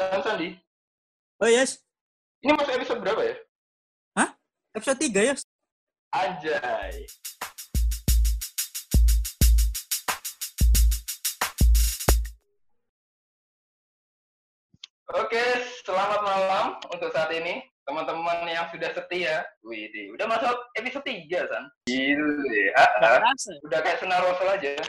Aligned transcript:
San 0.00 0.24
Sandi. 0.24 0.56
Oh 1.44 1.50
yes. 1.52 1.76
Ini 2.40 2.56
masuk 2.56 2.72
episode 2.72 3.04
berapa 3.04 3.20
ya? 3.20 3.36
Episode 4.72 4.96
3 4.96 5.28
ya. 5.28 5.34
Anjay. 6.16 7.04
Oke, 15.12 15.44
selamat 15.84 16.20
malam 16.24 16.80
untuk 16.88 17.12
saat 17.12 17.28
ini. 17.36 17.60
Teman-teman 17.84 18.48
yang 18.48 18.72
sudah 18.72 18.96
setia. 18.96 19.44
Wih, 19.68 19.92
udah 20.16 20.24
masuk 20.24 20.56
episode 20.80 21.04
3, 21.04 21.44
San. 21.44 21.68
Gila. 21.84 22.72
Gak 22.72 23.20
kerasa. 23.20 23.52
Udah 23.68 23.78
kayak 23.84 24.00
senar 24.00 24.24
aja. 24.24 24.80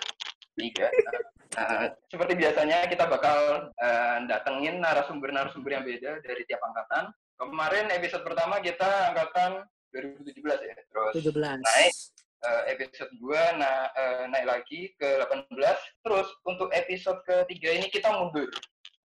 Tiga. 0.55 0.87
Nah, 1.51 1.91
seperti 2.07 2.33
biasanya 2.39 2.87
kita 2.87 3.11
bakal 3.11 3.71
eh, 3.75 4.17
datengin 4.31 4.79
narasumber-narasumber 4.79 5.71
yang 5.75 5.83
beda 5.83 6.23
dari 6.23 6.47
tiap 6.47 6.63
angkatan. 6.63 7.11
Kemarin 7.35 7.91
episode 7.91 8.23
pertama 8.23 8.63
kita 8.63 9.11
angkatan 9.11 9.67
2017 9.91 10.39
ya. 10.63 10.75
Terus 10.87 11.13
17. 11.27 11.35
naik 11.59 11.93
eh, 12.47 12.63
episode 12.71 13.11
2 13.19 13.59
na 13.59 13.71
eh, 13.91 14.23
naik 14.31 14.47
lagi 14.47 14.95
ke 14.95 15.19
18. 15.27 15.51
Terus 16.07 16.27
untuk 16.47 16.71
episode 16.71 17.19
ketiga 17.27 17.69
ini 17.75 17.91
kita 17.91 18.07
mundur. 18.15 18.47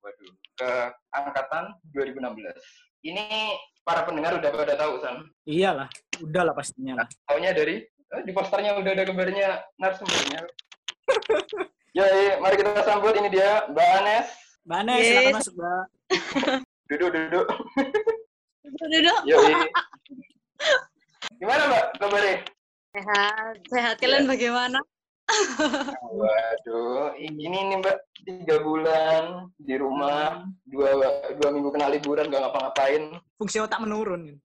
Waduh, 0.06 0.32
ke 0.54 0.70
angkatan 1.18 1.74
2016. 1.90 2.46
Ini 3.02 3.26
para 3.82 4.06
pendengar 4.06 4.38
udah 4.38 4.50
pada 4.54 4.74
tahu, 4.78 5.02
Sam. 5.02 5.26
Iyalah, 5.50 5.90
udah 6.22 6.42
lah 6.46 6.54
pastinya 6.54 7.02
lah. 7.02 7.06
Taunya 7.26 7.50
dari 7.50 7.82
eh, 7.82 8.22
di 8.22 8.30
posternya 8.30 8.78
udah 8.78 8.92
ada 8.94 9.02
gambarnya 9.02 9.66
narasumbernya. 9.82 10.46
ya, 11.96 12.04
iya, 12.04 12.34
mari 12.38 12.54
kita 12.60 12.84
sambut 12.84 13.16
ini 13.16 13.28
dia 13.32 13.64
Mbak 13.72 13.88
Anes. 14.02 14.28
Mbak 14.68 14.78
Anes, 14.84 14.98
Yes. 15.00 15.08
silakan 15.08 15.34
masuk, 15.40 15.54
Mbak. 15.56 15.84
Duduk, 16.92 17.08
duduk. 17.10 17.46
Duduk. 18.62 19.20
Yo, 19.26 19.36
Gimana 21.36 21.62
Mbak 21.66 21.84
kabarnya? 21.98 22.36
Sehat. 22.94 23.54
Sehat. 23.68 23.94
Kalian 23.98 24.28
bagaimana? 24.28 24.78
Waduh, 26.06 27.18
ini 27.18 27.50
nih 27.50 27.76
Mbak 27.82 27.96
tiga 28.22 28.56
bulan 28.62 29.50
di 29.58 29.74
rumah, 29.74 30.46
dua 30.70 30.94
dua 31.34 31.48
minggu 31.50 31.74
kena 31.74 31.90
liburan 31.90 32.30
gak 32.30 32.46
ngapa-ngapain. 32.46 33.18
Fungsi 33.34 33.58
otak 33.58 33.82
menurun. 33.82 34.38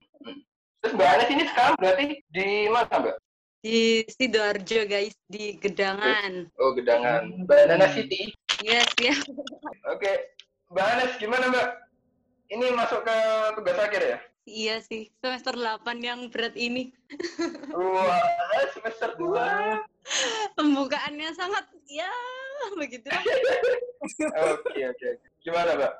Terus 0.82 0.92
Mbak 0.98 1.08
Anes 1.14 1.28
ini 1.30 1.44
sekarang 1.46 1.74
berarti 1.78 2.04
di 2.26 2.48
mana 2.66 2.94
Mbak? 2.98 3.16
Di 3.62 4.02
Sidoarjo, 4.10 4.90
guys. 4.90 5.14
Di 5.30 5.54
Gedangan. 5.62 6.50
Oh, 6.58 6.74
Gedangan. 6.74 7.46
Banana 7.46 7.86
City. 7.94 8.34
Yes, 8.58 8.90
ya. 8.98 9.14
Oke, 9.86 10.34
Mbak 10.74 10.86
Anes 10.98 11.12
gimana 11.22 11.46
Mbak? 11.46 11.68
Ini 12.50 12.66
masuk 12.74 13.06
ke 13.06 13.16
tugas 13.54 13.78
akhir 13.78 14.02
ya? 14.02 14.18
Iya 14.50 14.76
sih. 14.82 15.14
Semester 15.22 15.54
8 15.54 16.02
yang 16.02 16.26
berat 16.34 16.58
ini. 16.58 16.90
Wah, 17.70 18.18
semester 18.74 19.14
2. 19.14 19.30
Pembukaannya 20.58 21.30
sangat, 21.38 21.62
ya, 21.86 22.10
begitu. 22.74 23.06
Oke, 24.58 24.90
oke. 24.90 25.08
Gimana 25.46 25.78
Mbak? 25.78 25.94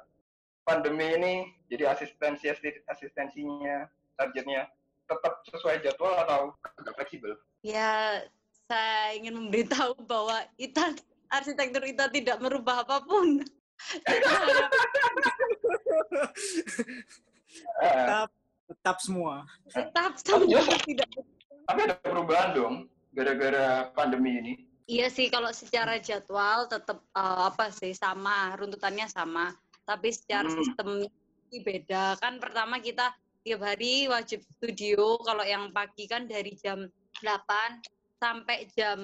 Pandemi 0.67 1.07
ini 1.15 1.35
jadi 1.71 1.95
asistensi 1.95 2.51
asistensinya, 2.91 3.87
targetnya 4.19 4.67
tetap 5.07 5.43
sesuai 5.47 5.83
jadwal 5.87 6.15
atau 6.27 6.55
agak 6.83 6.95
fleksibel? 6.99 7.39
Ya, 7.63 8.19
saya 8.67 9.15
ingin 9.15 9.39
memberitahu 9.39 9.95
bahwa 10.03 10.43
kita, 10.59 10.93
arsitektur 11.31 11.87
kita 11.87 12.11
tidak 12.11 12.43
merubah 12.43 12.83
apa 12.83 12.99
pun. 13.01 13.39
Tetap, 17.81 18.29
tetap 18.69 18.97
semua. 18.99 19.47
Tetap 19.71 20.19
Tapi 20.19 20.27
sama 20.27 20.45
justru- 20.47 20.87
tidak 20.95 21.09
tapi 21.63 21.78
ada 21.87 21.95
perubahan 21.95 22.51
dong 22.53 22.75
gara-gara 23.15 23.87
pandemi 23.95 24.34
ini. 24.43 24.53
Iya 24.91 25.06
sih 25.09 25.31
kalau 25.31 25.55
secara 25.55 26.03
jadwal 26.03 26.67
tetap 26.67 26.99
eh, 27.15 27.43
apa 27.49 27.71
sih 27.71 27.95
sama 27.95 28.59
runtutannya 28.59 29.06
sama 29.06 29.55
tapi 29.87 30.11
secara 30.11 30.51
Hmm. 30.51 30.59
sistem 30.59 30.89
ini 31.49 31.59
beda 31.62 32.19
kan 32.19 32.43
pertama 32.43 32.83
kita 32.83 33.15
tiap 33.47 33.62
hari 33.62 34.11
wajib 34.11 34.43
studio 34.59 35.22
kalau 35.22 35.47
yang 35.47 35.71
pagi 35.71 36.11
kan 36.11 36.27
dari 36.27 36.59
jam 36.59 36.83
8 37.21 38.23
sampai 38.23 38.71
jam 38.73 39.00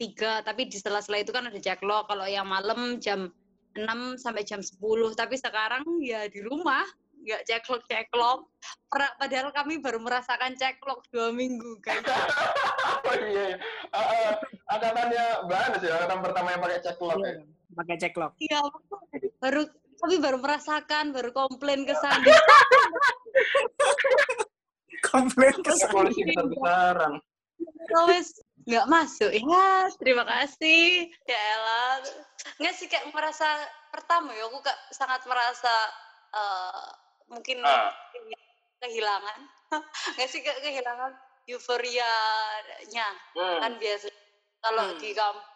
3 0.00 0.48
tapi 0.48 0.66
di 0.66 0.80
sela-sela 0.80 1.20
itu 1.20 1.30
kan 1.30 1.46
ada 1.46 1.60
backlog 1.60 2.08
kalau 2.08 2.24
yang 2.24 2.48
malam 2.48 2.98
jam 2.98 3.30
6 3.76 4.18
sampai 4.18 4.42
jam 4.42 4.64
10 4.64 4.80
tapi 5.14 5.36
sekarang 5.36 5.84
ya 6.00 6.26
di 6.26 6.40
rumah 6.40 6.82
nggak 7.24 7.42
ceklo 7.48 7.80
ceklok 7.88 8.44
padahal 8.92 9.48
kami 9.56 9.80
baru 9.80 9.96
merasakan 9.96 10.60
ceklok 10.60 11.08
dua 11.08 11.32
minggu 11.32 11.80
kan 11.80 12.04
oh 13.08 13.16
iya, 13.16 13.56
iya. 13.56 13.58
Uh, 13.88 13.96
uh, 13.96 14.32
angkatannya 14.68 15.24
Mbak 15.48 15.60
Anes 15.64 15.82
ya, 15.82 15.92
angkatan 15.96 16.20
pertama 16.20 16.48
yang 16.52 16.62
pakai 16.62 16.80
ceklock 16.84 17.18
ya. 17.20 17.24
Iya, 17.24 17.42
Pakai 17.74 17.96
ceklock. 17.98 18.32
Iya, 18.38 18.60
baru 19.40 19.62
kami 19.98 20.16
baru 20.20 20.38
merasakan, 20.38 21.16
baru 21.16 21.30
komplain 21.32 21.88
ke 21.88 21.94
sana. 21.96 22.22
Komplain 25.04 25.56
ke 25.60 25.72
polisi 25.88 26.20
besar-besaran. 26.24 27.12
Terus 27.84 28.28
nggak 28.64 28.86
masuk. 28.88 29.30
Ya, 29.30 29.68
terima 30.00 30.24
kasih. 30.24 31.12
Ya 31.28 31.40
elah. 31.54 32.00
Nggak 32.56 32.74
sih 32.74 32.86
kayak 32.88 33.12
merasa 33.12 33.46
pertama 33.92 34.32
ya 34.32 34.48
aku 34.48 34.58
kak 34.60 34.78
sangat 34.90 35.20
merasa 35.28 35.74
eh, 36.34 36.86
mungkin 37.28 37.62
Ah. 37.62 37.92
kehilangan. 38.80 39.40
Nggak 40.18 40.28
sih 40.28 40.40
kayak 40.42 40.60
kehilangan 40.60 41.12
euforianya 41.46 43.08
Hmm. 43.36 43.58
kan 43.60 43.72
biasa 43.76 44.08
kalau 44.60 44.84
Hmm. 44.90 44.98
di 44.98 45.12
kampus 45.12 45.52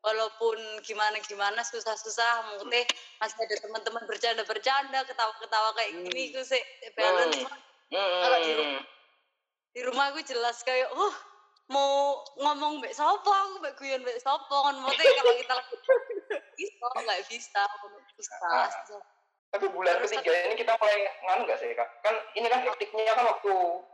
walaupun 0.00 0.58
gimana 0.80 1.18
gimana 1.20 1.60
susah-susah 1.60 2.54
mungkin 2.54 2.86
masih 3.18 3.38
ada 3.42 3.56
teman-teman 3.58 4.06
bercanda-bercanda 4.06 5.02
ketawa-ketawa 5.02 5.74
kayak 5.74 5.92
Hmm. 5.92 6.04
gini 6.06 6.22
aku 6.30 6.40
sih 6.42 6.62
balance 6.94 7.42
Hmm. 7.42 7.52
Kalau 7.88 8.38
di 8.40 8.52
rumah- 8.52 8.86
di 9.70 9.80
rumah 9.84 10.04
aku 10.08 10.20
jelas 10.22 10.56
kayak 10.62 10.88
oh 10.90 11.14
mau 11.66 12.22
ngomong 12.34 12.80
mbak 12.80 12.94
sopo 12.94 13.28
aku 13.28 13.60
mbak 13.60 13.74
guyon 13.76 14.00
mbak 14.00 14.18
sopo 14.18 14.56
kan 14.64 14.74
maksudnya 14.78 15.12
kalau 15.16 15.34
kita 15.36 15.52
lagi 15.52 15.74
bisa 16.58 16.86
nggak 16.96 17.20
bisa 17.28 17.62
susah 18.16 18.66
susah. 18.72 19.02
Tapi 19.46 19.66
bulan 19.70 20.02
Terus 20.02 20.10
ketiga 20.12 20.32
ini 20.42 20.54
kita 20.56 20.72
mulai 20.74 20.98
nganu 21.22 21.42
nggak 21.46 21.58
sih 21.60 21.70
kak? 21.72 21.88
Kan 22.02 22.14
ini 22.34 22.46
kan 22.46 22.60
hektiknya 22.60 23.12
kan 23.14 23.24
waktu 23.26 23.52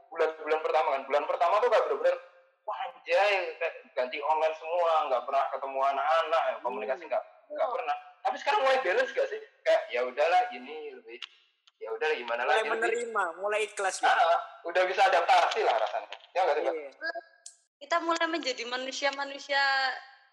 bulan-bulan 0.08 0.60
pertama 0.60 0.88
kan. 0.90 1.02
Bulan 1.04 1.24
pertama 1.28 1.54
tuh 1.60 1.68
kayak 1.68 1.84
bener-bener 1.86 2.16
wah 2.62 2.78
anjay 2.88 3.32
kayak 3.58 3.74
ganti 3.92 4.18
online 4.22 4.54
semua, 4.56 5.10
nggak 5.10 5.22
pernah 5.26 5.44
ketemu 5.50 5.78
anak-anak, 5.82 6.42
ya, 6.46 6.54
komunikasi 6.62 7.02
nggak 7.04 7.22
nggak 7.52 7.68
Oh. 7.68 7.72
pernah. 7.74 7.96
Tapi 8.22 8.36
sekarang 8.38 8.60
mulai 8.62 8.78
balance 8.80 9.10
gak 9.10 9.28
sih? 9.28 9.40
Kayak 9.60 9.82
ya 9.90 10.00
udahlah 10.06 10.40
gini 10.48 10.94
lebih 10.94 11.18
ya 11.82 11.90
udah 11.90 12.08
gimana 12.14 12.40
Mulai 12.40 12.54
lagi 12.54 12.62
lebih- 12.62 12.72
menerima, 12.72 13.24
mulai 13.36 13.60
ikhlas. 13.64 13.94
gitu. 14.00 14.06
Ah, 14.08 14.38
udah 14.64 14.82
bisa 14.86 15.02
adaptasi 15.04 15.60
lah 15.60 15.76
rasanya. 15.76 16.08
Ya 16.30 16.40
nggak 16.40 16.56
sih? 16.56 16.64
Iya. 16.64 16.90
kita 17.76 17.98
mulai 17.98 18.26
menjadi 18.26 18.62
manusia-manusia 18.64 19.58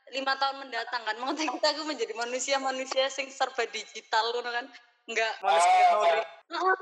lima 0.10 0.38
tahun 0.38 0.58
mendatang 0.60 1.02
kan 1.02 1.18
maksudnya 1.18 1.50
kita 1.52 1.68
aku 1.72 1.82
menjadi 1.84 2.14
manusia-manusia 2.16 3.10
sing 3.10 3.26
serba 3.28 3.66
digital 3.68 4.22
ngono 4.32 4.50
kan 4.50 4.66
nggak 5.06 5.34
Manusia 5.40 5.66
Ah, 5.68 5.78
teknologi. 5.98 6.22
Heeh. 6.48 6.78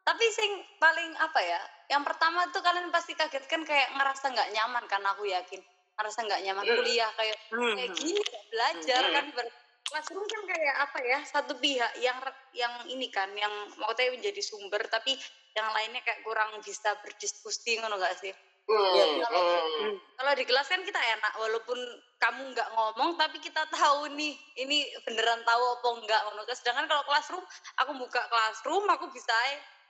tapi 0.00 0.24
sing 0.28 0.50
paling 0.76 1.10
apa 1.16 1.38
ya 1.38 1.60
yang 1.88 2.02
pertama 2.02 2.46
tuh 2.48 2.58
kalian 2.60 2.90
pasti 2.90 3.14
kaget 3.14 3.46
kan 3.46 3.62
kayak 3.62 3.90
ngerasa 3.92 4.26
nggak 4.28 4.50
nyaman 4.52 4.84
kan 4.86 5.02
aku 5.04 5.22
yakin 5.24 5.62
ngerasa 5.94 6.18
nggak 6.20 6.42
nyaman 6.44 6.64
Hmm. 6.64 6.76
kuliah 6.76 7.10
kayak 7.14 7.38
Hmm. 7.48 7.74
kayak 7.74 7.90
gini 7.94 8.22
belajar 8.48 9.00
Hmm. 9.00 9.14
kan 9.14 9.24
ber 9.32 9.46
classroom 9.88 10.24
kan 10.28 10.42
kayak 10.44 10.76
apa 10.84 10.98
ya 11.00 11.18
satu 11.24 11.56
pihak 11.56 11.92
yang 11.98 12.18
yang 12.52 12.74
ini 12.86 13.08
kan 13.08 13.32
yang 13.32 13.50
maksudnya 13.74 14.12
menjadi 14.12 14.40
sumber 14.44 14.84
tapi 14.86 15.16
yang 15.56 15.68
lainnya 15.72 16.04
kayak 16.04 16.20
kurang 16.22 16.52
bisa 16.60 16.92
berdiskusi 17.00 17.80
ngono 17.80 17.96
gak 17.96 18.16
sih 18.20 18.34
Hmm, 18.68 18.76
Iya, 18.92 19.24
hmm. 19.24 19.96
kalau 20.12 20.32
di 20.36 20.44
kelas 20.44 20.68
kan 20.68 20.84
kita 20.84 21.00
enak 21.00 21.40
walaupun 21.40 21.80
kamu 22.20 22.52
nggak 22.52 22.68
ngomong 22.76 23.16
tapi 23.16 23.40
kita 23.40 23.64
tahu 23.72 24.12
nih 24.12 24.36
ini 24.60 24.84
beneran 25.08 25.40
tahu 25.40 25.80
apa 25.80 25.88
enggak 25.96 26.20
ngono 26.28 26.44
sedangkan 26.52 26.84
kalau 26.84 27.00
classroom 27.08 27.40
aku 27.80 27.96
buka 27.96 28.20
classroom 28.28 28.84
aku 28.92 29.08
bisa 29.08 29.32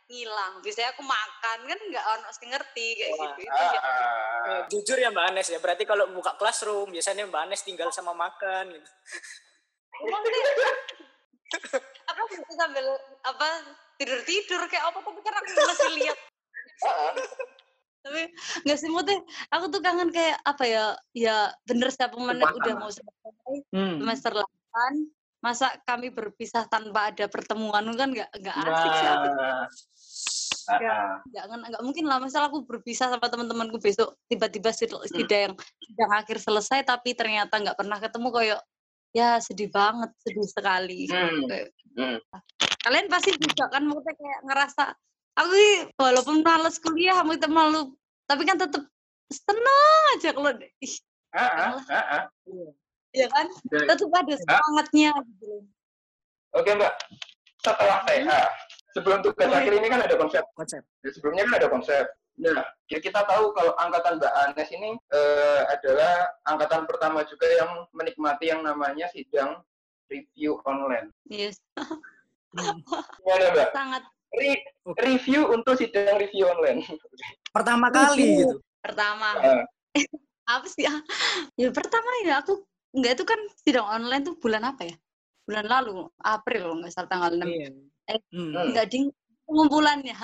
ngilang 0.07 0.63
bisa 0.63 0.87
aku 0.95 1.03
makan 1.03 1.59
kan 1.67 1.79
nggak 1.91 2.05
ono 2.07 2.31
sing 2.31 2.55
ngerti 2.55 2.87
kayak 3.03 3.13
Wah. 3.19 3.35
gitu 3.35 3.41
itu 3.51 3.59
Ah, 3.59 3.71
ya 3.75 3.81
ah. 3.83 4.47
Eh, 4.47 4.63
jujur 4.71 4.95
ya 4.95 5.11
Mbak 5.11 5.27
Anes 5.27 5.49
ya, 5.51 5.59
berarti 5.59 5.83
kalau 5.83 6.07
buka 6.15 6.39
classroom 6.39 6.95
biasanya 6.95 7.27
Mbak 7.27 7.43
Anes 7.51 7.67
tinggal 7.67 7.91
sama 7.91 8.15
makan 8.15 8.79
gitu. 8.79 8.91
Aku 12.09 12.23
bisa 12.29 12.45
sambil 12.55 12.85
apa 13.23 13.49
tidur 13.97 14.21
tidur 14.23 14.61
kayak 14.67 14.85
apa 14.87 14.99
tapi 15.01 15.21
kan 15.21 15.35
aku 15.35 15.49
masih 15.57 15.91
lihat 15.97 16.19
Ah, 16.79 17.11
ah. 17.11 17.13
tapi 17.99 18.31
nggak 18.63 18.79
sih 18.79 18.87
Mute, 18.87 19.11
aku 19.51 19.67
tuh 19.67 19.83
kangen 19.83 20.15
kayak 20.15 20.39
apa 20.41 20.63
ya 20.63 20.85
ya 21.11 21.37
bener 21.67 21.91
setiap 21.91 22.15
menit 22.15 22.39
Suasana. 22.41 22.55
udah 22.55 22.75
mau 22.79 22.87
selesai 22.89 23.57
Hmm. 23.75 23.99
semester 23.99 24.33
8 24.33 24.95
masa 25.39 25.67
kami 25.83 26.11
berpisah 26.11 26.67
tanpa 26.67 27.11
ada 27.11 27.27
pertemuan 27.27 27.83
kan 27.95 28.09
nggak 28.09 28.31
nggak 28.33 28.57
asik 28.57 28.93
sih 28.93 29.09
aku 29.09 29.27
Nah, 30.69 30.79
Ya. 30.79 30.93
ah, 30.93 31.17
nggak 31.25 31.45
nggak 31.73 31.83
mungkin 31.83 32.05
lah 32.05 32.21
misal 32.21 32.45
aku 32.45 32.61
berpisah 32.63 33.09
sama 33.09 33.25
teman-temanku 33.25 33.81
besok 33.81 34.21
tiba-tiba 34.29 34.69
sid- 34.69 34.93
sidang 35.09 35.57
sidang 35.81 36.13
akhir 36.13 36.37
selesai 36.39 36.85
tapi 36.85 37.17
ternyata 37.17 37.57
nggak 37.57 37.73
pernah 37.75 37.97
ketemu 37.97 38.29
kayak 38.31 38.61
ya 39.17 39.41
sedih 39.41 39.71
banget 39.73 40.11
sedih 40.23 40.47
sekali 40.47 41.09
Hmm. 41.09 41.47
Kayak, 41.49 41.69
hmm. 41.97 42.19
kalian 42.85 43.07
pasti 43.09 43.31
juga 43.37 43.65
kan 43.73 43.83
maksudnya 43.89 44.15
kayak 44.15 44.41
ngerasa 44.47 44.85
aku 45.39 45.53
ini 45.55 45.73
walaupun 45.97 46.37
males 46.43 46.77
kuliah 46.83 47.21
maksudnya 47.25 47.51
malu 47.51 47.83
tapi 48.29 48.43
kan 48.45 48.61
tetap 48.61 48.85
seneng 49.29 49.67
aja 50.17 50.31
kalau 50.33 50.53
ih, 50.81 50.95
Ah, 51.37 51.45
ah, 51.45 51.73
ah, 51.93 52.07
ah. 52.25 52.25
ya 53.13 53.29
kan 53.29 53.47
tetap 53.69 54.09
ada 54.09 54.35
semangatnya 54.41 55.13
gitu 55.13 55.45
loh. 55.45 55.63
Oke 56.57 56.73
Mbak, 56.73 56.93
setelah 57.61 58.01
TA, 58.09 58.41
sebelum 58.97 59.21
tugas 59.21 59.53
akhir 59.53 59.73
ini 59.77 59.87
kan 59.93 60.01
ada 60.01 60.17
konsep. 60.17 60.41
Konsep. 60.57 60.81
Ya, 61.05 61.11
sebelumnya 61.13 61.45
kan 61.45 61.55
ada 61.61 61.69
konsep. 61.69 62.05
Nah, 62.39 62.63
ya 62.87 62.99
kita 62.99 63.27
tahu 63.27 63.51
kalau 63.51 63.75
angkatan 63.77 64.17
Mbak 64.17 64.33
Anes 64.33 64.71
ini 64.71 64.95
eh, 64.95 65.61
adalah 65.69 66.15
angkatan 66.45 66.87
pertama 66.87 67.27
juga 67.27 67.51
yang 67.51 67.71
menikmati 67.91 68.47
yang 68.47 68.63
namanya 68.63 69.11
sidang 69.11 69.59
review 70.07 70.63
online. 70.63 71.11
yes 71.27 71.59
Gimana 72.55 73.45
Mbak? 73.53 73.69
sangat 73.73 74.03
Re- 74.29 74.65
review 75.03 75.49
untuk 75.49 75.75
sidang 75.75 76.17
review 76.17 76.47
online. 76.47 76.85
Pertama 77.51 77.89
kali 77.89 78.45
gitu. 78.45 78.61
pertama 78.79 79.35
Ah. 79.35 79.65
apa 80.47 80.65
sih 80.65 80.87
ah? 80.87 81.01
ya 81.57 81.69
pertama 81.69 82.07
ya 82.23 82.39
aku 82.39 82.63
nggak 82.95 83.19
itu 83.19 83.25
kan 83.25 83.41
sidang 83.59 83.85
online 83.85 84.23
tuh 84.23 84.39
bulan 84.39 84.63
apa 84.65 84.87
ya 84.87 84.97
bulan 85.43 85.67
lalu 85.67 86.07
April 86.21 86.79
nggak 86.79 86.93
salah 86.93 87.09
tanggal 87.09 87.35
6 87.35 87.43
Iya. 87.43 87.69
Eh, 88.07 88.21
Hmm. 88.31 88.53
Hmm. 88.55 88.69
nggak 88.73 88.87
ding 88.89 89.11
pengumpulannya 89.45 90.15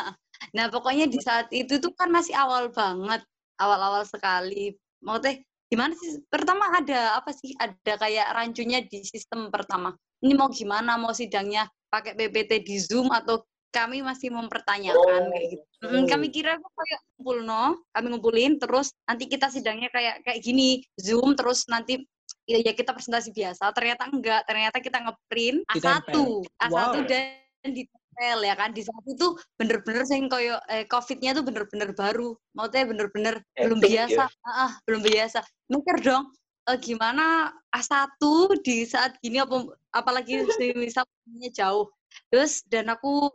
nah 0.52 0.68
pokoknya 0.68 1.08
di 1.08 1.18
saat 1.22 1.48
itu 1.54 1.80
tuh 1.80 1.94
kan 1.96 2.12
masih 2.12 2.36
awal 2.36 2.68
banget 2.68 3.24
awal-awal 3.58 4.02
sekali. 4.06 4.74
Mau 5.04 5.20
teh 5.20 5.42
gimana 5.70 5.94
sih? 5.98 6.20
Pertama 6.26 6.70
ada 6.74 7.18
apa 7.18 7.30
sih? 7.30 7.54
Ada 7.58 8.00
kayak 8.00 8.26
rancunya 8.34 8.82
di 8.82 9.04
sistem 9.04 9.50
pertama. 9.52 9.94
Ini 10.24 10.32
mau 10.34 10.48
gimana? 10.50 10.96
Mau 10.96 11.12
sidangnya 11.12 11.68
pakai 11.92 12.16
PPT 12.16 12.64
di 12.64 12.76
Zoom 12.80 13.12
atau 13.12 13.44
kami 13.74 14.06
masih 14.06 14.30
mempertanyakan 14.30 15.34
kayak 15.34 15.46
gitu? 15.58 15.64
Mm, 15.82 16.06
kami 16.06 16.26
kira 16.30 16.54
kok 16.62 16.72
kayak 16.78 17.00
ngumpul 17.18 17.38
no 17.42 17.82
kami 17.90 18.06
ngumpulin 18.14 18.52
terus 18.62 18.94
nanti 19.02 19.26
kita 19.26 19.50
sidangnya 19.50 19.90
kayak 19.90 20.22
kayak 20.22 20.40
gini 20.40 20.78
Zoom 20.94 21.34
terus 21.34 21.66
nanti 21.66 22.06
ya, 22.46 22.62
ya 22.62 22.72
kita 22.72 22.94
presentasi 22.94 23.34
biasa. 23.34 23.74
Ternyata 23.74 24.08
enggak 24.14 24.46
ternyata 24.46 24.78
kita 24.78 25.02
ngeprint 25.02 25.66
A1 25.74 25.76
Ditempel. 25.76 26.46
A1 26.62 26.70
Wow. 26.70 27.02
dan 27.02 27.70
ditempel 28.14 28.38
ya 28.46 28.54
kan? 28.54 28.70
Di 28.70 28.82
saat 28.86 29.04
itu 29.10 29.26
bener-bener 29.58 30.02
sing 30.06 30.30
koyo 30.30 30.56
eh, 30.70 30.86
covidnya 30.86 31.34
tuh 31.34 31.42
bener-bener 31.42 31.90
baru. 31.92 32.38
Maksudnya 32.54 32.84
bener-bener 32.86 33.34
belum 33.58 33.78
Epic 33.82 33.90
biasa. 33.90 34.22
Ah, 34.46 34.50
ah, 34.70 34.72
belum 34.86 35.02
biasa. 35.02 35.38
Mikir 35.68 35.96
dong 36.06 36.24
eh, 36.70 36.78
gimana 36.78 37.50
A1 37.74 38.22
di 38.62 38.86
saat 38.86 39.18
gini 39.18 39.42
apa 39.42 39.66
apalagi 39.90 40.46
misalnya 40.78 41.50
jauh. 41.50 41.90
Terus 42.30 42.62
dan 42.70 42.94
aku 42.94 43.30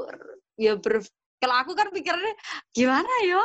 ya 0.56 0.80
ber 0.80 1.04
kalau 1.40 1.56
aku 1.56 1.72
kan 1.76 1.88
pikirnya 1.92 2.36
gimana 2.72 3.12
ya? 3.24 3.40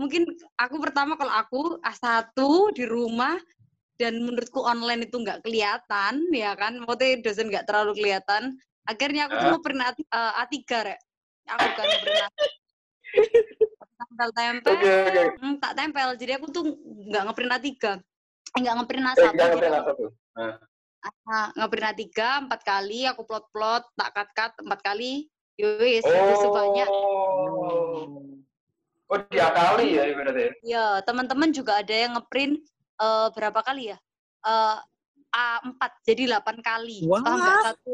Mungkin 0.00 0.24
aku 0.56 0.76
pertama 0.80 1.16
kalau 1.16 1.32
aku 1.32 1.60
A1 1.84 2.36
di 2.76 2.84
rumah 2.88 3.36
dan 4.00 4.16
menurutku 4.24 4.64
online 4.64 5.04
itu 5.04 5.20
nggak 5.20 5.44
kelihatan 5.44 6.24
ya 6.32 6.56
kan? 6.56 6.80
Maksudnya 6.80 7.20
dosen 7.20 7.52
nggak 7.52 7.68
terlalu 7.68 7.92
kelihatan 8.00 8.56
akhirnya 8.82 9.22
aku 9.24 9.34
tuh 9.34 9.46
Ah. 9.46 9.52
ngeprint 9.54 9.80
A, 9.80 9.90
eh, 9.90 10.32
A3 10.40 10.54
rek 10.82 10.98
aku 11.46 11.66
kan 11.70 11.86
ngeprint 11.86 12.18
A 13.80 13.94
tempel 14.00 14.30
tempel 14.32 14.72
Oke, 14.72 14.92
oke. 15.02 15.22
hmm, 15.36 15.54
tak 15.58 15.72
tempel 15.74 16.08
jadi 16.14 16.32
aku 16.36 16.46
tuh 16.48 16.64
nggak 17.06 17.22
ngeprint 17.26 17.52
A3 17.52 17.68
Eh, 18.50 18.58
nggak 18.58 18.74
ngeprint 18.76 19.04
A1 19.04 19.14
Eh, 19.14 19.30
pernah 19.30 19.48
aku 19.78 19.90
satu. 19.90 20.04
ah, 21.26 21.48
ngeprint 21.54 21.86
A3 21.86 22.04
empat 22.40 22.60
kali 22.62 23.00
aku 23.04 23.22
plot 23.22 23.46
plot 23.50 23.84
tak 23.94 24.10
cut 24.12 24.28
cut 24.30 24.52
empat 24.58 24.80
kali 24.80 25.26
yowis 25.54 26.02
Oh. 26.02 26.38
sebanyak 26.40 26.88
Oh, 29.10 29.18
diakali 29.26 29.86
ya 29.90 30.06
berarti. 30.08 30.44
ya 30.62 30.84
teman-teman 31.02 31.50
juga 31.50 31.76
ada 31.76 31.90
yang 31.92 32.14
ngeprint 32.14 32.62
eh, 32.96 33.28
berapa 33.30 33.60
kali 33.60 33.90
ya 33.90 33.98
Eh, 34.40 34.76
A4 35.30 35.80
jadi 36.06 36.22
8 36.38 36.60
kali 36.60 37.06
Wah. 37.06 37.22
paham 37.22 37.38
nggak 37.38 37.58
satu 37.70 37.92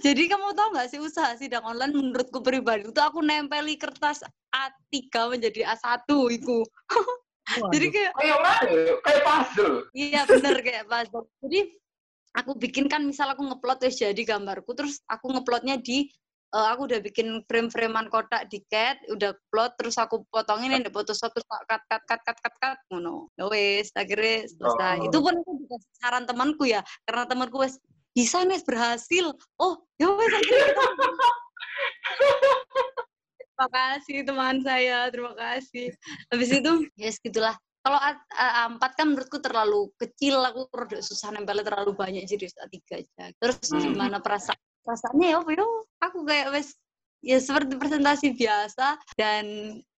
jadi 0.00 0.22
kamu 0.32 0.56
tahu 0.56 0.68
nggak 0.72 0.88
sih 0.88 1.00
usaha 1.00 1.36
sidang 1.36 1.64
online 1.68 1.92
menurutku 1.92 2.40
pribadi 2.40 2.88
itu 2.88 3.00
aku 3.00 3.20
nempeli 3.20 3.76
kertas 3.76 4.24
A3 4.50 4.96
menjadi 5.28 5.76
A1 5.76 6.08
itu 6.32 6.64
jadi 7.74 7.86
kayak 7.92 8.12
Kayak 8.16 8.38
ya? 8.40 8.94
Kayak 9.04 9.22
puzzle. 9.28 9.74
Iya 9.92 10.20
bener 10.24 10.56
kayak 10.64 10.84
puzzle. 10.88 11.26
Jadi 11.44 11.60
aku 12.34 12.50
bikin 12.58 12.86
kan 12.90 13.04
misal 13.06 13.30
aku 13.30 13.46
ngeplot 13.46 13.78
wis 13.86 14.00
jadi 14.00 14.22
gambarku 14.26 14.74
terus 14.74 15.00
aku 15.06 15.30
ngeplotnya 15.30 15.78
di 15.78 16.10
eh, 16.54 16.66
aku 16.70 16.80
udah 16.86 17.00
bikin 17.02 17.42
frame-framean 17.50 18.06
kotak 18.06 18.46
di 18.46 18.62
cat, 18.70 19.02
udah 19.10 19.34
plot 19.50 19.74
terus 19.74 19.98
aku 19.98 20.22
potongin 20.30 20.78
foto 20.88 21.10
satu 21.10 21.42
tak 21.42 21.62
cut 21.66 21.82
cut 21.90 22.02
cut 22.06 22.20
cut 22.22 22.38
cut 22.38 22.54
cut 22.62 22.78
ngono. 22.94 23.28
Ya 23.34 23.44
wis 23.50 23.90
akhirnya 23.98 24.46
selesai. 24.46 24.96
Oh. 25.02 25.06
Itu 25.10 25.18
pun 25.18 25.34
aku 25.42 25.52
juga 25.66 25.76
saran 25.98 26.24
temanku 26.24 26.64
ya 26.70 26.80
karena 27.04 27.26
temanku 27.26 27.58
wis 27.58 27.76
bisa 28.14 28.46
nih 28.46 28.62
berhasil. 28.62 29.34
Oh, 29.58 29.82
ya 29.98 30.08
wes 30.14 30.30
akhirnya 30.30 30.70
Terima 33.54 33.70
kasih 33.70 34.18
teman 34.26 34.56
saya, 34.66 35.06
terima 35.14 35.30
kasih. 35.38 35.94
Habis 36.26 36.50
itu, 36.58 36.72
ya 36.98 37.06
yes, 37.06 37.22
gitulah. 37.22 37.54
Kalau 37.86 38.02
A- 38.02 38.26
A- 38.34 38.66
A4 38.66 38.82
kan 38.98 39.06
menurutku 39.14 39.38
terlalu 39.38 39.94
kecil, 39.94 40.42
aku 40.42 40.66
rada 40.74 40.98
susah 40.98 41.30
nempelnya 41.30 41.62
terlalu 41.62 41.94
banyak, 41.94 42.26
jadi 42.26 42.50
A3 42.50 42.74
aja. 42.98 43.30
Terus 43.38 43.62
Hmm. 43.70 43.94
gimana 43.94 44.18
perasaan? 44.18 44.58
Perasaannya 44.84 45.28
ya, 45.32 45.40
ya, 45.40 45.66
aku 46.04 46.18
kayak 46.28 46.52
wes 46.52 46.76
ya 47.24 47.40
seperti 47.40 47.80
presentasi 47.80 48.36
biasa 48.36 49.00
dan 49.16 49.44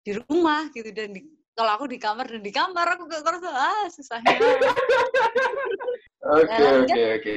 di 0.07 0.13
rumah 0.15 0.71
gitu 0.71 0.95
dan 0.95 1.11
di, 1.11 1.27
kalau 1.59 1.75
aku 1.75 1.91
di 1.91 1.99
kamar 1.99 2.31
dan 2.31 2.39
di 2.39 2.55
kamar 2.55 2.95
aku 2.95 3.11
kayak 3.11 3.27
ngerasa 3.27 3.51
ah 3.51 3.85
susahnya. 3.91 4.39
Oke, 6.27 6.51
Ya, 6.55 6.71
oke, 6.87 7.03
oke. 7.19 7.35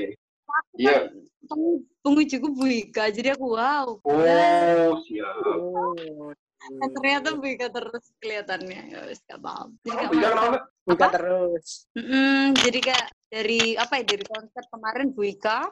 Iya. 0.77 1.09
Peng- 1.49 1.81
Pengujiku 2.05 2.47
Bu 2.53 2.69
Ika, 2.69 3.09
jadi 3.09 3.33
aku 3.33 3.57
wow. 3.57 3.97
Oh, 4.05 4.93
siap. 5.09 5.57
Oh. 5.57 6.31
Dan 6.79 6.89
ternyata 6.93 7.33
Bu 7.33 7.45
Ika 7.49 7.67
terus 7.73 8.13
kelihatannya 8.21 8.81
ya 8.93 8.99
wes 9.09 9.19
gak 9.25 9.41
paham. 9.41 9.73
Jadi 9.81 10.05
Oh, 10.05 10.13
gak? 10.13 10.63
Buka 10.89 11.05
Apa? 11.05 11.13
terus. 11.17 11.85
Mm-mm, 11.93 12.57
jadi 12.65 12.79
kayak 12.81 13.07
dari 13.29 13.77
apa 13.77 13.93
ya 14.01 14.03
dari 14.09 14.25
konsep 14.25 14.65
kemarin 14.73 15.13
Bu 15.13 15.21
Ika, 15.21 15.69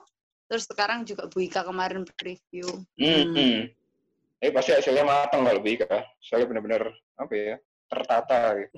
terus 0.47 0.63
sekarang 0.65 1.03
juga 1.03 1.27
Bu 1.27 1.43
Ika 1.43 1.61
kemarin 1.67 2.07
review. 2.23 2.67
Hmm. 2.95 3.35
hmm. 3.35 3.59
Eh 4.37 4.51
pasti 4.53 4.71
hasilnya 4.73 5.03
matang 5.03 5.43
kalau 5.43 5.61
Bika. 5.61 6.07
Soalnya 6.21 6.47
benar-benar 6.49 6.83
apa 7.17 7.33
ya? 7.35 7.55
Tertata 7.87 8.39
gitu. 8.59 8.75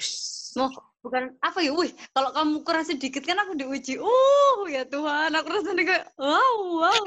Mau 0.57 0.69
bukan 0.99 1.33
apa 1.39 1.59
ya, 1.61 1.71
wih 1.73 1.91
kalau 2.11 2.29
kamu 2.33 2.55
kurang 2.65 2.85
sedikit 2.85 3.21
kan 3.23 3.37
aku 3.41 3.53
diuji. 3.57 4.01
Uh 4.01 4.65
ya 4.67 4.85
Tuhan, 4.85 5.31
aku 5.35 5.47
rasanya 5.49 5.83
kayak 5.85 6.05
wow 6.17 6.57
wow. 6.79 7.05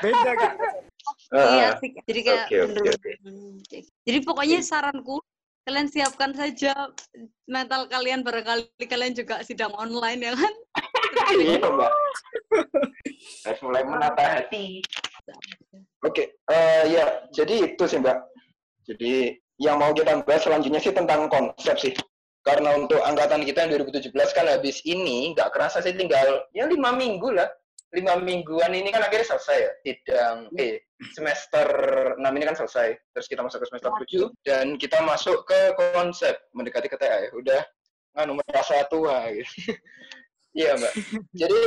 Beda 0.00 0.32
kan? 0.38 0.54
iya 1.32 1.68
Ah, 1.72 1.80
sih. 1.80 1.90
Jadi 2.06 2.20
kayak. 2.22 2.46
Hmm, 2.52 3.58
kayak 3.68 3.82
gitu. 3.84 3.98
Jadi 4.06 4.18
pokoknya 4.22 4.58
saranku 4.62 5.18
kalian 5.62 5.86
siapkan 5.86 6.34
saja 6.34 6.74
mental 7.46 7.86
kalian 7.86 8.26
barangkali 8.26 8.66
kalian 8.90 9.14
juga 9.14 9.42
sidang 9.46 9.70
online 9.78 10.20
ya 10.30 10.34
kan. 10.34 10.54
Iya, 11.32 11.60
Mbak. 11.60 11.92
Harus 13.46 13.60
mulai 13.62 13.84
menata 13.84 14.24
hati. 14.24 14.80
Oke, 16.02 16.34
eh, 16.50 16.84
ya, 16.90 17.28
jadi 17.30 17.72
itu 17.72 17.84
sih 17.86 18.00
Mbak. 18.02 18.18
Jadi 18.90 19.38
yang 19.62 19.78
mau 19.78 19.94
kita 19.94 20.24
bahas 20.26 20.42
selanjutnya 20.42 20.82
sih 20.82 20.90
tentang 20.90 21.30
konsep 21.30 21.78
sih. 21.78 21.94
Karena 22.42 22.74
untuk 22.74 22.98
angkatan 22.98 23.46
kita 23.46 23.70
yang 23.70 23.86
2017 23.86 24.10
kan 24.34 24.50
habis 24.50 24.82
ini 24.82 25.30
nggak 25.30 25.54
kerasa 25.54 25.78
sih 25.78 25.94
tinggal 25.94 26.42
ya 26.50 26.66
lima 26.66 26.90
minggu 26.90 27.30
lah. 27.38 27.46
Lima 27.92 28.16
mingguan 28.16 28.72
ini 28.72 28.88
kan 28.88 29.04
akhirnya 29.04 29.36
selesai 29.36 29.58
ya. 29.60 29.72
Sidang, 29.84 30.36
eh, 30.56 30.80
semester 31.12 31.68
6 32.16 32.32
ini 32.32 32.44
kan 32.48 32.56
selesai. 32.56 32.96
Terus 33.12 33.26
kita 33.28 33.44
masuk 33.44 33.60
ke 33.60 33.66
semester 33.68 33.90
7 33.92 34.32
dan 34.48 34.66
kita 34.80 34.98
masuk 35.04 35.44
ke 35.44 35.76
konsep 35.76 36.34
mendekati 36.56 36.88
ke 36.88 36.96
TA 36.96 37.28
ya. 37.28 37.30
Udah 37.36 37.60
nganu 38.16 38.40
merasa 38.40 38.84
tua 38.88 39.28
gitu. 39.32 39.48
Iya 40.52 40.76
Mbak. 40.76 40.92
Jadi 41.40 41.60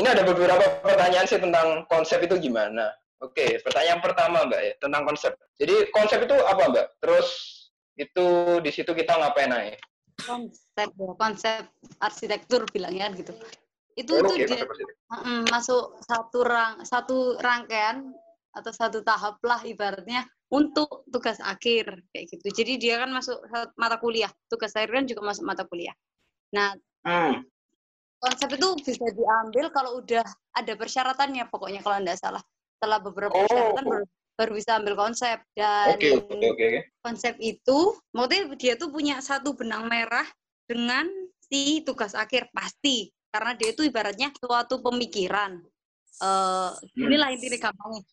ini 0.00 0.08
ada 0.08 0.24
beberapa 0.24 0.64
pertanyaan 0.80 1.28
sih 1.28 1.36
tentang 1.36 1.84
konsep 1.84 2.24
itu 2.24 2.40
gimana. 2.40 2.88
Oke, 3.20 3.60
pertanyaan 3.60 4.00
pertama 4.00 4.48
Mbak 4.48 4.60
ya, 4.64 4.72
tentang 4.80 5.02
konsep. 5.04 5.32
Jadi 5.60 5.92
konsep 5.92 6.24
itu 6.24 6.32
apa 6.32 6.72
Mbak? 6.72 6.86
Terus 6.98 7.28
itu 8.00 8.26
di 8.64 8.70
situ 8.72 8.88
kita 8.96 9.20
ngapain 9.20 9.52
aja? 9.52 9.76
Konsep 10.16 10.88
konsep 10.96 11.68
arsitektur 12.00 12.64
bilangnya 12.72 13.12
gitu. 13.12 13.36
Itu 13.92 14.12
Oh, 14.16 14.24
itu 14.24 14.48
dia. 14.48 14.64
Mm, 15.12 15.44
masuk 15.52 16.00
satu 16.00 16.40
rang 16.40 16.80
satu 16.82 17.36
rangkaian 17.36 18.08
atau 18.52 18.72
satu 18.72 19.04
tahap 19.04 19.36
lah 19.44 19.60
ibaratnya 19.64 20.24
untuk 20.52 21.04
tugas 21.08 21.40
akhir 21.40 22.04
kayak 22.12 22.26
gitu. 22.28 22.46
Jadi 22.52 22.72
dia 22.76 23.00
kan 23.00 23.08
masuk 23.12 23.40
mata 23.76 23.96
kuliah. 23.96 24.28
Tugas 24.48 24.72
akhir 24.76 24.92
kan 24.92 25.04
juga 25.08 25.24
masuk 25.24 25.44
mata 25.48 25.64
kuliah. 25.64 25.96
Nah, 26.52 26.76
Hmm. 27.02 27.42
konsep 28.22 28.54
itu 28.54 28.68
bisa 28.78 29.02
diambil 29.10 29.72
kalau 29.74 29.98
udah 29.98 30.22
ada 30.54 30.72
persyaratannya 30.78 31.50
pokoknya 31.50 31.80
kalau 31.82 31.98
tidak 31.98 32.20
salah. 32.20 32.42
Setelah 32.78 32.98
beberapa 33.02 33.34
Oh. 33.34 33.42
persyaratan 33.42 33.84
baru, 33.88 34.04
baru 34.38 34.52
bisa 34.54 34.70
ambil 34.78 34.94
konsep 34.94 35.38
dan 35.58 35.96
oke, 35.98 36.08
oke. 36.30 36.46
oke. 36.52 36.68
konsep 37.02 37.34
itu 37.42 37.78
maksudnya 38.14 38.42
dia 38.54 38.74
tuh 38.78 38.88
punya 38.94 39.18
satu 39.18 39.52
benang 39.56 39.90
merah 39.90 40.24
dengan 40.68 41.08
si 41.42 41.82
tugas 41.82 42.14
akhir 42.14 42.48
pasti 42.54 43.10
karena 43.32 43.56
dia 43.56 43.72
itu 43.72 43.82
ibaratnya 43.88 44.28
suatu 44.36 44.84
pemikiran. 44.84 45.56
Eh 46.20 46.70
inilah 47.00 47.32
intinya 47.32 47.58
gampangnya. 47.72 48.04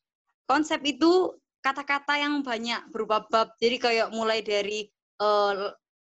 Konsep 0.47 0.79
itu 0.87 1.35
kata-kata 1.59 2.15
yang 2.17 2.39
banyak 2.39 2.87
berupa 2.89 3.27
bab. 3.27 3.53
Jadi 3.59 3.77
kayak 3.77 4.07
mulai 4.15 4.39
dari 4.39 4.87
eh, 5.19 5.53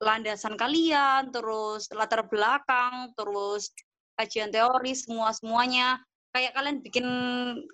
landasan 0.01 0.53
kalian 0.53 1.33
terus 1.33 1.89
latar 1.93 2.25
belakang 2.29 3.13
terus 3.17 3.73
kajian 4.15 4.53
teori 4.53 4.93
semua 4.93 5.33
semuanya. 5.33 5.97
Kayak 6.31 6.55
kalian 6.55 6.77
bikin 6.79 7.05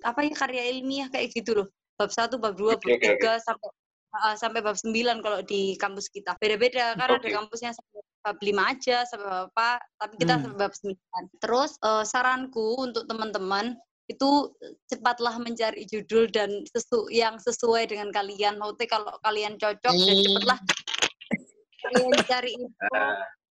apa 0.02 0.26
ya 0.26 0.34
karya 0.34 0.64
ilmiah 0.74 1.12
kayak 1.12 1.36
gitu 1.36 1.62
loh. 1.62 1.68
Bab 2.00 2.10
satu 2.10 2.40
bab 2.40 2.56
dua 2.56 2.80
bab 2.80 2.88
tiga 2.88 3.38
sampai 3.44 3.70
uh, 4.16 4.36
sampai 4.38 4.60
bab 4.64 4.78
9 4.78 4.96
kalau 5.22 5.40
di 5.44 5.76
kampus 5.76 6.08
kita. 6.10 6.38
Beda-beda 6.40 6.96
kan 6.96 7.18
ada 7.18 7.20
Oke. 7.20 7.34
kampusnya 7.34 7.76
sampai 7.76 8.02
5 8.26 8.64
aja 8.64 8.98
sampai 9.08 9.28
bab 9.28 9.48
apa, 9.54 9.70
tapi 10.02 10.14
kita 10.20 10.34
Hmm. 10.36 10.42
sampai 10.44 10.58
bab 10.60 10.74
9. 10.74 11.26
Terus 11.40 11.72
uh, 11.86 12.04
saranku 12.04 12.76
untuk 12.82 13.08
teman-teman 13.08 13.78
itu 14.08 14.56
cepatlah 14.88 15.36
mencari 15.40 15.84
judul 15.84 16.32
dan 16.32 16.64
sesu 16.72 17.12
yang 17.12 17.36
sesuai 17.40 17.92
dengan 17.92 18.10
kalian. 18.16 18.56
Maksudnya 18.56 18.88
kalau 18.88 19.14
kalian 19.24 19.60
cocok 19.60 19.94
dan 19.94 20.16
cepatlah 20.24 20.60
kalian 21.88 22.12
cari 22.28 22.52
info 22.56 23.00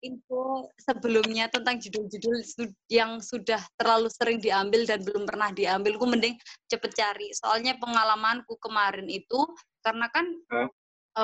info 0.05 0.69
sebelumnya 0.77 1.49
tentang 1.49 1.81
judul-judul 1.81 2.45
yang 2.93 3.25
sudah 3.25 3.59
terlalu 3.81 4.13
sering 4.13 4.37
diambil 4.37 4.85
dan 4.85 5.01
belum 5.01 5.25
pernah 5.25 5.49
diambil, 5.49 5.97
ku 5.97 6.05
mending 6.05 6.37
cepet 6.69 6.93
cari. 6.93 7.33
Soalnya 7.33 7.81
pengalamanku 7.81 8.61
kemarin 8.61 9.09
itu 9.09 9.41
karena 9.81 10.07
kan 10.13 10.29
Hah? 10.53 10.69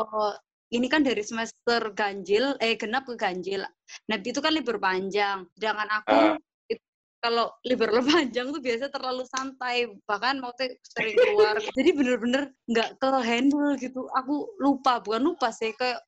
eh, 0.01 0.35
ini 0.71 0.87
kan 0.87 1.03
dari 1.03 1.23
semester 1.27 1.91
ganjil, 1.93 2.55
eh 2.63 2.79
genap 2.79 3.07
ke 3.11 3.15
ganjil. 3.19 3.67
Nah 4.07 4.17
itu 4.23 4.39
kan 4.39 4.55
libur 4.55 4.79
panjang. 4.79 5.47
Sedangkan 5.59 5.89
aku 5.91 6.15
Ah. 6.15 6.35
itu 6.71 6.85
kalau 7.19 7.51
libur 7.67 7.91
panjang 8.31 8.55
tuh 8.55 8.63
biasa 8.63 8.87
terlalu 8.95 9.27
santai, 9.27 9.91
bahkan 10.07 10.39
mau 10.39 10.55
sering 10.55 11.17
keluar. 11.19 11.59
Jadi 11.79 11.91
bener-bener 11.95 12.55
nggak 12.71 13.03
ke 13.03 13.09
handle 13.27 13.75
gitu. 13.83 14.07
Aku 14.15 14.47
lupa, 14.63 15.03
bukan 15.03 15.35
lupa 15.35 15.51
sih 15.51 15.75
kayak 15.75 15.99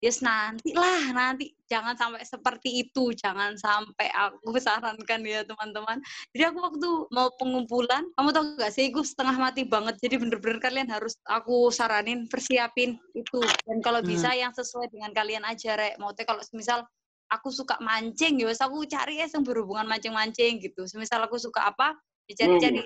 yes 0.00 0.24
nanti 0.24 0.72
lah 0.72 1.12
nanti. 1.12 1.52
Jangan 1.70 1.94
sampai 1.94 2.24
seperti 2.26 2.88
itu. 2.88 3.14
Jangan 3.14 3.54
sampai 3.54 4.10
aku 4.10 4.56
sarankan 4.66 5.20
ya 5.22 5.46
teman-teman. 5.46 6.00
Jadi 6.34 6.44
aku 6.50 6.58
waktu 6.58 6.88
mau 7.14 7.28
pengumpulan 7.36 8.02
kamu 8.16 8.28
tahu 8.34 8.44
gak 8.58 8.72
sih? 8.74 8.90
Aku 8.90 9.06
setengah 9.06 9.36
mati 9.38 9.62
banget. 9.68 10.00
Jadi 10.02 10.18
bener-bener 10.18 10.58
kalian 10.58 10.88
harus 10.90 11.14
aku 11.28 11.70
saranin 11.70 12.26
persiapin 12.26 12.98
itu. 13.14 13.40
Dan 13.68 13.78
kalau 13.84 14.00
bisa 14.02 14.32
yang 14.34 14.50
sesuai 14.50 14.90
dengan 14.90 15.12
kalian 15.14 15.46
aja 15.46 15.78
rek. 15.78 16.00
Mau 16.02 16.10
teh 16.16 16.26
kalau 16.26 16.42
semisal 16.42 16.82
aku 17.30 17.54
suka 17.54 17.78
mancing 17.78 18.42
ya 18.42 18.50
aku 18.50 18.82
cari 18.90 19.22
ya 19.22 19.30
yang 19.30 19.46
berhubungan 19.46 19.86
mancing-mancing 19.86 20.58
gitu. 20.58 20.88
Semisal 20.90 21.22
aku 21.22 21.38
suka 21.38 21.70
apa 21.70 21.94
ya 22.26 22.34
cari-cari 22.42 22.82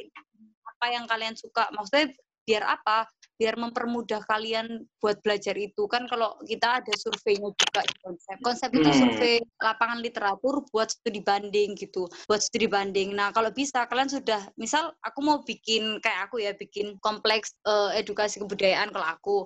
apa 0.69 0.87
yang 0.93 1.09
kalian 1.09 1.33
suka. 1.33 1.73
Maksudnya 1.73 2.13
biar 2.45 2.77
apa 2.77 3.09
biar 3.35 3.59
mempermudah 3.59 4.23
kalian 4.31 4.87
buat 5.03 5.19
belajar 5.21 5.59
itu. 5.59 5.87
Kan 5.91 6.07
kalau 6.07 6.39
kita 6.47 6.83
ada 6.83 6.93
surveinya 6.95 7.51
juga 7.51 7.81
di 7.83 7.97
konsep. 8.03 8.37
Konsep 8.41 8.71
itu 8.75 8.91
Hmm. 8.91 9.01
survei 9.01 9.37
lapangan 9.59 9.99
literatur 9.99 10.63
buat 10.71 10.91
studi 10.91 11.21
banding 11.21 11.75
gitu 11.75 12.07
buat 12.31 12.41
studi 12.41 12.71
banding. 12.71 13.13
Nah 13.15 13.35
kalau 13.35 13.51
bisa 13.51 13.85
kalian 13.91 14.11
sudah 14.11 14.41
misal 14.55 14.95
aku 15.03 15.19
mau 15.23 15.43
bikin 15.43 15.99
kayak 15.99 16.31
aku 16.31 16.43
ya 16.43 16.55
bikin 16.55 16.97
kompleks 17.03 17.59
eh, 17.67 18.01
edukasi 18.01 18.39
kebudayaan 18.39 18.91
kalau 18.95 19.07
aku. 19.07 19.39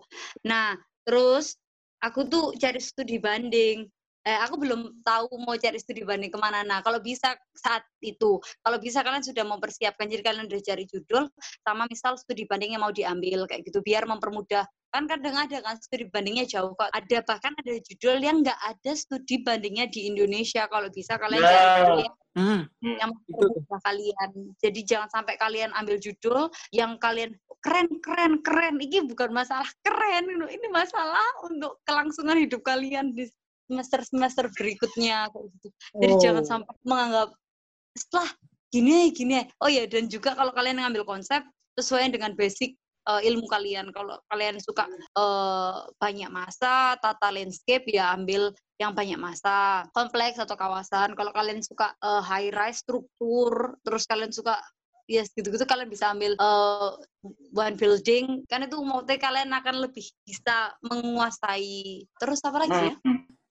Nah 0.45 0.77
terus 1.09 1.57
aku 2.05 2.29
tuh 2.29 2.55
cari 2.55 2.79
studi 2.79 3.19
banding 3.19 3.89
eh, 4.27 4.39
aku 4.43 4.59
belum 4.59 5.05
tahu 5.07 5.31
mau 5.45 5.55
cari 5.55 5.79
studi 5.79 6.03
banding 6.03 6.33
ke 6.33 6.39
mana. 6.41 6.67
Nah 6.67 6.83
kalau 6.83 6.99
bisa 6.99 7.37
saat 7.55 7.83
itu 8.03 8.39
kalau 8.65 8.79
bisa 8.81 9.03
kalian 9.03 9.23
sudah 9.23 9.45
mempersiapkan 9.47 10.09
jadi 10.11 10.23
kalian 10.23 10.47
udah 10.51 10.61
cari 10.63 10.85
judul 10.89 11.31
sama 11.63 11.87
misal 11.87 12.19
studi 12.19 12.49
banding 12.49 12.75
yang 12.75 12.83
mau 12.83 12.95
diambil 12.95 13.47
kayak 13.47 13.67
gitu 13.69 13.85
biar 13.85 14.09
mempermudah. 14.09 14.67
Kan 14.89 15.05
kadang 15.05 15.37
ada 15.37 15.61
kan 15.61 15.77
studi 15.79 16.09
bandingnya 16.09 16.49
jauh 16.49 16.73
kok. 16.73 16.89
Ada 16.91 17.21
bahkan 17.29 17.53
ada 17.61 17.77
judul 17.85 18.19
yang 18.25 18.41
nggak 18.41 18.59
ada 18.59 18.93
studi 18.97 19.45
bandingnya 19.45 19.87
di 19.93 20.09
Indonesia. 20.09 20.65
Kalau 20.67 20.89
bisa 20.89 21.21
kalian 21.21 21.45
Nah. 21.45 21.51
cari 21.53 21.69
judul 21.85 22.01
yang 22.09 22.17
Hmm, 22.39 22.71
yang 22.79 23.11
mempermudah 23.11 23.83
kalian. 23.83 24.31
Jadi 24.63 24.81
jangan 24.87 25.11
sampai 25.11 25.35
kalian 25.43 25.75
ambil 25.75 25.99
judul 25.99 26.47
yang 26.71 26.95
kalian 27.03 27.35
keren 27.59 27.91
keren 27.99 28.39
keren. 28.47 28.79
Ini 28.79 29.11
bukan 29.11 29.35
masalah 29.35 29.67
keren 29.83 30.31
ini 30.47 30.67
masalah 30.71 31.27
untuk 31.51 31.83
kelangsungan 31.83 32.39
hidup 32.39 32.63
kalian 32.63 33.11
di 33.11 33.27
semester 33.69 34.01
semester 34.09 34.45
berikutnya 34.57 35.29
kayak 35.29 35.47
gitu. 35.61 35.69
Jadi 36.01 36.13
Oh. 36.17 36.21
jangan 36.25 36.45
sampai 36.49 36.75
menganggap 36.83 37.29
setelah 37.93 38.29
gini 38.69 39.11
gini 39.17 39.49
oh 39.65 39.71
ya 39.73 39.89
dan 39.89 40.09
juga 40.13 40.37
kalau 40.37 40.53
kalian 40.53 40.81
ngambil 40.81 41.05
konsep 41.09 41.41
sesuai 41.77 42.13
dengan 42.13 42.33
basic 42.35 42.75
eh, 43.09 43.23
ilmu 43.29 43.47
kalian. 43.49 43.93
Kalau 43.93 44.19
kalian 44.33 44.57
suka 44.59 44.89
eh, 44.91 45.77
banyak 46.01 46.31
masa 46.33 46.97
tata 46.99 47.29
landscape 47.29 47.85
ya 47.93 48.17
ambil 48.17 48.51
yang 48.81 48.97
banyak 48.97 49.21
masa. 49.21 49.85
Kompleks 49.93 50.41
atau 50.41 50.57
kawasan. 50.57 51.13
Kalau 51.15 51.33
kalian 51.33 51.61
suka 51.61 51.93
eh, 52.01 52.23
high 52.25 52.51
rise 52.51 52.81
struktur 52.83 53.77
terus 53.85 54.09
kalian 54.09 54.33
suka 54.33 54.57
ya 55.09 55.25
gitu-gitu 55.25 55.65
kalian 55.65 55.89
bisa 55.89 56.13
ambil 56.13 56.37
eh, 56.37 56.91
one 57.57 57.77
building. 57.81 58.45
Kan 58.51 58.69
itu 58.69 58.77
maksudnya 58.81 59.17
kalian 59.17 59.51
akan 59.55 59.77
lebih 59.89 60.05
bisa 60.27 60.77
menguasai. 60.85 62.05
Terus 62.21 62.41
apa 62.45 62.59
lagi 62.67 62.93
ya 62.93 62.95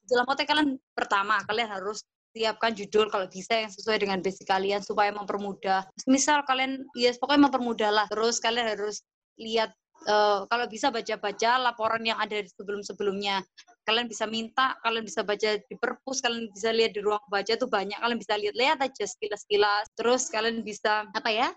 dalam 0.08 0.26
konteks 0.26 0.48
kalian 0.48 0.70
pertama 0.96 1.40
kalian 1.46 1.70
harus 1.70 2.02
siapkan 2.38 2.72
judul 2.78 3.10
kalau 3.10 3.26
bisa 3.26 3.66
yang 3.66 3.72
sesuai 3.74 3.98
dengan 3.98 4.20
basic 4.22 4.46
kalian 4.46 4.82
supaya 4.86 5.10
mempermudah. 5.10 5.90
Misal 6.06 6.46
kalian 6.46 6.86
ya 6.94 7.10
pokoknya 7.18 7.50
mempermudah 7.50 7.90
lah. 7.90 8.06
Terus 8.14 8.38
kalian 8.38 8.78
harus 8.78 9.02
lihat 9.42 9.74
eh, 10.06 10.40
kalau 10.46 10.66
bisa 10.70 10.94
baca-baca 10.94 11.52
laporan 11.58 12.06
yang 12.06 12.22
ada 12.22 12.38
sebelum-sebelumnya. 12.46 13.42
Kalian 13.88 14.12
bisa 14.12 14.28
minta, 14.28 14.76
kalian 14.84 15.08
bisa 15.08 15.24
baca 15.24 15.56
di 15.58 15.76
perpus, 15.80 16.20
kalian 16.20 16.52
bisa 16.52 16.76
lihat 16.76 16.92
di 16.94 17.02
ruang 17.02 17.24
baca 17.32 17.56
itu 17.56 17.66
banyak. 17.66 17.98
Kalian 17.98 18.20
bisa 18.20 18.36
lihat-lihat 18.38 18.78
aja 18.84 19.06
sekilas-sekilas. 19.08 19.90
Terus 19.98 20.30
kalian 20.30 20.62
bisa 20.62 21.08
apa 21.10 21.32
ya? 21.32 21.50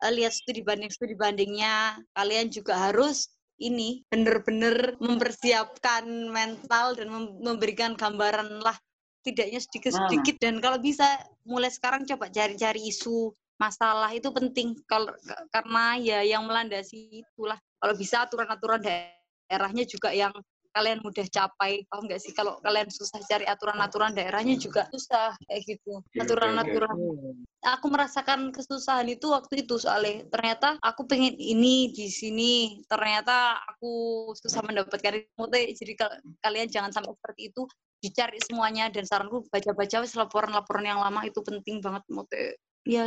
eh, 0.00 0.12
lihat 0.12 0.32
studi 0.32 0.64
banding 0.64 0.92
studi 0.92 1.16
bandingnya. 1.16 1.98
Kalian 2.16 2.48
juga 2.52 2.76
harus 2.88 3.28
ini 3.60 4.02
benar-benar 4.08 4.96
mempersiapkan 4.98 6.08
mental 6.32 6.96
dan 6.96 7.12
mem- 7.12 7.36
memberikan 7.44 7.92
gambaran 7.92 8.64
lah 8.64 8.74
tidaknya 9.20 9.60
sedikit-sedikit. 9.60 10.40
Dan 10.40 10.64
kalau 10.64 10.80
bisa 10.80 11.04
mulai 11.44 11.68
sekarang 11.68 12.08
coba 12.08 12.32
cari-cari 12.32 12.88
isu 12.88 13.30
masalah 13.60 14.08
itu 14.16 14.32
penting. 14.32 14.72
Kalau 14.88 15.12
karena 15.52 16.00
ya 16.00 16.18
yang 16.24 16.48
melandasi 16.48 17.20
itulah. 17.20 17.60
Kalau 17.80 17.94
bisa 17.96 18.24
aturan-aturan 18.24 18.80
daerahnya 18.80 19.84
juga 19.84 20.12
yang 20.12 20.32
kalian 20.70 20.98
mudah 21.02 21.26
capai 21.26 21.82
paham 21.90 22.06
nggak 22.06 22.20
sih? 22.22 22.32
Kalau 22.32 22.58
kalian 22.62 22.88
susah 22.88 23.18
cari 23.26 23.46
aturan-aturan 23.46 24.14
daerahnya 24.14 24.56
juga 24.56 24.86
susah 24.90 25.34
kayak 25.46 25.62
gitu. 25.66 26.02
Aturan-aturan. 26.16 26.96
aku 27.60 27.86
merasakan 27.92 28.54
kesusahan 28.56 29.04
itu 29.10 29.28
waktu 29.28 29.68
itu 29.68 29.76
soalnya. 29.76 30.24
Ternyata 30.32 30.80
aku 30.80 31.04
pengen 31.04 31.36
ini 31.36 31.92
di 31.92 32.08
sini. 32.08 32.80
Ternyata 32.88 33.60
aku 33.76 34.30
susah 34.38 34.64
mendapatkan 34.64 35.20
itu 35.20 35.44
jadi 35.76 35.92
kal- 35.98 36.20
kalian 36.40 36.68
jangan 36.70 36.90
sampai 36.94 37.12
seperti 37.14 37.52
itu. 37.52 37.62
Dicari 38.00 38.40
semuanya 38.40 38.88
dan 38.88 39.04
saranku 39.04 39.44
baca-baca 39.52 40.00
laporan-laporan 40.16 40.88
yang 40.88 41.04
lama 41.04 41.20
itu 41.28 41.44
penting 41.44 41.84
banget. 41.84 42.00
Mote 42.08 42.56
ya 42.88 43.04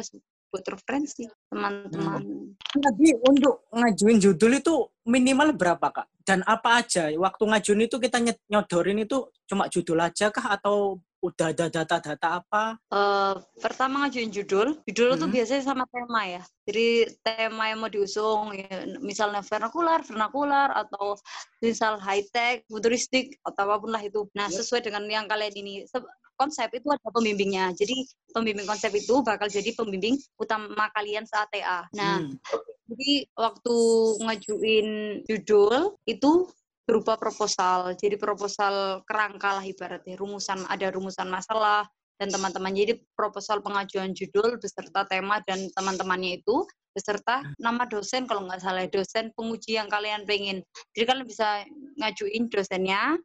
buat 0.54 0.66
referensi 0.70 1.26
teman-teman 1.50 2.54
Jadi 2.78 3.10
untuk 3.26 3.66
ngajuin 3.74 4.22
judul 4.22 4.62
itu 4.62 4.86
minimal 5.10 5.58
berapa 5.58 5.90
kak? 5.90 6.08
Dan 6.22 6.46
apa 6.46 6.86
aja? 6.86 7.10
Waktu 7.10 7.44
ngajuin 7.50 7.90
itu 7.90 7.98
kita 7.98 8.22
nyodorin 8.46 9.02
itu 9.02 9.34
cuma 9.50 9.66
judul 9.66 9.98
aja 9.98 10.30
kah 10.30 10.54
atau 10.54 11.02
udah 11.24 11.56
ada 11.56 11.72
data-data 11.72 12.44
apa? 12.44 12.76
Eh, 12.92 13.34
pertama 13.64 14.04
ngajuin 14.04 14.28
judul, 14.28 14.76
judul 14.84 15.16
tuh 15.16 15.32
Hmm. 15.32 15.36
biasanya 15.40 15.64
sama 15.64 15.88
tema 15.88 16.28
ya. 16.28 16.44
Jadi 16.68 16.88
tema 17.24 17.72
yang 17.72 17.80
mau 17.80 17.88
diusung, 17.88 18.52
ya, 18.52 18.84
misalnya 19.00 19.40
vernakular, 19.40 20.04
vernakular, 20.04 20.70
atau 20.76 21.16
misal 21.64 21.96
high 21.98 22.28
tech, 22.28 22.68
futuristik, 22.68 23.40
atau 23.40 23.72
apa 23.72 23.80
pun 23.80 23.96
lah 23.96 24.04
itu. 24.04 24.28
Nah, 24.36 24.52
sesuai 24.52 24.84
dengan 24.84 25.08
yang 25.08 25.26
kalian 25.26 25.56
ini 25.56 25.88
se- 25.88 26.04
konsep 26.36 26.68
itu 26.76 26.92
ada 26.92 27.08
pembimbingnya. 27.08 27.72
Jadi 27.72 27.94
pembimbing 28.36 28.68
konsep 28.68 28.92
itu 28.92 29.24
bakal 29.24 29.48
jadi 29.48 29.72
pembimbing 29.72 30.20
utama 30.36 30.92
kalian 30.92 31.24
saat 31.24 31.48
TA. 31.56 31.88
Nah, 31.96 32.20
Hmm. 32.20 32.36
jadi 32.84 33.32
waktu 33.32 33.76
ngajuin 34.20 34.88
judul 35.24 35.96
itu 36.04 36.52
berupa 36.84 37.16
proposal. 37.16 37.96
Jadi 37.96 38.16
proposal 38.20 39.06
kerangka 39.08 39.60
lah 39.60 39.66
ibaratnya 39.66 40.16
rumusan 40.20 40.68
ada 40.68 40.92
rumusan 40.92 41.28
masalah 41.32 41.88
dan 42.20 42.30
teman-teman. 42.30 42.72
Jadi 42.76 43.00
proposal 43.16 43.64
pengajuan 43.64 44.12
judul 44.12 44.60
beserta 44.60 45.08
tema 45.08 45.40
dan 45.48 45.68
teman-temannya 45.74 46.44
itu 46.44 46.68
beserta 46.94 47.42
nama 47.58 47.90
dosen 47.90 48.30
kalau 48.30 48.46
nggak 48.46 48.62
salah 48.62 48.86
dosen 48.86 49.34
penguji 49.34 49.82
yang 49.82 49.90
kalian 49.90 50.28
pengen. 50.30 50.62
Jadi 50.94 51.04
kalian 51.10 51.28
bisa 51.28 51.66
ngajuin 51.98 52.44
dosennya. 52.52 53.18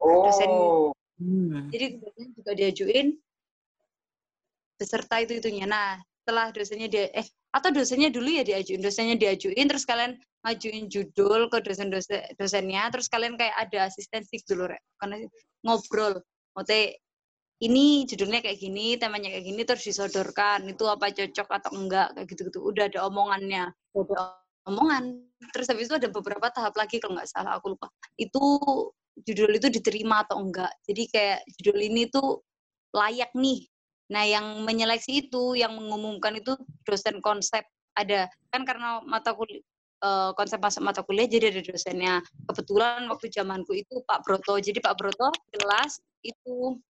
Oh, 0.00 0.92
Hmm. 1.20 1.68
Jadi 1.68 2.00
dosen 2.00 2.32
juga 2.32 2.52
diajuin 2.56 3.12
beserta 4.80 5.20
itu 5.20 5.36
itunya. 5.36 5.68
Nah 5.68 6.00
setelah 6.30 6.54
dosennya 6.54 6.86
dia 6.86 7.10
eh 7.10 7.26
atau 7.50 7.74
dosennya 7.74 8.14
dulu 8.14 8.30
ya 8.30 8.46
diajuin 8.46 8.78
dosennya 8.78 9.18
diajuin 9.18 9.66
terus 9.66 9.82
kalian 9.82 10.14
ngajuin 10.46 10.86
judul 10.86 11.50
ke 11.50 11.58
dosen 11.58 11.90
dosen 11.90 12.22
dosennya 12.38 12.86
terus 12.94 13.10
kalian 13.10 13.34
kayak 13.34 13.58
ada 13.58 13.90
asistensi 13.90 14.38
dulu 14.46 14.70
rek. 14.70 14.78
Karena 15.02 15.18
ngobrol 15.66 16.22
Maksudnya, 16.54 16.98
ini 17.62 18.06
judulnya 18.06 18.40
kayak 18.42 18.58
gini 18.58 18.98
temanya 18.98 19.30
kayak 19.30 19.44
gini 19.46 19.62
terus 19.66 19.82
disodorkan 19.86 20.66
itu 20.70 20.84
apa 20.86 21.10
cocok 21.10 21.48
atau 21.50 21.70
enggak 21.76 22.08
kayak 22.16 22.26
gitu 22.30 22.40
gitu 22.50 22.58
udah 22.62 22.86
ada 22.86 23.00
omongannya 23.10 23.74
ada 23.74 24.18
omongan. 24.70 25.26
Terus 25.50 25.66
habis 25.66 25.90
itu 25.90 25.96
ada 25.98 26.08
beberapa 26.14 26.46
tahap 26.54 26.78
lagi 26.78 27.02
kalau 27.02 27.18
nggak 27.18 27.26
salah 27.26 27.58
aku 27.58 27.74
lupa. 27.74 27.90
Itu 28.14 28.42
judul 29.26 29.58
itu 29.58 29.66
diterima 29.66 30.22
atau 30.22 30.38
enggak. 30.38 30.70
Jadi 30.86 31.02
kayak 31.10 31.38
judul 31.58 31.80
ini 31.90 32.06
tuh 32.06 32.38
layak 32.94 33.34
nih 33.34 33.66
Nah, 34.10 34.26
yang 34.26 34.66
menyeleksi 34.66 35.30
itu, 35.30 35.54
yang 35.54 35.72
mengumumkan 35.78 36.34
itu 36.34 36.58
dosen 36.82 37.22
konsep 37.22 37.62
ada. 37.94 38.26
Kan 38.50 38.66
karena 38.66 38.98
mata 39.06 39.32
kuliah 39.32 39.62
konsep 40.32 40.56
masuk 40.56 40.80
mata 40.80 41.04
kuliah 41.04 41.28
jadi 41.28 41.52
ada 41.52 41.60
dosennya. 41.60 42.14
Kebetulan 42.48 43.04
waktu 43.12 43.28
zamanku 43.28 43.76
itu 43.76 44.00
Pak 44.08 44.24
Broto. 44.24 44.56
Jadi 44.56 44.80
Pak 44.80 44.96
Broto 44.96 45.28
jelas 45.52 46.00
itu 46.24 46.80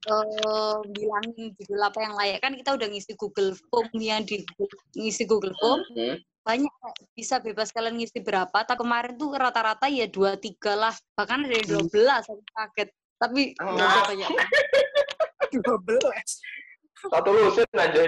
eh 0.00 0.78
bilangin 0.96 1.52
judul 1.60 1.80
apa 1.86 1.98
yang 2.02 2.14
layak. 2.16 2.38
Kan 2.42 2.52
kita 2.58 2.74
udah 2.74 2.88
ngisi 2.90 3.14
Google 3.14 3.54
Form 3.70 3.90
yang 4.00 4.26
di 4.26 4.42
ngisi 4.96 5.24
Google 5.24 5.54
Form. 5.58 5.82
Hmm. 5.94 6.18
banyak 6.40 6.72
bisa 7.12 7.36
bebas 7.36 7.68
kalian 7.68 8.00
ngisi 8.00 8.24
berapa. 8.24 8.64
Tapi 8.64 8.80
kemarin 8.80 9.12
tuh 9.20 9.36
rata-rata 9.36 9.86
ya 9.92 10.08
dua 10.08 10.40
tiga 10.40 10.72
lah. 10.72 10.94
Bahkan 11.14 11.46
ada 11.46 11.52
yang 11.52 11.68
12 11.84 11.92
aku 12.32 12.42
kaget. 12.56 12.88
Tapi 13.20 13.40
usah 13.60 14.02
banyak. 14.10 14.30
12. 14.32 14.69
Satu 17.08 17.30
lusin 17.32 17.68
aja. 17.80 18.02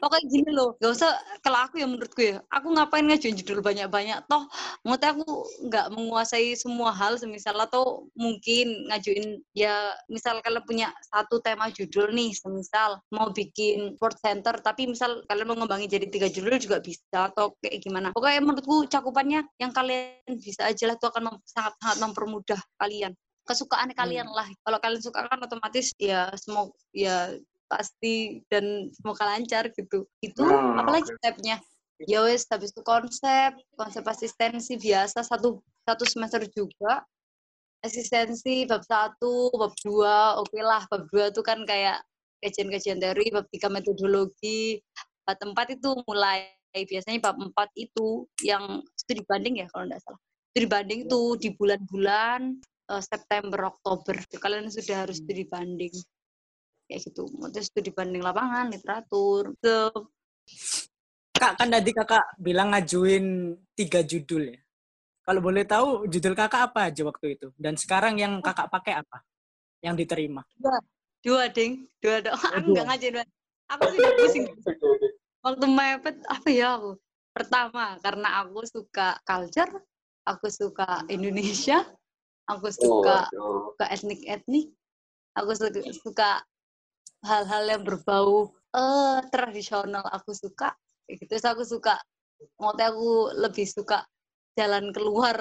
pokoknya 0.00 0.26
gini 0.28 0.50
loh 0.52 0.76
gak 0.80 0.92
usah 0.92 1.12
kalau 1.44 1.64
aku 1.64 1.80
ya 1.80 1.88
menurutku 1.88 2.20
ya 2.20 2.36
aku 2.52 2.72
ngapain 2.72 3.04
ngajuin 3.04 3.36
judul 3.36 3.64
banyak-banyak? 3.64 4.24
Toh 4.28 4.44
menurut 4.84 5.04
aku 5.04 5.24
nggak 5.68 5.86
menguasai 5.92 6.56
semua 6.56 6.92
hal 6.92 7.16
semisal 7.16 7.56
atau 7.56 8.08
mungkin 8.16 8.88
ngajuin 8.92 9.40
ya 9.56 9.92
misal 10.12 10.40
kalian 10.44 10.64
punya 10.64 10.88
satu 11.08 11.40
tema 11.40 11.72
judul 11.72 12.12
nih 12.12 12.32
semisal 12.36 13.00
mau 13.12 13.32
bikin 13.32 13.96
sport 13.96 14.16
center 14.20 14.56
tapi 14.60 14.88
misal 14.88 15.24
kalian 15.28 15.48
mau 15.48 15.56
ngembangin 15.56 15.88
jadi 15.88 16.06
tiga 16.08 16.28
judul 16.28 16.56
juga 16.60 16.80
bisa 16.80 17.32
atau 17.32 17.56
kayak 17.60 17.80
gimana? 17.80 18.08
Pokoknya 18.12 18.40
menurutku 18.44 18.84
cakupannya 18.88 19.48
yang 19.56 19.72
kalian 19.72 20.36
bisa 20.40 20.68
aja 20.68 20.92
lah 20.92 20.96
itu 20.96 21.06
akan 21.08 21.22
mem- 21.32 21.44
sangat 21.48 21.72
sangat 21.80 21.96
mempermudah 22.04 22.60
kalian 22.76 23.12
kesukaan 23.50 23.90
kalian 23.98 24.30
lah. 24.30 24.46
Kalau 24.62 24.78
kalian 24.78 25.02
suka 25.02 25.26
kan 25.26 25.42
otomatis 25.42 25.90
ya 25.98 26.30
semua 26.38 26.70
ya 26.94 27.34
pasti 27.66 28.42
dan 28.46 28.90
semoga 28.94 29.26
lancar 29.26 29.70
gitu. 29.74 30.06
Itu 30.22 30.46
Hmm, 30.46 30.78
apalagi 30.78 31.10
stepnya? 31.18 31.58
Ya 32.06 32.22
wes 32.24 32.46
habis 32.48 32.70
itu 32.70 32.80
konsep 32.86 33.58
konsep 33.74 34.06
asistensi 34.06 34.78
biasa 34.78 35.26
satu 35.26 35.58
satu 35.82 36.04
semester 36.06 36.46
juga. 36.54 37.02
Asistensi 37.82 38.64
bab 38.70 38.86
satu 38.86 39.50
bab 39.58 39.74
dua 39.82 40.38
oke 40.38 40.58
lah. 40.62 40.86
Bab 40.86 41.10
dua 41.10 41.34
itu 41.34 41.42
kan 41.42 41.66
kayak 41.66 42.00
kajian-kajian 42.40 43.02
teori 43.02 43.34
bab 43.34 43.46
tiga 43.50 43.68
metodologi. 43.68 44.78
Bab 45.26 45.38
empat 45.42 45.76
itu 45.76 45.90
mulai 46.06 46.54
biasanya 46.72 47.18
bab 47.18 47.36
empat 47.36 47.68
itu 47.74 48.24
yang 48.46 48.80
studi 48.94 49.26
banding 49.26 49.60
ya 49.60 49.66
kalau 49.74 49.90
tidak 49.90 50.00
salah. 50.06 50.20
Studi 50.50 50.66
banding 50.66 51.00
itu 51.06 51.22
di 51.38 51.48
bulan-bulan 51.54 52.40
eh, 52.90 53.02
September 53.02 53.70
Oktober. 53.70 54.18
Kalian 54.36 54.68
sudah 54.68 55.06
harus 55.06 55.22
studi 55.22 55.46
banding. 55.46 55.94
Kayak 56.90 57.00
gitu. 57.06 57.30
Maksudnya 57.38 57.62
studi 57.62 57.90
banding 57.94 58.22
lapangan 58.26 58.66
literatur. 58.74 59.54
Ke 59.62 59.90
Kak, 61.40 61.56
kan 61.56 61.72
tadi 61.72 61.90
kakak 61.96 62.36
bilang 62.36 62.74
ngajuin 62.74 63.56
tiga 63.72 64.04
judul 64.04 64.52
ya. 64.52 64.60
Kalau 65.24 65.40
boleh 65.40 65.64
tahu 65.64 66.10
judul 66.10 66.36
kakak 66.36 66.68
apa 66.68 66.92
aja 66.92 67.06
waktu 67.06 67.38
itu? 67.38 67.48
Dan 67.56 67.78
sekarang 67.78 68.18
yang 68.20 68.42
kakak 68.44 68.68
pakai 68.68 69.00
apa? 69.00 69.24
Yang 69.80 70.04
diterima? 70.04 70.42
dua. 71.24 71.48
Ding. 71.48 71.88
Dua 72.02 72.20
dong. 72.20 72.36
Oh, 72.36 72.50
aku 72.60 72.68
nggak 72.76 72.84
dua. 72.84 72.90
ngajarin 72.92 73.28
aku 73.70 73.82
sudah 73.94 74.12
pusing. 74.18 74.44
Waktu 75.40 75.66
mepet 75.70 76.16
apa 76.28 76.48
ya 76.50 76.76
aku? 76.76 76.90
Pertama 77.30 77.96
karena 78.02 78.28
aku 78.44 78.60
suka 78.66 79.16
culture 79.24 79.70
aku 80.26 80.46
suka 80.52 81.06
Indonesia 81.08 81.86
aku 82.50 82.66
suka 82.74 83.30
Waduh. 83.30 83.72
suka 83.74 83.84
etnik 83.94 84.20
etnik 84.26 84.66
aku 85.38 85.50
suka, 85.54 85.80
suka 85.94 86.30
hal-hal 87.22 87.64
yang 87.68 87.82
berbau 87.86 88.50
eh 88.70 89.18
tradisional 89.30 90.02
aku 90.10 90.34
suka. 90.34 90.74
Kayak 91.06 91.16
gitu. 91.26 91.30
Terus 91.36 91.46
aku 91.46 91.62
suka 91.66 91.94
maksudnya 92.58 92.86
aku 92.90 93.08
lebih 93.36 93.66
suka 93.68 93.98
jalan 94.56 94.90
keluar 94.94 95.36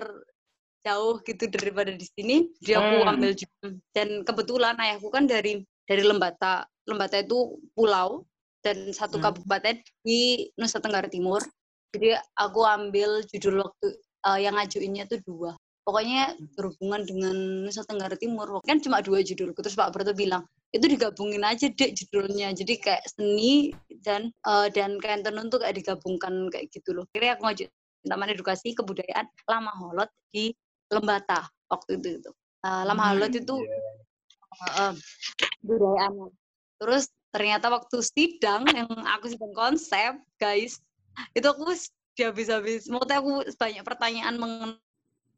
jauh 0.85 1.19
gitu 1.23 1.45
daripada 1.51 1.91
di 1.91 2.05
sini. 2.07 2.49
Jadi 2.63 2.73
aku 2.77 2.95
Hmm. 3.03 3.11
ambil 3.15 3.31
judul 3.35 3.69
dan 3.91 4.09
kebetulan 4.23 4.75
ayahku 4.79 5.09
kan 5.11 5.27
dari 5.27 5.61
dari 5.85 6.03
Lembata. 6.05 6.65
Lembata 6.87 7.21
itu 7.21 7.57
pulau 7.77 8.25
dan 8.65 8.91
satu 8.91 9.19
Hmm. 9.19 9.29
kabupaten 9.31 9.77
di 10.03 10.49
Nusa 10.57 10.81
Tenggara 10.81 11.07
Timur. 11.07 11.43
Jadi 11.93 12.13
aku 12.37 12.61
ambil 12.65 13.25
judul 13.29 13.65
waktu 13.65 13.87
eh, 14.29 14.39
yang 14.43 14.53
ngajuinnya 14.57 15.07
tuh 15.07 15.19
dua 15.23 15.51
pokoknya 15.89 16.37
berhubungan 16.53 17.01
dengan 17.01 17.65
Nusa 17.65 17.81
Tenggara 17.89 18.13
Timur. 18.13 18.61
Kan 18.61 18.77
cuma 18.77 19.01
dua 19.01 19.25
judul 19.25 19.57
terus 19.57 19.73
Pak 19.73 19.89
Berto 19.89 20.13
bilang 20.13 20.45
itu 20.69 20.85
digabungin 20.85 21.41
aja 21.41 21.65
deh 21.65 21.89
judulnya. 21.97 22.53
Jadi 22.53 22.77
kayak 22.77 23.09
seni 23.09 23.73
dan 24.05 24.29
eh, 24.29 24.67
dan 24.69 25.01
kayak 25.01 25.25
tenun 25.25 25.49
tuh 25.49 25.57
kayak 25.57 25.81
digabungkan 25.81 26.53
kayak 26.53 26.69
gitu 26.69 26.93
loh. 26.93 27.09
Kira 27.09 27.33
aku 27.33 27.49
ngajuin 27.49 27.73
Taman 28.05 28.29
Edukasi 28.29 28.77
Kebudayaan 28.77 29.25
Lama 29.49 29.73
Holot 29.81 30.09
di 30.29 30.53
Lembata 30.93 31.49
waktu 31.73 31.97
itu 31.97 32.21
itu 32.21 32.31
Eh, 32.59 32.83
Lama 32.83 33.03
Hmm, 33.07 33.11
Holot 33.15 33.33
itu 33.39 33.55
eh, 34.75 34.93
budayaan 35.63 36.11
terus 36.75 37.07
ternyata 37.31 37.71
waktu 37.71 38.03
sidang 38.03 38.67
yang 38.67 38.89
aku 39.15 39.31
sidang 39.31 39.55
konsep 39.55 40.19
guys 40.35 40.83
itu 41.31 41.47
aku 41.47 41.71
habis-habis 42.19 42.91
maksudnya 42.91 43.23
aku 43.23 43.47
banyak 43.55 43.83
pertanyaan 43.87 44.35
mengenai 44.35 44.88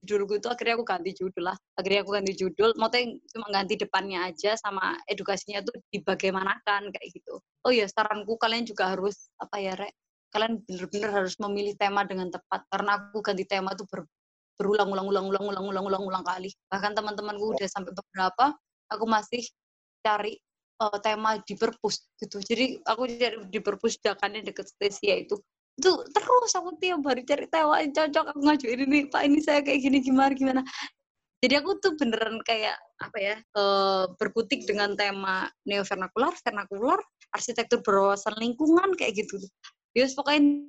judulku 0.01 0.41
itu 0.41 0.47
akhirnya 0.49 0.75
aku 0.81 0.85
ganti 0.85 1.11
judul 1.13 1.43
lah. 1.53 1.57
Akhirnya 1.77 2.01
aku 2.01 2.11
ganti 2.17 2.33
judul 2.33 2.69
maksudnya 2.77 3.17
cuma 3.33 3.47
ganti 3.53 3.73
depannya 3.77 4.19
aja 4.27 4.57
sama 4.57 4.97
edukasinya 5.05 5.61
tuh 5.61 5.77
dibagaimanakan 5.93 6.89
kayak 6.89 7.07
gitu. 7.13 7.37
Oh 7.65 7.71
ya 7.71 7.85
saranku 7.85 8.35
kalian 8.41 8.65
juga 8.65 8.91
harus 8.93 9.29
apa 9.37 9.61
ya 9.61 9.73
rek? 9.77 9.93
Kalian 10.31 10.63
bener-bener 10.65 11.09
harus 11.11 11.35
memilih 11.37 11.75
tema 11.77 12.01
dengan 12.07 12.33
tepat 12.33 12.65
karena 12.71 12.91
aku 12.97 13.19
ganti 13.21 13.43
tema 13.45 13.77
tuh 13.77 13.85
ber, 13.85 14.07
berulang-ulang-ulang-ulang-ulang-ulang-ulang 14.57 16.23
kali. 16.25 16.49
Bahkan 16.71 16.91
teman-temanku 16.97 17.57
udah 17.57 17.69
sampai 17.69 17.93
beberapa 17.93 18.55
aku 18.89 19.05
masih 19.05 19.45
cari 20.01 20.33
eh, 20.81 20.97
tema 21.05 21.37
di 21.45 21.53
perpus 21.53 22.09
gitu. 22.17 22.41
Jadi 22.41 22.81
aku 22.81 23.05
cari 23.05 23.37
di 23.47 23.59
perpus 23.61 24.01
dakannya 24.01 24.41
deket 24.41 24.65
Stasia 24.65 25.21
itu 25.21 25.37
itu 25.79 25.91
terus 26.11 26.51
aku 26.57 26.75
tiap 26.77 27.01
hari 27.07 27.23
cari 27.23 27.47
yang 27.47 27.91
cocok 27.95 28.25
aku 28.35 28.39
ngajuin 28.43 28.79
ini. 28.85 28.99
Pak 29.07 29.21
ini 29.25 29.39
saya 29.39 29.59
kayak 29.63 29.79
gini 29.81 29.97
gimana 30.03 30.33
gimana. 30.35 30.61
Jadi 31.41 31.53
aku 31.57 31.81
tuh 31.81 31.97
beneran 31.97 32.37
kayak 32.45 32.77
apa 33.01 33.17
ya 33.17 33.35
eh, 33.39 34.03
berkutik 34.19 34.61
dengan 34.69 34.93
tema 34.93 35.49
neo 35.65 35.81
vernakular 35.81 36.33
vernakular 36.45 37.01
arsitektur 37.33 37.81
berwawasan 37.81 38.37
lingkungan 38.37 38.93
kayak 38.93 39.25
gitu. 39.25 39.41
Yus 39.97 40.13
pokoknya 40.13 40.63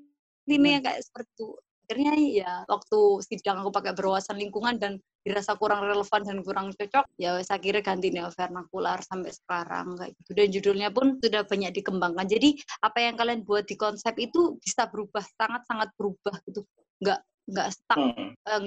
ini 0.48 0.68
yang 0.78 0.82
kayak 0.82 1.04
seperti 1.04 1.30
itu 1.38 1.48
akhirnya 1.92 2.16
ya 2.16 2.52
waktu 2.72 3.20
sidang 3.28 3.60
aku 3.60 3.68
pakai 3.68 3.92
berwawasan 3.92 4.40
lingkungan 4.40 4.80
dan 4.80 4.96
dirasa 5.20 5.52
kurang 5.60 5.84
relevan 5.84 6.24
dan 6.24 6.40
kurang 6.40 6.72
cocok 6.72 7.04
ya 7.20 7.36
wes 7.36 7.52
akhirnya 7.52 7.84
ganti 7.84 8.08
neovernakular 8.08 9.04
sampai 9.04 9.28
sekarang 9.28 9.92
kayak 10.00 10.16
gitu. 10.16 10.30
Dan 10.32 10.46
judulnya 10.48 10.88
pun 10.88 11.20
sudah 11.20 11.44
banyak 11.44 11.76
dikembangkan. 11.76 12.24
Jadi 12.24 12.56
apa 12.80 12.98
yang 13.04 13.14
kalian 13.20 13.44
buat 13.44 13.68
di 13.68 13.76
konsep 13.76 14.16
itu 14.16 14.56
bisa 14.56 14.88
berubah 14.88 15.20
sangat 15.36 15.68
sangat 15.68 15.92
berubah 16.00 16.40
gitu. 16.48 16.64
Nggak 17.04 17.20
nggak 17.52 17.68
stuck. 17.68 18.00
Hmm. 18.00 18.32
Eh, 18.48 18.60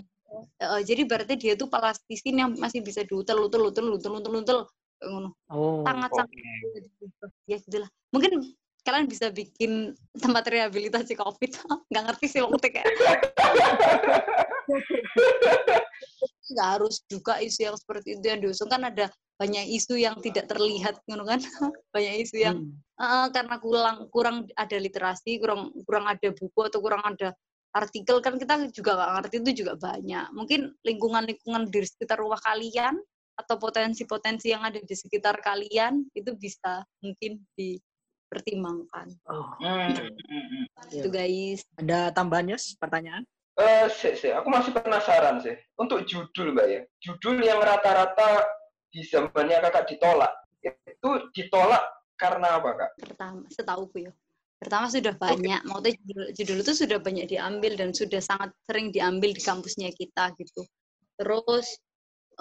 eh, 0.62 0.82
jadi 0.86 1.02
berarti 1.10 1.34
dia 1.34 1.58
tuh 1.58 1.66
plastisin 1.66 2.38
yang 2.38 2.54
masih 2.62 2.86
bisa 2.86 3.02
diutel 3.02 3.50
utel 3.50 3.74
utel 3.74 3.86
utel 3.98 4.14
utel 4.22 4.34
utel 4.46 4.60
kayak 4.96 5.12
ngono. 5.12 5.30
Oh. 5.50 5.82
sangat 5.82 6.12
sangat 6.14 6.32
diubah. 7.02 7.30
ya 7.50 7.58
gitulah 7.60 7.90
mungkin 8.14 8.32
kalian 8.86 9.10
bisa 9.10 9.34
bikin 9.34 9.98
tempat 10.14 10.46
rehabilitasi 10.46 11.18
covid. 11.18 11.52
Nggak 11.90 12.04
ngerti 12.14 12.26
sih 12.30 12.40
waktu 12.46 12.70
kayak. 12.70 12.88
Nggak 16.54 16.68
harus 16.78 17.02
juga 17.10 17.42
isu 17.42 17.60
yang 17.66 17.76
seperti 17.76 18.16
itu 18.16 18.26
yang 18.30 18.40
diusung. 18.40 18.70
Kan 18.70 18.86
ada 18.86 19.10
banyak 19.42 19.66
isu 19.74 19.98
yang 19.98 20.16
tidak 20.22 20.48
terlihat 20.48 21.02
kan? 21.04 21.42
Banyak 21.96 22.14
isu 22.24 22.38
yang 22.40 22.58
Hmm. 22.62 22.80
Eh, 22.96 23.28
karena 23.36 23.60
kurang 23.60 24.08
kurang 24.08 24.48
ada 24.56 24.78
literasi 24.80 25.36
kurang 25.44 25.76
kurang 25.84 26.08
ada 26.08 26.32
buku 26.32 26.60
atau 26.64 26.80
kurang 26.80 27.04
ada 27.04 27.36
artikel. 27.76 28.24
Kan 28.24 28.40
kita 28.40 28.72
juga 28.72 28.96
nggak 28.96 29.12
ngerti 29.20 29.36
itu 29.44 29.52
juga 29.66 29.74
banyak. 29.76 30.32
Mungkin 30.32 30.72
lingkungan-lingkungan 30.80 31.68
di 31.68 31.84
sekitar 31.84 32.24
rumah 32.24 32.40
kalian 32.40 32.96
atau 33.36 33.60
potensi-potensi 33.60 34.56
yang 34.56 34.64
ada 34.64 34.80
di 34.80 34.96
sekitar 34.96 35.44
kalian 35.44 36.08
itu 36.16 36.32
bisa 36.40 36.88
mungkin 37.04 37.44
dipertimbangkan 38.26 39.08
Oh. 39.30 39.56
Hmm, 39.62 39.94
hmm, 39.94 40.46
hmm. 40.50 40.66
itu 40.92 41.10
guys 41.14 41.62
Ada 41.78 42.12
tambahan 42.12 42.52
Yos? 42.52 42.74
Pertanyaan? 42.76 43.24
Eh, 43.56 43.88
sih, 43.88 44.20
sih. 44.20 44.36
Aku 44.36 44.52
masih 44.52 44.76
penasaran 44.76 45.40
sih. 45.40 45.56
Untuk 45.80 46.04
judul, 46.04 46.52
Mbak 46.52 46.68
ya. 46.68 46.82
Judul 47.00 47.40
yang 47.40 47.64
rata-rata 47.64 48.44
di 48.92 49.00
zamannya 49.08 49.64
kakak 49.64 49.88
ditolak. 49.96 50.34
Itu 50.60 51.32
ditolak 51.32 51.80
karena 52.20 52.60
apa, 52.60 52.70
Kak? 52.76 52.92
pertama 53.16 53.48
setauku 53.48 53.98
ya 54.08 54.12
pertama 54.60 54.88
sudah 54.88 55.14
banyak 55.16 55.62
maksudnya 55.68 55.94
judul, 56.04 56.28
judul 56.36 56.58
itu 56.64 56.74
sudah 56.74 57.00
banyak 57.00 57.26
diambil 57.28 57.74
dan 57.80 57.90
sudah 57.92 58.22
sangat 58.24 58.50
sering 58.68 58.92
diambil 58.92 59.32
di 59.32 59.42
kampusnya 59.44 59.92
kita 59.96 60.32
gitu 60.40 60.64
terus 61.16 61.80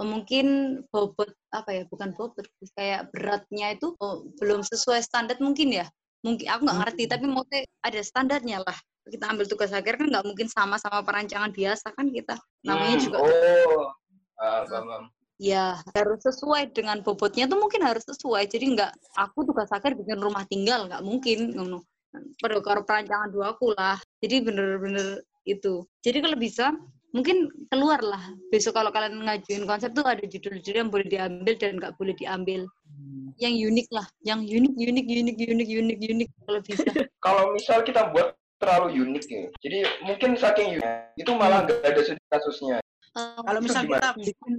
mungkin 0.02 0.46
bobot 0.90 1.30
apa 1.54 1.70
ya 1.70 1.82
bukan 1.86 2.10
bobot 2.18 2.46
kayak 2.74 3.14
beratnya 3.14 3.78
itu 3.78 3.94
oh, 4.02 4.26
belum 4.42 4.66
sesuai 4.66 4.98
standar 5.04 5.38
mungkin 5.38 5.70
ya? 5.70 5.86
Mungkin 6.24 6.48
aku 6.48 6.60
nggak 6.66 6.80
ngerti 6.82 7.04
tapi 7.06 7.24
maksudnya 7.30 7.62
ada 7.84 8.00
standarnya 8.02 8.58
lah. 8.64 8.78
Kita 9.04 9.28
ambil 9.28 9.44
tugas 9.44 9.70
akhir 9.70 10.00
kan 10.00 10.08
nggak 10.08 10.24
mungkin 10.24 10.48
sama 10.48 10.80
sama 10.80 11.04
perancangan 11.04 11.52
biasa 11.52 11.92
kan 11.92 12.08
kita. 12.08 12.34
Namanya 12.64 12.96
Hmm, 12.96 13.04
juga 13.04 13.16
Oh, 13.20 13.92
paham. 14.40 15.12
ya 15.36 15.78
harus 15.94 16.20
sesuai 16.24 16.72
dengan 16.72 17.02
bobotnya 17.04 17.44
tuh 17.44 17.60
mungkin 17.60 17.84
harus 17.84 18.02
sesuai. 18.08 18.48
Jadi 18.48 18.74
nggak 18.74 18.90
aku 19.20 19.44
tugas 19.44 19.68
akhir 19.70 19.94
bikin 20.00 20.18
rumah 20.18 20.48
tinggal 20.48 20.88
nggak 20.88 21.04
mungkin 21.04 21.52
ngono. 21.54 21.84
Pada 22.40 22.58
karo 22.64 22.82
perancangan 22.86 23.28
dua 23.28 23.52
aku 23.52 23.74
lah. 23.76 24.00
Jadi 24.22 24.42
bener-bener 24.42 25.20
itu. 25.44 25.84
Jadi 26.00 26.18
kalau 26.24 26.38
bisa 26.40 26.72
mungkin 27.14 27.46
keluar 27.70 28.02
lah 28.02 28.22
besok 28.50 28.74
kalau 28.74 28.90
kalian 28.90 29.22
ngajuin 29.22 29.64
konsep 29.64 29.94
tuh 29.94 30.02
ada 30.02 30.20
judul-judul 30.20 30.74
yang 30.82 30.90
boleh 30.90 31.06
diambil 31.06 31.54
dan 31.54 31.78
nggak 31.78 31.94
boleh 31.94 32.14
diambil 32.18 32.66
yang 33.38 33.54
unik 33.54 33.88
lah 33.94 34.06
yang 34.26 34.42
unik 34.42 34.74
unik 34.74 35.06
unik 35.06 35.36
unik 35.38 35.68
unik 35.78 35.98
unik 36.10 36.28
kalau 36.42 36.60
bisa 36.66 36.82
Kalau 37.24 37.56
misal 37.56 37.80
kita 37.80 38.12
buat 38.12 38.36
terlalu 38.60 39.00
unik 39.00 39.24
ya. 39.32 39.44
Jadi 39.64 39.78
mungkin 40.04 40.36
saking 40.36 40.76
unik, 40.76 41.16
itu 41.16 41.30
malah 41.32 41.64
nggak 41.64 41.80
ada 41.80 42.00
studi 42.04 42.20
kasusnya. 42.28 42.76
Eh, 43.16 43.40
Kalau 43.40 43.60
misal 43.64 43.80
gimana? 43.88 43.96
kita 43.96 44.08
bikin 44.20 44.52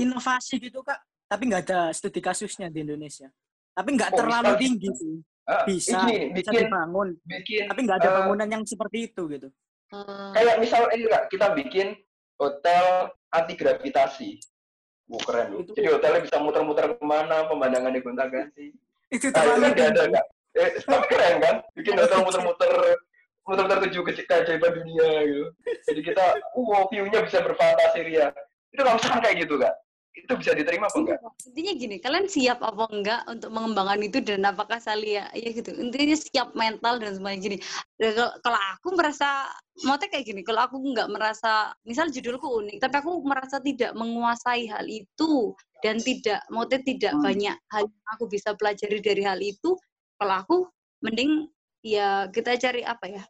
inovasi 0.00 0.54
gitu 0.56 0.80
kak, 0.80 0.96
tapi 1.28 1.42
nggak 1.52 1.62
ada 1.68 1.80
studi 1.92 2.24
kasusnya 2.24 2.72
di 2.72 2.88
Indonesia. 2.88 3.28
Tapi 3.76 3.88
nggak 4.00 4.10
Oh, 4.14 4.18
terlalu 4.18 4.48
misal- 4.48 4.60
tinggi 4.64 4.88
sih. 4.96 5.14
Ah, 5.44 5.64
Bisa, 5.64 5.96
ini 6.08 6.32
bisa 6.32 6.50
bikin 6.52 6.68
dibangun. 6.68 7.08
bikin 7.24 7.64
Tapi 7.68 7.80
nggak 7.84 7.98
ada 8.00 8.08
eh, 8.08 8.14
bangunan 8.16 8.48
yang 8.48 8.62
seperti 8.64 8.98
itu 9.12 9.22
gitu. 9.28 9.48
Eh, 9.88 10.28
kayak 10.34 10.56
misal 10.60 10.88
ini 10.92 11.08
Kak, 11.08 11.32
kita 11.32 11.52
bikin 11.52 11.96
hotel 12.36 13.08
anti 13.30 13.54
gravitasi. 13.56 14.30
Wah, 15.08 15.20
keren 15.24 15.46
loh. 15.52 15.60
Itu- 15.64 15.72
Jadi 15.72 15.88
hotelnya 15.88 16.20
bisa 16.20 16.36
muter-muter 16.38 16.96
ke 17.00 17.04
mana, 17.04 17.48
pemandangannya 17.48 18.04
gonta-ganti. 18.04 18.76
Itu 19.08 19.32
Nah, 19.32 19.40
itu 19.40 19.48
terlalu 19.48 19.64
kan 19.64 19.72
nggak 19.72 19.88
ada. 19.88 20.02
Kak. 20.12 20.24
Eh, 20.58 20.70
tapi 20.92 21.06
keren 21.08 21.34
kan? 21.40 21.54
Bikin 21.72 21.92
hotel 21.96 22.18
muter-muter 22.24 22.72
muter-muter 23.48 23.78
tujuh 23.88 24.02
ke 24.04 24.12
keajaiban 24.28 24.72
dunia 24.76 25.08
gitu. 25.24 25.44
Jadi 25.88 26.00
kita, 26.04 26.24
wow, 26.52 26.84
view-nya 26.92 27.24
bisa 27.24 27.40
berfantasi 27.40 28.04
ria. 28.04 28.28
Itu 28.68 28.84
misalkan 28.84 29.24
kayak 29.24 29.48
gitu, 29.48 29.56
Kak. 29.56 29.72
Itu 30.16 30.34
bisa 30.34 30.50
diterima 30.52 30.88
apa 30.88 30.98
enggak? 30.98 31.18
intinya 31.46 31.72
gini 31.78 31.96
kalian 32.02 32.26
siap 32.26 32.58
apa 32.60 32.84
enggak 32.90 33.22
untuk 33.30 33.50
mengembangkan 33.54 34.00
itu 34.02 34.18
dan 34.20 34.42
apakah 34.44 34.76
saya 34.82 35.30
ya 35.30 35.48
gitu 35.52 35.70
intinya 35.78 36.16
siap 36.18 36.52
mental 36.58 36.98
dan 36.98 37.14
semuanya 37.14 37.38
gini 37.38 37.56
Dan 37.96 38.12
kalau- 38.42 38.64
aku 38.76 38.88
merasa 38.98 39.46
maksudnya 39.80 40.08
kayak 40.10 40.26
gini 40.26 40.40
kalau 40.42 40.66
aku 40.66 40.76
nggak 40.82 41.08
merasa 41.08 41.70
misal 41.86 42.10
judulku 42.10 42.44
unik 42.44 42.82
tapi 42.82 42.94
aku 42.98 43.22
merasa 43.22 43.62
tidak 43.62 43.94
menguasai 43.94 44.66
hal 44.66 44.84
itu 44.84 45.54
dan 45.80 46.02
tidak 46.02 46.42
maksudnya 46.50 46.80
tidak 46.82 47.12
Hmm. 47.14 47.22
banyak 47.24 47.56
hal 47.70 47.82
yang 47.86 48.06
aku 48.12 48.24
bisa 48.26 48.50
pelajari 48.58 48.98
dari 48.98 49.22
hal 49.22 49.38
itu 49.38 49.70
kalau 50.18 50.34
aku 50.42 50.56
mending 51.00 51.46
ya 51.80 52.26
kita 52.28 52.58
cari 52.58 52.82
apa 52.82 53.06
ya 53.06 53.22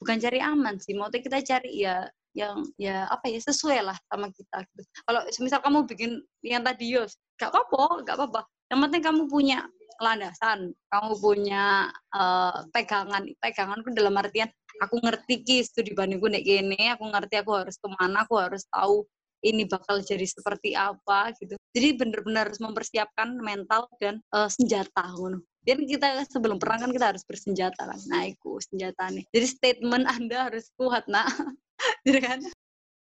bukan 0.00 0.16
cari 0.16 0.40
aman 0.40 0.80
sih 0.80 0.96
maksudnya 0.96 1.20
kita 1.20 1.38
cari 1.44 1.84
ya 1.84 2.08
yang 2.36 2.62
ya 2.78 3.10
apa 3.10 3.26
ya 3.26 3.40
sesuai 3.42 3.82
lah 3.82 3.96
sama 4.06 4.30
kita 4.30 4.62
gitu. 4.70 4.82
Kalau 5.06 5.20
misal 5.42 5.60
kamu 5.62 5.78
bikin 5.90 6.10
yang 6.46 6.62
tadi 6.62 6.94
Yos, 6.94 7.18
gak 7.40 7.50
apa-apa, 7.50 8.06
gak 8.06 8.16
apa-apa. 8.16 8.40
Yang 8.70 8.80
penting 8.86 9.02
kamu 9.02 9.22
punya 9.26 9.58
landasan, 10.00 10.72
kamu 10.88 11.12
punya 11.18 11.90
eh, 12.14 12.58
pegangan. 12.72 13.22
Peganganku 13.42 13.88
dalam 13.92 14.14
artian 14.16 14.48
aku 14.80 14.96
ngerti 15.02 15.34
ki 15.42 15.56
studi 15.66 15.92
bandingku 15.92 16.30
nek 16.30 16.46
gini, 16.46 16.94
aku 16.94 17.04
ngerti 17.10 17.42
aku 17.42 17.52
harus 17.58 17.76
ke 17.76 17.88
mana, 17.98 18.24
aku 18.24 18.38
harus 18.38 18.64
tahu 18.70 19.04
ini 19.40 19.64
bakal 19.64 20.00
jadi 20.04 20.24
seperti 20.24 20.76
apa 20.76 21.32
gitu. 21.40 21.56
Jadi 21.72 21.88
benar-benar 21.96 22.48
harus 22.48 22.60
mempersiapkan 22.62 23.36
mental 23.42 23.90
dan 23.98 24.22
eh, 24.32 24.48
senjata 24.48 25.04
ngono. 25.16 25.42
Dan 25.60 25.84
kita 25.84 26.24
sebelum 26.24 26.56
perang 26.56 26.88
kan 26.88 26.90
kita 26.90 27.12
harus 27.12 27.24
bersenjata 27.28 27.84
kan. 27.84 28.00
Nah, 28.08 28.24
itu 28.24 28.56
senjata 28.64 29.12
nih. 29.12 29.28
Jadi 29.28 29.46
statement 29.46 30.04
Anda 30.08 30.48
harus 30.48 30.72
kuat, 30.72 31.04
nak. 31.04 31.28
Jadi 32.06 32.20
kan 32.20 32.38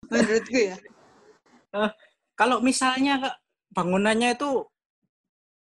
menurutku 0.09 0.57
ya. 0.57 0.77
Kalau 2.33 2.57
misalnya 2.59 3.37
bangunannya 3.69 4.33
itu 4.33 4.65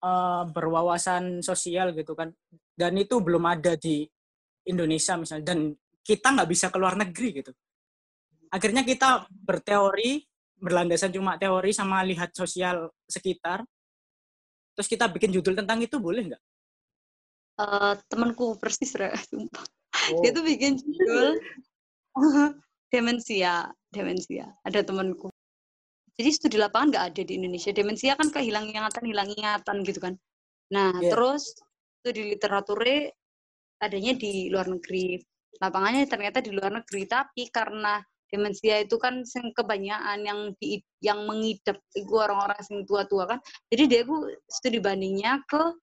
eh, 0.05 0.43
berwawasan 0.53 1.41
sosial 1.41 1.97
gitu 1.97 2.13
kan, 2.13 2.29
dan 2.77 2.93
itu 2.95 3.17
belum 3.17 3.43
ada 3.49 3.73
di 3.73 4.05
Indonesia 4.69 5.17
misalnya, 5.17 5.45
dan 5.53 5.73
kita 6.05 6.37
nggak 6.37 6.49
bisa 6.49 6.69
keluar 6.69 6.93
negeri 6.93 7.41
gitu. 7.41 7.51
Akhirnya 8.53 8.85
kita 8.85 9.27
berteori, 9.27 10.23
berlandasan 10.55 11.11
cuma 11.11 11.35
teori 11.35 11.73
sama 11.73 12.05
lihat 12.05 12.31
sosial 12.31 12.87
sekitar, 13.09 13.65
terus 14.77 14.87
kita 14.87 15.09
bikin 15.11 15.33
judul 15.33 15.57
tentang 15.57 15.81
itu 15.83 15.99
boleh 15.99 16.31
nggak? 16.31 16.43
Eh, 17.57 17.93
temanku 18.05 18.53
persis 18.61 18.93
Re, 18.93 19.09
sumpah. 19.33 19.65
Oh. 20.13 20.21
Dia 20.21 20.29
tuh 20.29 20.45
bikin 20.45 20.77
judul 20.77 21.41
demensia, 22.93 23.73
demensia. 23.89 24.45
Ada 24.61 24.85
temanku. 24.85 25.33
Jadi 26.17 26.29
studi 26.33 26.57
lapangan 26.57 26.93
nggak 26.93 27.05
ada 27.13 27.21
di 27.25 27.33
Indonesia. 27.37 27.73
Demensia 27.73 28.13
kan 28.13 28.29
kehilang 28.29 28.69
ingatan, 28.69 29.03
hilang 29.05 29.29
ingatan 29.33 29.75
gitu 29.85 29.99
kan. 30.01 30.13
Nah, 30.73 30.93
Iya. 31.01 31.13
terus 31.13 31.57
studi 32.01 32.37
literaturnya 32.37 33.09
adanya 33.81 34.13
di 34.17 34.49
luar 34.53 34.69
negeri. 34.69 35.17
Lapangannya 35.57 36.05
ternyata 36.05 36.41
di 36.41 36.53
luar 36.53 36.69
negeri, 36.73 37.09
tapi 37.09 37.49
karena 37.49 37.97
demensia 38.29 38.85
itu 38.85 39.01
kan 39.01 39.25
sing 39.25 39.49
kebanyakan 39.53 40.19
yang 40.21 40.39
di, 40.61 40.77
yang 41.01 41.25
mengidap 41.25 41.81
itu 41.97 42.13
orang-orang 42.13 42.59
sing 42.61 42.85
tua-tua 42.85 43.25
kan. 43.25 43.39
Jadi 43.73 43.83
dia 43.89 44.01
ku 44.05 44.29
studi 44.45 44.77
bandingnya 44.77 45.41
ke 45.49 45.73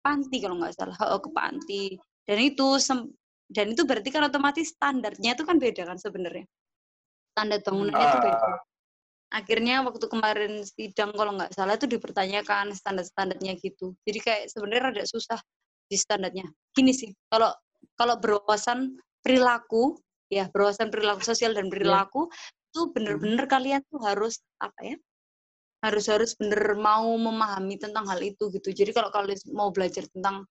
panti 0.00 0.36
kalau 0.40 0.56
nggak 0.60 0.74
salah, 0.76 0.96
oh, 1.12 1.20
ke 1.20 1.30
panti. 1.32 1.84
Dan 2.24 2.38
itu 2.40 2.76
sem- 2.80 3.10
dan 3.50 3.74
itu 3.74 3.82
berarti 3.82 4.08
kan 4.14 4.26
otomatis 4.30 4.70
standarnya 4.74 5.34
itu 5.34 5.42
kan 5.42 5.56
beda 5.58 5.82
kan 5.88 5.98
sebenarnya. 5.98 6.46
Standar 7.34 7.58
bangunannya 7.62 8.04
itu 8.06 8.18
beda. 8.22 8.38
Ah, 8.38 8.58
Akhirnya 9.30 9.86
waktu 9.86 10.06
kemarin 10.10 10.66
sidang 10.66 11.14
kalau 11.14 11.38
nggak 11.38 11.54
salah 11.54 11.78
itu 11.78 11.86
dipertanyakan 11.86 12.74
standar-standarnya 12.74 13.54
gitu. 13.62 13.94
Jadi 14.02 14.18
kayak 14.18 14.44
sebenarnya 14.50 14.82
rada 14.90 15.04
susah 15.06 15.38
di 15.86 15.94
standarnya. 15.94 16.46
Gini 16.74 16.90
sih, 16.90 17.14
kalau 17.30 17.54
kalau 17.94 18.18
berwawasan 18.18 18.98
perilaku 19.22 19.98
ya 20.30 20.50
berwawasan 20.50 20.90
perilaku 20.90 21.22
sosial 21.22 21.54
dan 21.54 21.70
perilaku 21.70 22.26
itu 22.70 22.80
bener-bener 22.94 23.50
kalian 23.50 23.82
tuh 23.90 23.98
harus 24.02 24.38
apa 24.62 24.94
ya 24.94 24.96
harus 25.80 26.04
harus 26.12 26.32
bener 26.36 26.76
mau 26.76 27.08
memahami 27.16 27.80
tentang 27.80 28.04
hal 28.04 28.20
itu 28.20 28.52
gitu 28.52 28.72
jadi 28.72 28.92
kalau 28.92 29.08
kalian 29.08 29.40
mau 29.52 29.72
belajar 29.72 30.04
tentang 30.12 30.44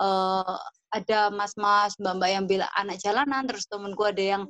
eh, 0.00 0.56
ada 0.94 1.32
mas-mas 1.34 1.98
mbak-mbak 1.98 2.30
yang 2.30 2.44
bela 2.46 2.68
anak 2.78 3.02
jalanan 3.02 3.42
terus 3.50 3.66
temenku 3.66 4.06
ada 4.06 4.22
yang 4.22 4.42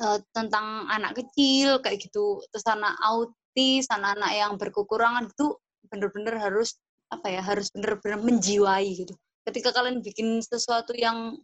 uh, 0.00 0.18
tentang 0.32 0.88
anak 0.88 1.20
kecil 1.20 1.82
kayak 1.84 2.00
gitu 2.00 2.40
terus 2.48 2.64
anak 2.70 2.96
autis 3.04 3.84
anak-anak 3.92 4.32
yang 4.32 4.52
berkekurangan 4.56 5.28
itu 5.28 5.52
bener-bener 5.92 6.40
harus 6.40 6.80
apa 7.12 7.28
ya 7.28 7.40
harus 7.44 7.68
bener-bener 7.72 8.20
menjiwai 8.20 8.88
gitu 9.04 9.14
ketika 9.48 9.72
kalian 9.72 10.04
bikin 10.04 10.40
sesuatu 10.44 10.92
yang 10.96 11.36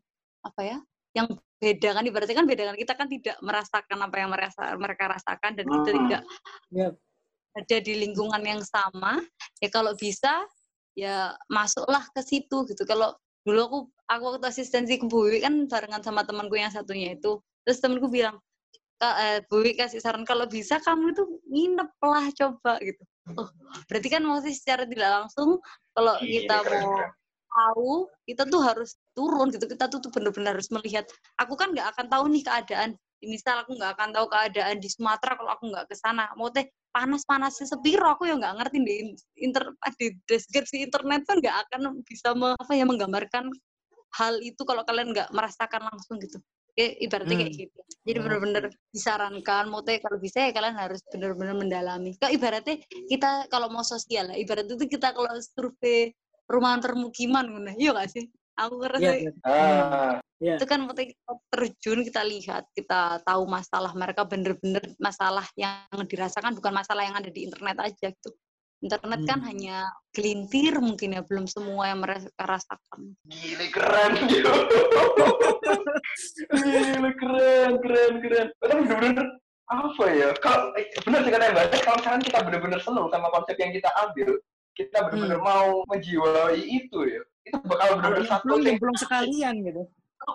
apa 0.45 0.61
ya 0.61 0.79
yang 1.17 1.29
beda 1.63 1.97
kan 1.97 2.05
ibaratnya 2.05 2.37
kan 2.37 2.49
beda 2.49 2.63
kan 2.73 2.77
kita 2.77 2.93
kan 2.99 3.09
tidak 3.09 3.37
merasakan 3.41 3.99
apa 4.03 4.17
yang 4.19 4.31
merasa, 4.35 4.63
mereka 4.77 5.05
rasakan 5.09 5.51
dan 5.57 5.65
kita 5.65 5.89
Ah. 5.89 5.95
tidak 5.97 6.23
Ya. 6.75 6.89
Ada 7.55 7.77
di 7.79 7.93
lingkungan 8.03 8.43
yang 8.43 8.62
sama 8.67 9.23
ya 9.62 9.69
kalau 9.71 9.95
bisa 9.95 10.43
ya 10.99 11.35
masuklah 11.51 12.03
ke 12.14 12.23
situ 12.23 12.67
gitu. 12.71 12.83
Kalau 12.87 13.14
dulu 13.47 13.61
aku 13.67 13.79
aku 14.11 14.23
waktu 14.35 14.47
asistensi 14.51 14.99
ke 14.99 15.07
Bu 15.07 15.27
Wiwi 15.27 15.43
kan 15.45 15.55
barengan 15.71 16.03
sama 16.03 16.27
temanku 16.27 16.59
yang 16.59 16.71
satunya 16.71 17.14
itu. 17.14 17.38
Terus 17.67 17.79
temanku 17.83 18.11
bilang 18.11 18.38
"Kak, 18.99 19.14
eh, 19.23 19.38
Bu 19.47 19.62
Wiwi 19.62 19.79
kasih 19.79 20.03
saran 20.03 20.27
kalau 20.27 20.47
bisa 20.51 20.79
kamu 20.83 21.14
itu 21.14 21.23
nginep 21.51 21.90
lah 22.03 22.27
coba 22.35 22.73
gitu. 22.83 23.03
Oh 23.38 23.49
berarti 23.90 24.09
kan 24.12 24.23
maksudnya 24.23 24.55
secara 24.55 24.83
tidak 24.85 25.11
langsung 25.11 25.59
kalau 25.97 26.14
Gila, 26.21 26.31
kita 26.31 26.57
mau 26.69 26.95
tahu 27.55 27.93
kita 28.27 28.43
tuh 28.51 28.61
harus 28.67 28.90
turun 29.14 29.49
gitu. 29.55 29.64
Kita 29.71 29.87
tuh, 29.87 30.03
tuh 30.03 30.11
benar-benar 30.11 30.59
harus 30.59 30.71
melihat. 30.75 31.07
Aku 31.38 31.55
kan 31.55 31.71
nggak 31.71 31.95
akan 31.95 32.07
tahu 32.11 32.25
nih 32.31 32.43
keadaan 32.43 32.90
misal 33.27 33.65
aku 33.65 33.75
nggak 33.77 33.93
akan 33.97 34.09
tahu 34.13 34.27
keadaan 34.29 34.77
di 34.79 34.89
Sumatera 34.89 35.35
kalau 35.35 35.51
aku 35.53 35.65
nggak 35.71 35.87
ke 35.91 35.95
sana. 35.97 36.31
Mau 36.35 36.49
teh 36.49 36.67
panas-panasnya 36.91 37.67
sepiro 37.67 38.07
aku 38.07 38.31
ya 38.31 38.39
nggak 38.39 38.55
ngerti 38.61 38.77
di 38.83 38.95
inter 39.43 39.75
di 39.99 40.15
deskripsi 40.25 40.87
internet 40.87 41.27
kan 41.27 41.43
nggak 41.43 41.57
akan 41.69 41.81
bisa 42.07 42.33
me- 42.39 42.55
apa 42.55 42.73
ya 42.73 42.87
menggambarkan 42.87 43.51
hal 44.15 44.39
itu 44.41 44.63
kalau 44.63 44.87
kalian 44.87 45.11
nggak 45.11 45.29
merasakan 45.35 45.91
langsung 45.91 46.23
gitu. 46.23 46.39
Kayak 46.75 46.93
ibaratnya 47.03 47.37
kayak 47.39 47.53
Hmm. 47.55 47.61
gitu. 47.67 47.79
Jadi 48.05 48.19
Hmm. 48.19 48.25
benar-benar 48.27 48.65
disarankan 48.91 49.65
mau 49.71 49.83
teh 49.87 49.99
kalau 50.03 50.19
bisa 50.19 50.39
ya 50.43 50.51
kalian 50.51 50.75
harus 50.75 51.01
benar-benar 51.07 51.55
mendalami. 51.55 52.15
Kayak 52.19 52.33
ibaratnya 52.35 52.77
kita 53.11 53.31
kalau 53.51 53.71
mau 53.71 53.83
sosial 53.83 54.31
ya 54.31 54.37
ibaratnya 54.39 54.75
itu 54.75 54.87
kita 54.91 55.15
kalau 55.15 55.31
survei 55.39 56.15
perumahan 56.47 56.83
permukiman 56.83 57.47
ngono. 57.47 57.73
Iya 57.75 57.91
gak 57.95 58.11
sih? 58.11 58.27
Aku 58.55 58.79
ngerasa 58.79 59.03
Iya, 59.03 59.15
iya. 59.19 59.31
Ah, 59.43 60.15
Iya. 60.44 60.61
itu 60.61 60.66
kan 60.68 60.85
waktu 60.85 61.16
kita 61.16 61.33
terjun 61.48 61.98
kita 62.04 62.20
lihat 62.20 62.68
kita 62.76 63.24
tahu 63.24 63.48
masalah 63.48 63.96
mereka 63.96 64.28
bener-bener 64.28 64.85
masalah 65.00 65.48
yang 65.57 65.88
dirasakan 66.04 66.52
bukan 66.52 66.76
masalah 66.76 67.00
yang 67.09 67.16
ada 67.16 67.33
di 67.33 67.48
internet 67.48 67.80
aja 67.80 68.12
gitu 68.12 68.30
internet 68.85 69.24
kan 69.24 69.40
Hmm. 69.40 69.48
hanya 69.48 69.88
gelintir 70.12 70.76
mungkin 70.85 71.16
ya 71.16 71.24
belum 71.24 71.48
semua 71.48 71.88
yang 71.88 72.04
mereka 72.04 72.28
rasakan 72.37 73.16
gile 73.24 73.72
keren 73.72 74.12
Jo. 74.28 74.52
Gile 76.54 77.11
keren, 77.18 77.72
keren, 77.83 78.12
keren. 78.22 78.46
Bener-bener 78.61 79.26
apa 79.66 80.04
ya? 80.12 80.28
Kalau 80.38 80.70
eh, 80.76 80.87
bener 81.02 81.20
sih 81.24 81.33
kata 81.33 81.44
Mbak, 81.50 81.64
kalau 81.83 81.96
misalkan 81.98 82.22
kita 82.22 82.38
bener-bener 82.44 82.80
seneng 82.85 83.07
sama 83.11 83.28
konsep 83.33 83.57
yang 83.59 83.72
kita 83.72 83.90
ambil, 83.98 84.30
kita 84.76 84.98
bener-bener 85.09 85.40
mau 85.40 85.83
menjiwai 85.90 86.59
itu 86.61 86.98
ya, 87.09 87.22
itu 87.48 87.57
bakal 87.64 87.87
Kalau 87.87 87.96
bener-bener 87.98 88.28
satu 88.28 88.46
yang 88.61 88.62
nyemplung 88.76 88.98
sekalian 88.98 89.54
gitu. 89.64 89.83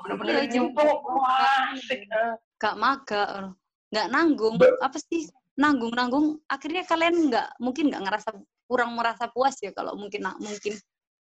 Bener-bener 0.05 0.33
Iya, 0.45 0.53
nyemplung. 0.53 1.01
Wah, 1.01 1.73
asik. 1.73 2.05
ah. 2.13 2.37
gak 2.59 2.75
maga 2.77 3.55
nggak 3.89 4.07
nanggung 4.13 4.53
apa 4.85 5.01
sih 5.01 5.25
nanggung 5.57 5.89
nanggung 5.97 6.37
akhirnya 6.45 6.85
kalian 6.85 7.33
nggak 7.33 7.57
mungkin 7.57 7.89
nggak 7.89 8.05
ngerasa 8.05 8.29
kurang 8.69 8.93
merasa 8.93 9.25
puas 9.33 9.57
ya 9.65 9.73
kalau 9.73 9.97
mungkin 9.97 10.29
mungkin 10.37 10.77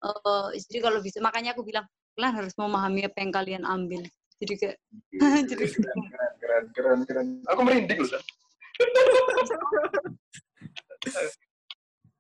eh 0.05 0.48
jadi 0.68 0.79
kalau 0.81 1.05
bisa 1.05 1.20
makanya 1.20 1.53
aku 1.53 1.61
bilang 1.61 1.85
kalian 2.16 2.40
harus 2.40 2.57
memahami 2.57 3.05
apa 3.05 3.18
yang 3.20 3.33
kalian 3.37 3.62
ambil 3.68 4.00
jadi 4.40 4.53
kayak 4.57 4.77
jadi 5.50 5.64
Keren, 5.68 6.09
keren, 6.40 6.40
keren, 6.40 6.64
keren, 6.72 7.00
keren. 7.05 7.27
Aku 7.53 7.61
merinding 7.66 8.00
loh. 8.00 8.22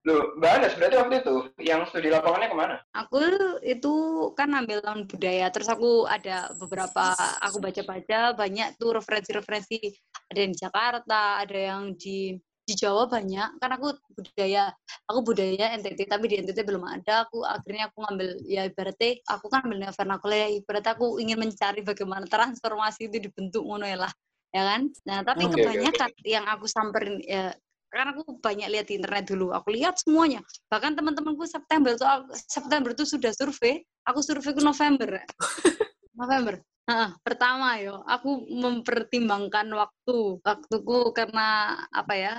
Loh, 0.04 0.36
Mbak 0.36 0.52
Anas, 0.52 0.72
berarti 0.76 0.96
waktu 1.00 1.14
itu. 1.24 1.36
Yang 1.64 1.80
studi 1.88 2.12
lapangannya 2.12 2.48
ke 2.52 2.56
mana? 2.56 2.76
Aku 2.92 3.16
itu 3.64 3.94
kan 4.36 4.52
ambil 4.52 4.84
tahun 4.84 5.08
budaya, 5.08 5.48
terus 5.48 5.68
aku 5.72 6.04
ada 6.04 6.52
beberapa, 6.60 7.16
aku 7.40 7.56
baca-baca 7.56 8.36
banyak 8.36 8.76
tuh 8.76 9.00
referensi-referensi, 9.00 9.80
ada 10.28 10.38
yang 10.44 10.52
di 10.52 10.60
Jakarta, 10.60 11.20
ada 11.40 11.56
yang 11.56 11.96
di 11.96 12.36
di 12.64 12.72
Jawa 12.80 13.04
banyak, 13.04 13.60
kan 13.60 13.70
aku 13.76 13.92
budaya, 14.16 14.72
aku 15.04 15.20
budaya 15.20 15.76
NTT, 15.76 16.08
tapi 16.08 16.32
di 16.32 16.40
NTT 16.40 16.64
belum 16.64 16.80
ada, 16.88 17.28
aku 17.28 17.44
akhirnya 17.44 17.92
aku 17.92 18.08
ngambil, 18.08 18.28
ya 18.48 18.64
ibaratnya, 18.64 19.20
aku 19.28 19.52
kan 19.52 19.68
ambil 19.68 19.92
vernakuler, 19.92 20.48
ya. 20.48 20.48
Ibaratnya 20.64 20.92
aku 20.96 21.06
ingin 21.20 21.38
mencari 21.44 21.84
bagaimana 21.84 22.24
transformasi 22.24 23.12
itu 23.12 23.28
dibentuk 23.28 23.68
ngono 23.68 23.84
ya 23.84 24.08
lah, 24.08 24.12
ya 24.48 24.64
kan? 24.64 24.88
Nah, 25.04 25.20
tapi 25.20 25.44
oke. 25.44 25.60
kebanyakan 25.60 26.10
yang 26.24 26.44
aku 26.48 26.64
samperin, 26.64 27.20
ya 27.20 27.52
karena 27.94 28.10
aku 28.10 28.36
banyak 28.42 28.68
lihat 28.68 28.86
di 28.90 28.98
internet 28.98 29.24
dulu, 29.30 29.54
aku 29.54 29.70
lihat 29.70 29.94
semuanya, 30.02 30.42
bahkan 30.66 30.98
teman-temanku 30.98 31.46
September 31.46 31.94
tuh 31.94 32.04
aku- 32.04 32.34
September 32.34 32.90
tuh 32.90 33.06
sudah 33.06 33.30
survei 33.30 33.78
aku 34.04 34.20
survei 34.20 34.52
ke 34.52 34.60
November. 34.60 35.22
November. 36.18 36.58
Heeh, 36.84 37.10
pertama 37.24 37.80
yo. 37.80 38.04
Aku 38.04 38.44
mempertimbangkan 38.46 39.72
waktu. 39.72 40.38
Waktuku 40.44 41.16
karena 41.16 41.72
apa 41.88 42.12
ya 42.12 42.34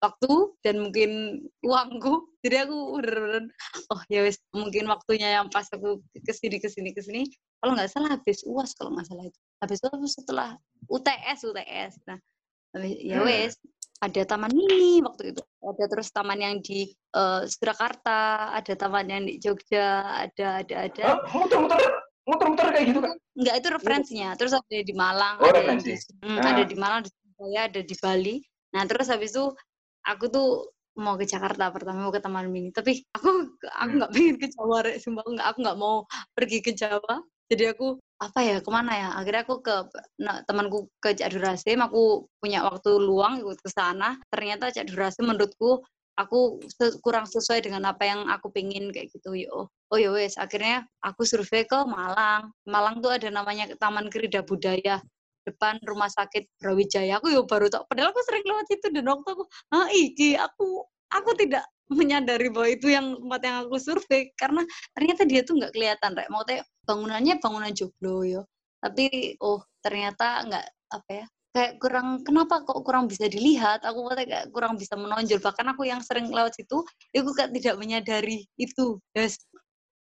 waktu 0.00 0.56
dan 0.64 0.80
mungkin 0.80 1.10
uangku. 1.60 2.32
Jadi 2.40 2.56
aku 2.64 2.96
bener-bener 2.96 3.44
oh 3.92 4.00
ya 4.08 4.24
wis 4.24 4.40
mungkin 4.56 4.88
waktunya 4.88 5.36
yang 5.36 5.52
pas 5.52 5.68
aku 5.68 6.00
ke 6.16 6.32
sini 6.32 6.56
ke 6.56 6.72
sini 6.72 6.96
ke 6.96 7.04
sini. 7.04 7.28
Kalau 7.60 7.76
nggak 7.76 7.92
salah 7.92 8.16
habis 8.16 8.40
uas 8.48 8.72
kalau 8.72 8.96
nggak 8.96 9.04
salah 9.04 9.28
itu. 9.28 9.38
Habis 9.60 9.78
itu 9.84 10.08
setelah 10.08 10.48
UTS 10.88 11.38
UTS 11.44 11.92
nah 12.08 12.18
habis- 12.72 13.00
ya 13.04 13.20
Hmm. 13.20 13.52
Ada 14.00 14.22
taman 14.24 14.52
mini 14.56 15.04
waktu 15.04 15.36
itu 15.36 15.42
ada 15.60 15.84
terus 15.92 16.08
taman 16.08 16.40
yang 16.40 16.56
di 16.64 16.88
eh, 16.90 17.42
Surakarta 17.44 18.52
ada 18.56 18.72
taman 18.72 19.06
yang 19.12 19.22
di 19.28 19.36
Jogja 19.36 20.24
ada 20.24 20.64
ada 20.64 20.74
ada? 20.88 21.04
Muter-muter, 21.28 21.80
muter-muter 22.24 22.66
kayak 22.72 22.86
gitu 22.88 23.00
kan? 23.04 23.14
Enggak 23.36 23.54
itu 23.60 23.68
referensinya. 23.72 24.28
Terus 24.36 24.52
ada 24.56 24.78
di 24.80 24.94
Malang, 24.96 25.36
Oh, 25.40 25.48
ada 25.48 25.76
di 25.76 25.92
hmm, 25.96 26.38
Ah. 26.40 26.48
ada 26.52 26.62
di 26.64 26.76
Malang, 26.76 27.00
di 27.04 27.10
Surabaya, 27.12 27.60
ada 27.68 27.80
di 27.80 27.94
Bali. 27.96 28.36
Nah, 28.76 28.82
terus 28.88 29.06
habis 29.08 29.32
itu 29.32 29.44
aku 30.04 30.24
tuh 30.32 30.48
mau 31.00 31.16
ke 31.16 31.24
Jakarta 31.24 31.72
pertama 31.72 32.04
mau 32.08 32.12
ke 32.12 32.20
Taman 32.20 32.48
Mini. 32.52 32.68
Tapi 32.72 33.04
aku 33.16 33.56
aku 33.64 33.90
nggak 34.00 34.12
pengen 34.12 34.36
ke 34.36 34.46
Jawa, 34.52 34.76
Rek. 34.84 34.96
Sumpah 35.00 35.22
aku 35.24 35.30
nggak 35.36 35.48
aku 35.48 35.58
nggak 35.64 35.78
mau 35.80 35.96
pergi 36.36 36.58
ke 36.60 36.72
Jawa. 36.76 37.14
Jadi 37.50 37.64
aku 37.68 37.96
apa 38.20 38.38
ya 38.44 38.56
ke 38.60 38.70
mana 38.70 38.92
ya? 38.92 39.08
Akhirnya 39.16 39.42
aku 39.48 39.64
ke 39.64 39.76
nah, 40.20 40.44
temanku 40.44 40.92
ke 41.00 41.16
Cak 41.16 41.32
Durasim. 41.32 41.80
Aku 41.80 42.28
punya 42.36 42.60
waktu 42.68 43.00
luang 43.00 43.40
ikut 43.40 43.58
ke 43.64 43.70
sana. 43.72 44.20
Ternyata 44.28 44.68
Cak 44.68 44.92
Durasim 44.92 45.24
menurutku 45.24 45.80
aku 46.20 46.60
kurang 47.00 47.24
sesuai 47.24 47.64
dengan 47.64 47.88
apa 47.88 48.04
yang 48.04 48.28
aku 48.28 48.52
pingin 48.52 48.92
kayak 48.92 49.08
gitu 49.08 49.32
yo 49.32 49.72
oh 49.72 49.98
ya 49.98 50.12
wes 50.12 50.36
akhirnya 50.36 50.84
aku 51.00 51.24
survei 51.24 51.64
ke 51.64 51.78
Malang 51.88 52.52
Malang 52.68 53.00
tuh 53.00 53.16
ada 53.16 53.32
namanya 53.32 53.72
Taman 53.80 54.12
Kerida 54.12 54.44
Budaya 54.44 55.00
depan 55.48 55.80
rumah 55.88 56.12
sakit 56.12 56.60
Brawijaya 56.60 57.16
aku 57.16 57.32
yo 57.32 57.48
baru 57.48 57.72
tau 57.72 57.88
padahal 57.88 58.12
aku 58.12 58.20
sering 58.28 58.44
lewat 58.44 58.68
situ 58.68 58.86
dan 58.92 59.08
waktu 59.08 59.28
aku 59.32 59.44
ah 59.72 59.88
iki 59.88 60.36
aku 60.36 60.84
aku 61.08 61.30
tidak 61.40 61.64
menyadari 62.00 62.48
bahwa 62.54 62.68
itu 62.70 62.86
yang 62.90 63.18
tempat 63.18 63.40
yang 63.42 63.56
aku 63.66 63.76
survei. 63.82 64.30
Karena 64.38 64.62
ternyata 64.94 65.22
dia 65.26 65.40
tuh 65.42 65.58
nggak 65.58 65.72
kelihatan 65.74 66.10
rek. 66.16 66.28
Mau 66.30 66.42
teh 66.46 66.62
bangunannya 66.86 67.42
bangunan 67.42 67.72
joglo 67.74 68.22
yo. 68.24 68.42
Tapi 68.80 69.36
oh 69.42 69.60
ternyata 69.84 70.46
nggak 70.46 70.66
apa 70.90 71.10
ya 71.12 71.26
kayak 71.50 71.82
kurang 71.82 72.22
kenapa 72.22 72.62
kok 72.62 72.80
kurang 72.86 73.10
bisa 73.10 73.26
dilihat? 73.26 73.82
Aku 73.82 74.06
kata 74.06 74.22
kayak 74.22 74.46
kurang 74.54 74.78
bisa 74.78 74.94
menonjol. 74.94 75.42
Bahkan 75.42 75.66
aku 75.74 75.82
yang 75.86 76.00
sering 76.02 76.30
lewat 76.30 76.54
situ 76.54 76.82
aku 77.10 77.30
kayak 77.34 77.50
tidak 77.58 77.76
menyadari 77.78 78.46
itu. 78.56 78.98
Yes. 79.14 79.38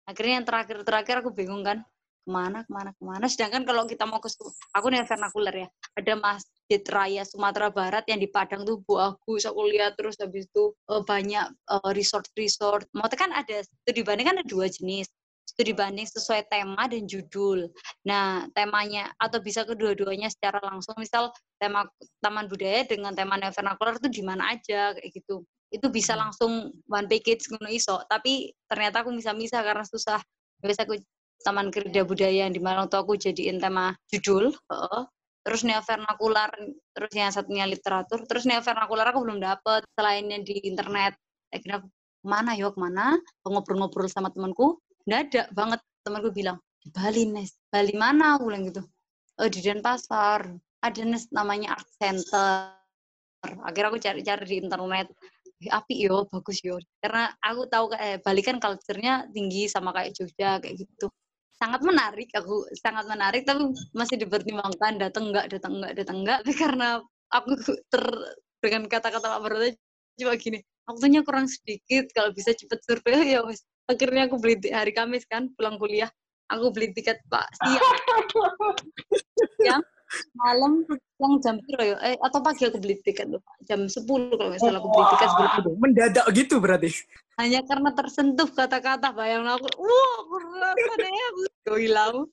akhirnya 0.04 0.44
yang 0.44 0.48
terakhir 0.48 0.78
terakhir 0.84 1.16
aku 1.24 1.32
bingung 1.32 1.64
kan 1.64 1.80
ke 2.24 2.30
mana 2.32 2.64
ke 2.64 2.72
mana 2.72 2.90
ke 2.96 3.04
mana? 3.04 3.26
Sedangkan 3.28 3.68
kalau 3.68 3.84
kita 3.84 4.08
mau 4.08 4.24
ke 4.24 4.32
aku 4.72 4.88
nih 4.88 5.04
vernakuler 5.04 5.56
ya. 5.56 5.68
Ada 6.00 6.14
masjid 6.16 6.82
raya 6.88 7.24
Sumatera 7.28 7.68
Barat 7.68 8.08
yang 8.08 8.24
di 8.24 8.32
Padang 8.32 8.64
tuh 8.64 8.80
bagus 8.88 9.44
aku 9.44 9.68
lihat 9.68 10.00
terus 10.00 10.16
habis 10.24 10.48
itu 10.48 10.72
eh, 10.88 11.04
banyak 11.04 11.46
resort 11.92 12.26
resort 12.40 12.88
mau 12.96 13.12
kan 13.12 13.36
ada 13.36 13.62
studi 13.62 14.02
banding 14.02 14.32
kan 14.32 14.36
ada 14.40 14.48
dua 14.48 14.72
jenis. 14.72 15.12
Studi 15.44 15.76
banding 15.76 16.08
sesuai 16.08 16.50
tema 16.50 16.88
dan 16.88 17.06
judul. 17.06 17.68
Nah, 18.08 18.48
temanya 18.58 19.12
atau 19.22 19.38
bisa 19.44 19.68
kedua-duanya 19.68 20.32
secara 20.32 20.58
langsung, 20.64 20.96
misal 20.98 21.30
tema 21.62 21.86
taman 22.24 22.50
budaya 22.50 22.88
dengan 22.88 23.14
tema 23.14 23.38
vernacular 23.38 24.00
itu 24.00 24.10
di 24.10 24.24
mana 24.26 24.56
aja 24.56 24.96
kayak 24.98 25.12
gitu. 25.14 25.46
Itu 25.70 25.94
bisa 25.94 26.18
langsung 26.18 26.74
one 26.90 27.06
package 27.06 27.54
ngono 27.54 27.70
iso, 27.70 28.02
tapi 28.10 28.56
ternyata 28.66 29.06
aku 29.06 29.14
bisa-bisa 29.14 29.62
karena 29.62 29.86
susah. 29.86 30.18
Biasa 30.64 30.88
aku 30.88 30.96
taman 31.44 31.70
kerja 31.70 32.02
budaya 32.08 32.48
yang 32.48 32.54
di 32.56 32.62
Malang 32.64 32.88
tuh 32.88 33.04
aku 33.04 33.20
jadiin 33.20 33.60
tema 33.60 33.94
judul, 34.10 34.56
heeh. 34.56 35.04
Terus 35.44 35.68
neo 35.68 35.84
vernakular, 35.84 36.48
terus 36.96 37.12
yang 37.12 37.28
satunya 37.36 37.68
literatur, 37.68 38.24
terus 38.24 38.48
neo 38.48 38.64
vernakular 38.64 39.12
aku 39.12 39.28
belum 39.28 39.44
dapet. 39.44 39.84
Selainnya 40.00 40.40
di 40.40 40.56
internet. 40.64 41.20
Akhirnya 41.52 41.84
ke 41.84 41.88
mana 42.24 42.56
yuk 42.56 42.74
ke 42.76 42.80
mana? 42.80 43.20
Ngobrol-ngobrol 43.44 44.08
sama 44.08 44.32
temanku, 44.32 44.80
nggak 45.04 45.20
ada 45.28 45.42
banget 45.52 45.80
temanku 46.08 46.32
bilang. 46.32 46.58
Di 46.80 46.88
Bali 46.96 47.28
Nes. 47.28 47.60
Bali 47.68 47.92
mana? 47.92 48.40
Aku 48.40 48.48
bilang 48.48 48.64
gitu. 48.72 48.88
Oh 49.36 49.50
di 49.52 49.60
Denpasar. 49.60 50.48
Ada 50.80 51.02
Nes 51.04 51.28
namanya 51.36 51.76
Art 51.76 51.88
Center. 52.00 52.80
Akhirnya 53.44 53.90
aku 53.92 54.00
cari-cari 54.00 54.44
di 54.48 54.56
internet. 54.64 55.12
"Eh, 55.60 55.72
api 55.72 56.08
yo 56.08 56.24
bagus 56.32 56.64
yo. 56.64 56.80
Karena 57.04 57.28
aku 57.44 57.68
tahu 57.68 57.92
kayak 57.92 58.24
Bali 58.24 58.40
kan 58.44 58.60
culture-nya 58.64 59.28
tinggi 59.32 59.68
sama 59.68 59.92
kayak 59.92 60.16
Jogja 60.16 60.60
kayak 60.64 60.76
gitu 60.88 61.12
sangat 61.58 61.82
menarik 61.86 62.30
aku 62.34 62.66
sangat 62.76 63.06
menarik 63.06 63.46
tapi 63.46 63.72
masih 63.94 64.18
dipertimbangkan 64.20 65.00
datang 65.00 65.30
enggak 65.32 65.48
datang 65.54 65.80
enggak 65.80 65.94
datang 65.96 66.18
enggak 66.26 66.38
tapi 66.44 66.54
karena 66.64 66.88
aku 67.34 67.52
ter 67.90 68.04
dengan 68.64 68.88
kata-kata 68.88 69.28
Pak 69.28 69.42
Baroto 69.44 69.70
cuma 70.20 70.34
gini 70.38 70.60
waktunya 70.88 71.22
kurang 71.24 71.48
sedikit 71.48 72.12
kalau 72.12 72.32
bisa 72.36 72.52
cepet 72.54 72.80
survei. 72.84 73.16
Ya 73.36 73.42
wes 73.44 73.64
akhirnya 73.88 74.32
aku 74.32 74.40
beli 74.40 74.56
hari 74.72 74.96
Kamis 74.96 75.28
kan 75.28 75.52
pulang 75.60 75.76
kuliah 75.76 76.08
aku 76.48 76.72
beli 76.72 76.96
tiket 76.96 77.20
Pak 77.28 77.48
siang. 77.60 77.98
Siang 79.60 79.84
malam 80.38 80.86
yang 81.20 81.34
jam 81.42 81.56
berapa 81.64 81.84
ya? 81.84 81.96
Eh 82.04 82.16
atau 82.20 82.40
pagi 82.44 82.64
aku 82.68 82.78
beli 82.82 83.00
tiket 83.02 83.28
jam 83.66 83.86
10 83.88 84.04
kalau 84.06 84.50
nggak 84.52 84.62
salah 84.62 84.80
aku 84.82 84.90
beli 84.92 85.06
tiket 85.18 85.28
sebelum 85.32 85.52
Waduh, 85.54 85.76
mendadak 85.80 86.26
gitu 86.36 86.56
berarti. 86.60 86.90
hanya 87.42 87.66
karena 87.66 87.90
tersentuh 87.98 88.46
kata-kata 88.46 89.10
bayang 89.18 89.50
aku. 89.50 89.66
Wah 89.82 90.18
berapa 90.30 90.94
deh 91.02 91.12
aku 91.66 91.76
hilang? 91.82 92.30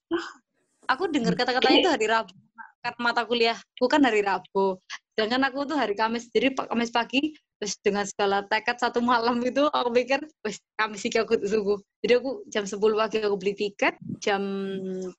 Aku 0.91 1.09
dengar 1.09 1.33
kata-katanya 1.39 1.77
itu 1.81 1.91
hari 1.91 2.07
Rabu 2.11 2.35
karena 2.81 3.01
mata 3.01 3.23
kuliahku 3.29 3.85
kan 3.87 4.01
hari 4.05 4.25
Rabu. 4.25 4.81
Sedangkan 5.13 5.45
aku 5.53 5.69
tuh 5.69 5.77
hari 5.77 5.93
Kamis. 5.93 6.33
Jadi 6.33 6.57
Pak 6.57 6.73
Kamis 6.73 6.89
pagi 6.89 7.37
terus 7.61 7.77
dengan 7.85 8.09
segala 8.09 8.41
tekad 8.49 8.81
satu 8.81 9.05
malam 9.05 9.37
itu 9.45 9.69
aku 9.69 9.93
pikir 9.93 10.25
wes 10.41 10.57
Kamis 10.81 11.05
sih 11.05 11.13
aku 11.13 11.37
tunggu. 11.37 11.77
Jadi 12.01 12.13
aku 12.17 12.31
jam 12.49 12.65
10 12.65 12.81
pagi 12.81 13.19
aku 13.21 13.37
beli 13.37 13.55
tiket 13.55 13.95
jam 14.25 14.43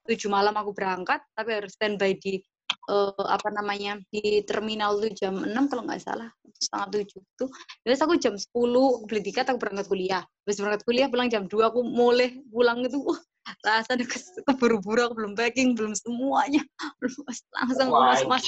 7 0.10 0.18
malam 0.26 0.58
aku 0.58 0.74
berangkat 0.74 1.22
tapi 1.38 1.50
harus 1.54 1.72
standby 1.78 2.18
di 2.18 2.42
eh, 2.90 3.26
apa 3.28 3.50
namanya 3.54 4.02
di 4.10 4.42
terminal 4.48 4.98
tuh 4.98 5.12
jam 5.14 5.38
6 5.38 5.70
kalau 5.70 5.84
nggak 5.86 6.02
salah 6.02 6.30
setengah 6.62 6.88
tujuh 6.94 7.22
tuh. 7.38 7.50
Terus 7.82 8.00
aku 8.02 8.14
jam 8.22 8.38
10 8.38 8.46
aku 9.02 9.06
beli 9.10 9.22
tiket 9.26 9.50
aku 9.50 9.58
berangkat 9.58 9.90
kuliah. 9.90 10.24
Terus 10.46 10.58
berangkat 10.62 10.82
kuliah 10.86 11.08
pulang 11.10 11.28
jam 11.30 11.50
2 11.50 11.74
aku 11.74 11.82
mulai 11.82 12.38
pulang 12.54 12.86
itu 12.86 13.02
wah 13.02 13.18
rasanya 13.66 14.06
ke- 14.06 14.46
keburu-buru 14.46 15.10
aku 15.10 15.14
belum 15.18 15.34
packing 15.34 15.74
belum 15.74 15.98
semuanya 15.98 16.62
belum 17.02 17.26
langsung 17.58 17.90
mas 17.90 18.22
mas 18.30 18.46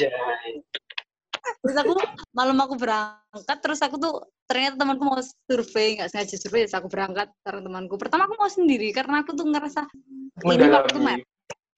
terus 1.59 1.75
aku 1.75 1.97
malam 2.31 2.55
aku 2.61 2.77
berangkat 2.77 3.57
terus 3.59 3.81
aku 3.81 3.97
tuh 3.97 4.21
ternyata 4.45 4.79
temanku 4.79 5.03
mau 5.03 5.19
survei 5.19 5.97
nggak 5.97 6.13
sengaja 6.13 6.35
survei 6.37 6.63
terus 6.63 6.77
aku 6.77 6.87
berangkat 6.87 7.31
karena 7.41 7.61
temanku. 7.65 7.95
Pertama 7.99 8.29
aku 8.29 8.35
mau 8.37 8.51
sendiri 8.51 8.93
karena 8.93 9.25
aku 9.25 9.33
tuh 9.35 9.47
ngerasa 9.49 9.81
ini 10.43 10.71
waktu. 10.71 10.99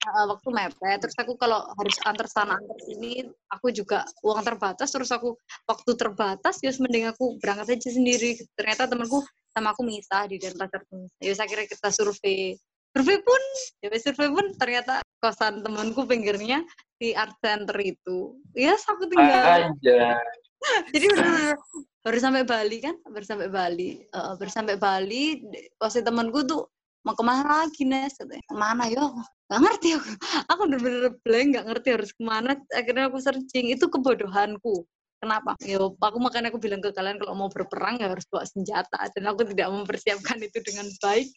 Uh, 0.06 0.26
waktu 0.30 0.48
mepet 0.54 0.98
terus 1.02 1.16
aku 1.18 1.34
kalau 1.34 1.66
harus 1.74 1.96
antar 2.06 2.26
sana 2.30 2.54
antar 2.56 2.78
sini 2.86 3.26
aku 3.50 3.74
juga 3.74 4.06
uang 4.22 4.40
terbatas 4.46 4.94
terus 4.94 5.10
aku 5.10 5.34
waktu 5.66 5.90
terbatas 5.98 6.62
ya 6.62 6.70
mending 6.78 7.10
aku 7.10 7.36
berangkat 7.42 7.78
aja 7.78 7.90
sendiri. 7.90 8.38
Ternyata 8.54 8.86
temanku 8.86 9.22
sama 9.50 9.72
aku 9.72 9.82
misah 9.82 10.28
di 10.28 10.36
Denpasar 10.36 10.84
ya 11.18 11.32
saya 11.34 11.48
kira 11.48 11.64
kita 11.66 11.88
survei. 11.90 12.54
Survei 12.92 13.18
pun 13.20 13.42
ya 13.84 13.88
survei 14.00 14.30
pun 14.32 14.46
ternyata 14.56 15.04
kosan 15.20 15.60
temanku 15.64 16.06
pinggirnya 16.06 16.62
di 16.96 17.12
art 17.12 17.36
center 17.42 17.76
itu. 17.82 18.36
Ya 18.56 18.76
aku 18.76 19.04
tinggal. 19.10 19.72
Anjay. 19.72 20.16
jadi 20.94 21.04
bener 21.12 21.56
baru 22.00 22.18
sampai 22.22 22.42
Bali 22.46 22.78
kan? 22.80 22.96
Baru 23.04 23.24
sampai 23.26 23.48
Bali. 23.52 24.00
Eh, 24.00 24.32
baru 24.40 24.50
sampai 24.50 24.76
Bali. 24.80 25.42
Pasti 25.76 26.00
temanku 26.00 26.46
tuh 26.46 26.64
mau 27.06 27.14
ke 27.14 27.22
mana 27.22 27.42
lagi 27.46 27.86
Nes? 27.86 28.18
katanya. 28.18 28.42
Ke 28.50 28.56
mana? 28.58 28.82
Yo 28.90 29.14
nggak 29.46 29.60
ngerti 29.62 29.88
aku. 29.94 30.10
Aku 30.50 30.60
bener-bener 30.66 31.14
blank 31.22 31.46
nggak 31.54 31.66
ngerti 31.70 31.88
harus 31.94 32.10
ke 32.10 32.22
mana. 32.26 32.58
Akhirnya 32.74 33.06
aku 33.06 33.18
searching. 33.22 33.70
Itu 33.70 33.86
kebodohanku. 33.86 34.82
Kenapa? 35.22 35.54
Yo 35.62 35.94
aku 35.94 36.18
makanya 36.18 36.50
aku 36.50 36.58
bilang 36.58 36.82
ke 36.82 36.90
kalian 36.90 37.22
kalau 37.22 37.38
mau 37.38 37.46
berperang 37.46 38.02
ya 38.02 38.10
harus 38.10 38.26
bawa 38.26 38.42
senjata. 38.42 38.98
Dan 39.14 39.30
aku 39.30 39.46
tidak 39.46 39.70
mempersiapkan 39.70 40.42
itu 40.42 40.58
dengan 40.66 40.90
baik. 40.98 41.30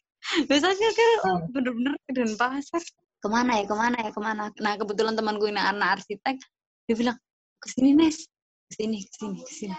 Biasanya 0.50 0.90
kan 0.98 1.10
bener-bener 1.54 1.94
ke 2.10 2.12
Denpasar. 2.18 2.84
Ke 3.22 3.28
mana 3.30 3.62
ya? 3.62 3.64
Ke 3.70 3.76
mana 3.78 3.98
ya? 4.02 4.10
Ke 4.10 4.22
mana? 4.26 4.50
Nah 4.58 4.74
kebetulan 4.74 5.14
temanku 5.14 5.46
ini 5.46 5.62
anak 5.62 6.02
arsitek 6.02 6.42
dia 6.90 6.96
bilang 6.98 7.18
ke 7.62 7.68
sini 7.70 7.94
Nes. 7.94 8.26
Ke 8.74 8.74
sini 8.82 8.98
ke 9.06 9.14
sini 9.14 9.40
ke 9.46 9.54
sini 9.54 9.78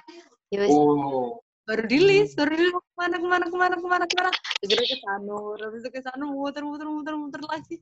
ya 0.55 0.59
wes. 0.63 0.71
Oh. 0.71 1.43
Baru 1.71 1.87
di 1.87 1.99
list 2.03 2.35
baru 2.35 2.51
di 2.59 2.67
list 2.67 2.75
ke 2.75 2.95
mana 2.99 3.17
ke 3.23 3.27
mana 3.31 3.45
ke 3.47 3.57
mana 3.57 3.75
ke 3.79 3.87
mana 3.87 4.05
ke 4.11 4.15
mana. 4.19 4.31
Akhirnya 4.35 4.87
ke 4.91 4.97
Sanur 5.07 5.59
habis 5.63 5.81
itu 5.87 5.91
ke 5.95 6.01
Sanur 6.03 6.29
muter 6.35 6.63
muter 6.67 6.87
muter 6.91 7.15
muter 7.15 7.43
lagi. 7.47 7.79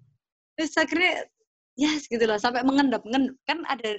Terus 0.53 0.77
akhirnya 0.77 1.24
ya 1.81 1.90
segitulah 1.96 2.37
sampai 2.37 2.61
mengendap 2.68 3.01
mengendap. 3.09 3.40
Kan 3.48 3.64
ada 3.64 3.96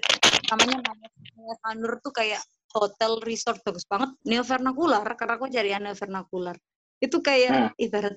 namanya 0.53 0.77
namanya 0.85 1.55
Sanur 1.65 1.91
tuh 2.05 2.13
kayak 2.13 2.41
hotel 2.77 3.17
resort 3.25 3.57
bagus 3.65 3.89
banget. 3.89 4.13
Neo 4.29 4.45
vernacular 4.45 5.01
karena 5.17 5.33
aku 5.41 5.49
cari 5.49 5.73
neo 5.73 5.97
vernacular. 5.97 6.55
Itu 7.01 7.25
kayak 7.25 7.73
ibarat 7.81 8.13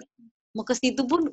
mau 0.53 0.69
ke 0.69 0.77
situ 0.77 1.09
pun 1.09 1.33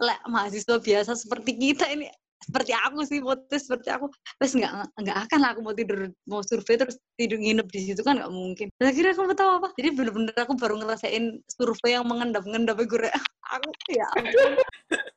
lek 0.00 0.20
mahasiswa 0.26 0.80
biasa 0.80 1.12
seperti 1.12 1.54
kita 1.60 1.86
ini 1.92 2.08
seperti 2.44 2.72
aku 2.76 2.98
sih 3.08 3.18
motif 3.24 3.60
seperti 3.64 3.88
aku. 3.88 4.12
Terus 4.36 4.52
nggak 4.60 4.72
nggak 5.00 5.18
akan 5.28 5.38
lah 5.40 5.50
aku 5.56 5.60
mau 5.64 5.74
tidur 5.74 6.12
mau 6.28 6.44
survei 6.44 6.76
terus 6.76 7.00
tidur 7.16 7.40
nginep 7.40 7.66
di 7.72 7.80
situ 7.90 8.00
kan 8.04 8.20
nggak 8.20 8.32
mungkin. 8.32 8.68
Dan 8.76 8.86
akhirnya 8.92 9.12
aku 9.16 9.22
mau 9.24 9.36
tahu 9.36 9.50
apa? 9.64 9.68
Jadi 9.80 9.88
bener-bener 9.96 10.34
aku 10.36 10.54
baru 10.60 10.74
ngerasain 10.84 11.24
survei 11.48 11.96
yang 11.96 12.04
mengendap-ngendap 12.04 12.76
gue 12.84 13.10
aku 13.44 13.70
ya 13.92 14.08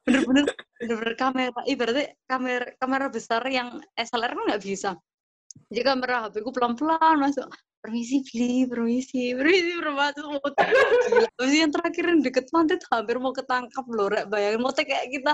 bener-bener 0.08 0.46
bener-bener 0.80 1.16
kamera 1.20 1.62
ibaratnya 1.68 2.06
kamera 2.32 2.68
kamera 2.80 3.06
besar 3.12 3.44
yang 3.52 3.84
SLR 4.00 4.32
kan 4.32 4.44
nggak 4.48 4.64
bisa. 4.64 4.96
Jadi 5.68 5.82
kamera 5.84 6.30
HP 6.30 6.46
ku 6.46 6.52
pelan-pelan 6.56 7.18
masuk. 7.20 7.50
Permisi 7.78 8.26
beli 8.26 8.66
permisi 8.66 9.38
permisi 9.38 9.78
gila 9.78 10.10
Terus 11.38 11.52
yang 11.54 11.72
terakhir 11.72 12.04
yang 12.10 12.22
deket 12.26 12.46
pantai 12.50 12.78
hampir 12.90 13.18
mau 13.22 13.32
ketangkap 13.36 13.86
loh 13.92 14.08
rek. 14.12 14.26
Bayangin 14.32 14.62
motor 14.64 14.84
kayak 14.84 15.08
kita 15.12 15.34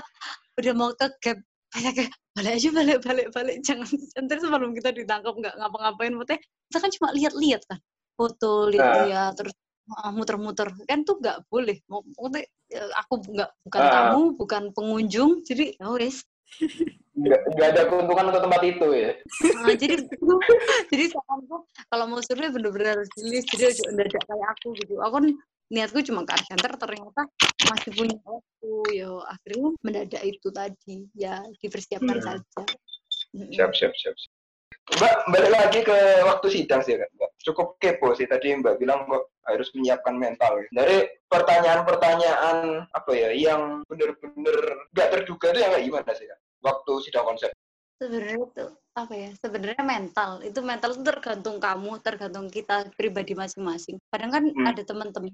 udah 0.60 0.73
mau 0.75 0.91
ke 0.93 1.08
gap 1.21 1.39
kayak 1.74 1.94
kayak 1.98 2.12
balik 2.38 2.52
aja 2.58 2.70
balik 2.70 2.98
balik 3.02 3.28
balik. 3.34 3.56
Jangan 3.66 3.88
nanti 3.90 4.34
sebelum 4.40 4.72
kita 4.78 4.90
ditangkap 4.94 5.34
nggak 5.34 5.56
ngapa-ngapain 5.58 6.14
motor 6.14 6.38
kita 6.40 6.78
kan 6.78 6.92
cuma 6.94 7.08
lihat-lihat 7.18 7.62
kan 7.66 7.80
foto 8.14 8.70
lihat-lihat 8.70 9.34
terus 9.38 9.54
ah, 9.98 10.14
muter-muter. 10.14 10.70
Kan 10.86 11.04
tuh 11.04 11.18
nggak 11.20 11.50
boleh 11.50 11.78
mau 11.90 12.06
maksudnya, 12.06 12.46
eh, 12.72 12.92
aku 13.02 13.14
nggak 13.26 13.50
bukan 13.66 13.82
Ah. 13.82 13.92
tamu 13.92 14.22
bukan 14.38 14.64
pengunjung 14.72 15.42
jadi 15.44 15.74
ya 15.76 15.90
wes. 15.92 16.22
Nggak, 17.14 17.42
ada 17.62 17.82
keuntungan 17.90 18.30
untuk 18.34 18.44
tempat 18.46 18.62
itu 18.66 18.88
ya. 18.94 19.12
Nah, 19.58 19.74
jadi 19.78 19.96
jadi 20.94 21.04
saranku 21.14 21.66
kalau 21.90 22.06
mau 22.10 22.22
survei 22.26 22.50
bener-bener 22.50 22.98
harus 22.98 23.10
jadi 23.18 23.70
ojo 23.70 23.82
mendadak 23.94 24.24
kayak 24.26 24.48
aku 24.58 24.68
gitu. 24.82 24.94
Aku 25.02 25.14
kan 25.22 25.26
niatku 25.74 26.06
cuma 26.06 26.22
ke 26.22 26.38
center 26.46 26.78
ternyata 26.78 27.26
masih 27.66 27.92
punya 27.98 28.18
waktu 28.22 28.72
yo 28.94 29.26
akhirnya 29.26 29.70
mendadak 29.82 30.22
itu 30.22 30.48
tadi 30.54 31.10
ya 31.18 31.42
dipersiapkan 31.58 32.22
Hmm. 32.22 32.26
saja. 32.38 32.62
Siap, 33.34 33.74
siap, 33.74 33.94
siap. 33.98 34.14
Mbak, 34.84 35.16
balik 35.32 35.52
lagi 35.52 35.80
ke 35.82 35.98
waktu 36.22 36.48
sidang 36.52 36.84
sih 36.84 37.00
kan, 37.00 37.08
Mbak. 37.18 37.32
Cukup 37.42 37.80
kepo 37.82 38.14
sih 38.14 38.28
tadi 38.30 38.54
Mbak 38.54 38.78
bilang 38.78 39.08
kok 39.08 39.32
harus 39.48 39.72
menyiapkan 39.74 40.14
mental. 40.14 40.60
Dari 40.70 41.08
pertanyaan-pertanyaan 41.32 42.86
apa 42.92 43.12
ya 43.16 43.32
yang 43.34 43.82
bener-bener 43.88 44.58
nggak 44.94 45.10
terduga 45.10 45.56
itu 45.56 45.60
yang 45.64 45.72
kayak 45.74 45.86
gimana 45.88 46.12
sih 46.14 46.28
kan? 46.30 46.40
Waktu 46.62 46.92
sidang 47.04 47.26
konsep. 47.26 47.50
sebenarnya 47.98 48.36
itu 48.44 48.66
apa 48.93 49.13
ya 49.17 49.29
sebenarnya 49.41 49.82
mental. 49.82 50.41
Itu 50.45 50.62
mental 50.62 50.93
itu 50.93 51.01
tergantung 51.01 51.58
kamu 51.58 51.97
tergantung 52.06 52.47
kita 52.49 52.93
pribadi 52.93 53.34
masing-masing. 53.34 53.97
Kadang 54.13 54.29
kan 54.29 54.43
Hmm. 54.53 54.69
ada 54.69 54.82
teman-teman 54.86 55.34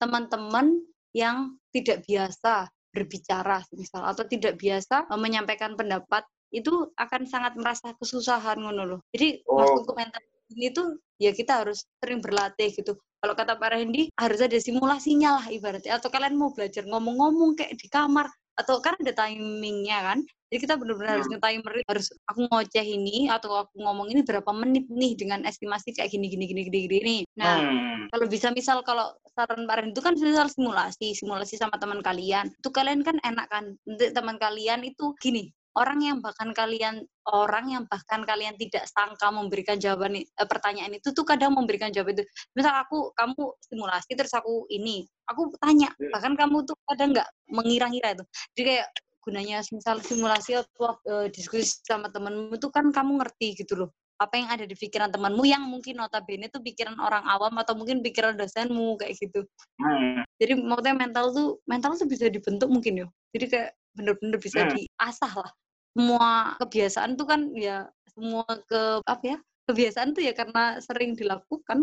teman-teman 0.00 0.66
yang 1.12 1.58
tidak 1.74 2.06
biasa 2.06 2.70
berbicara 2.94 3.60
misal 3.76 4.02
atau 4.08 4.24
tidak 4.24 4.56
biasa 4.56 5.04
eh, 5.04 5.20
menyampaikan 5.20 5.76
pendapat 5.76 6.24
itu 6.48 6.88
akan 6.96 7.28
sangat 7.28 7.52
merasa 7.60 7.92
kesusahan 8.00 8.56
ngono 8.56 8.82
loh. 8.96 9.00
Jadi 9.12 9.44
Oh. 9.44 9.60
maksudku 9.60 9.92
mental 9.92 10.22
ini 10.48 10.72
tuh 10.72 10.96
ya 11.20 11.36
kita 11.36 11.60
harus 11.60 11.84
sering 12.00 12.24
berlatih 12.24 12.72
gitu. 12.72 12.96
Kalau 13.18 13.34
kata 13.36 13.58
Pak 13.58 13.68
Randy 13.74 14.08
harus 14.16 14.40
ada 14.40 14.56
simulasinya 14.56 15.42
lah 15.42 15.46
ibaratnya. 15.52 15.98
Atau 15.98 16.08
kalian 16.08 16.38
mau 16.38 16.54
belajar 16.54 16.86
ngomong-ngomong 16.88 17.58
kayak 17.58 17.76
di 17.76 17.90
kamar 17.90 18.30
atau 18.58 18.82
kan 18.82 18.98
ada 18.98 19.14
timingnya 19.14 19.98
kan 20.02 20.18
jadi 20.48 20.58
kita 20.64 20.74
benar-benar 20.80 21.20
harus 21.20 21.28
Hmm. 21.28 21.36
nge-timer 21.36 21.72
harus 21.86 22.06
aku 22.26 22.40
ngoceh 22.48 22.86
ini 22.86 23.28
atau 23.28 23.52
aku 23.68 23.74
ngomong 23.84 24.08
ini 24.10 24.24
berapa 24.24 24.48
menit 24.56 24.88
nih 24.88 25.12
dengan 25.14 25.44
estimasi 25.44 25.92
kayak 25.92 26.08
gini 26.10 26.26
gini 26.32 26.44
gini 26.48 26.62
gini 26.66 26.78
gini 26.88 27.16
nah 27.36 27.60
Hmm. 27.60 28.08
kalau 28.10 28.26
bisa 28.26 28.48
misal 28.50 28.80
kalau 28.82 29.12
saran 29.36 29.68
Ren 29.68 29.92
itu 29.92 30.00
kan 30.00 30.16
misal 30.16 30.48
simulasi 30.50 31.14
simulasi 31.14 31.54
sama 31.60 31.76
teman 31.78 32.00
kalian 32.02 32.48
itu 32.50 32.68
kalian 32.72 33.04
kan 33.04 33.20
enak 33.22 33.46
kan 33.52 33.76
teman 33.86 34.40
kalian 34.40 34.82
itu 34.82 35.14
gini 35.22 35.52
orang 35.78 36.02
yang 36.02 36.18
bahkan 36.18 36.50
kalian 36.50 37.06
orang 37.30 37.70
yang 37.70 37.84
bahkan 37.86 38.26
kalian 38.26 38.58
tidak 38.58 38.84
sangka 38.90 39.30
memberikan 39.30 39.78
jawaban 39.78 40.18
eh, 40.18 40.48
pertanyaan 40.50 40.98
itu 40.98 41.14
tuh 41.14 41.22
kadang 41.22 41.54
memberikan 41.54 41.94
jawaban 41.94 42.18
itu 42.18 42.24
misal 42.58 42.74
aku 42.74 43.14
kamu 43.14 43.54
simulasi 43.70 44.10
terus 44.18 44.34
aku 44.34 44.66
ini 44.74 45.06
aku 45.30 45.54
tanya 45.62 45.88
Hmm. 45.98 46.10
bahkan 46.14 46.32
kamu 46.38 46.62
tuh 46.68 46.76
kadang 46.86 47.10
nggak 47.10 47.28
mengira-ngira 47.50 48.08
itu 48.14 48.24
jadi 48.54 48.62
kayak 48.66 48.88
gunanya 49.24 49.56
misal 49.74 49.96
simulasi 50.00 50.50
atau 50.56 50.94
uh, 51.04 51.26
diskusi 51.28 51.80
sama 51.84 52.08
temenmu 52.08 52.54
itu 52.56 52.68
kan 52.70 52.88
kamu 52.94 53.18
ngerti 53.20 53.58
gitu 53.60 53.74
loh 53.84 53.90
apa 54.18 54.34
yang 54.34 54.48
ada 54.50 54.64
di 54.66 54.74
pikiran 54.74 55.14
temanmu 55.14 55.46
yang 55.46 55.62
mungkin 55.62 56.02
notabene 56.02 56.50
itu 56.50 56.58
pikiran 56.58 56.98
orang 56.98 57.22
awam 57.30 57.54
atau 57.62 57.78
mungkin 57.78 58.02
pikiran 58.02 58.34
dosenmu 58.34 58.98
kayak 58.98 59.14
gitu. 59.14 59.46
Hmm. 59.78 60.26
Jadi 60.42 60.58
maksudnya 60.58 60.94
mental 60.98 61.30
tuh 61.30 61.62
mental 61.70 61.94
tuh 61.94 62.10
bisa 62.10 62.26
dibentuk 62.26 62.66
mungkin 62.66 63.06
ya. 63.06 63.06
Jadi 63.30 63.46
kayak 63.46 63.70
bener-bener 63.94 64.38
bisa 64.42 64.66
hmm. 64.66 64.74
diasah 64.74 65.32
lah. 65.38 65.50
Semua 65.96 66.58
kebiasaan 66.60 67.16
tuh 67.18 67.26
kan 67.26 67.40
ya 67.56 67.88
semua 68.18 68.44
ke 68.66 68.82
apa 69.06 69.24
ya 69.24 69.38
kebiasaan 69.68 70.16
tuh 70.16 70.24
ya 70.24 70.32
karena 70.32 70.80
sering 70.80 71.12
dilakukan 71.12 71.78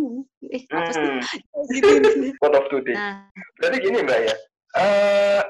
eh 0.49 0.65
apa 0.73 0.91
sih 0.91 1.05
hmm. 1.05 1.21
gitu 1.77 1.89
What 2.41 2.57
of 2.57 2.65
today 2.73 2.97
nah. 2.97 3.29
berarti 3.61 3.77
gini 3.85 4.01
mbak 4.01 4.19
ya 4.25 4.35
uh, 4.75 5.41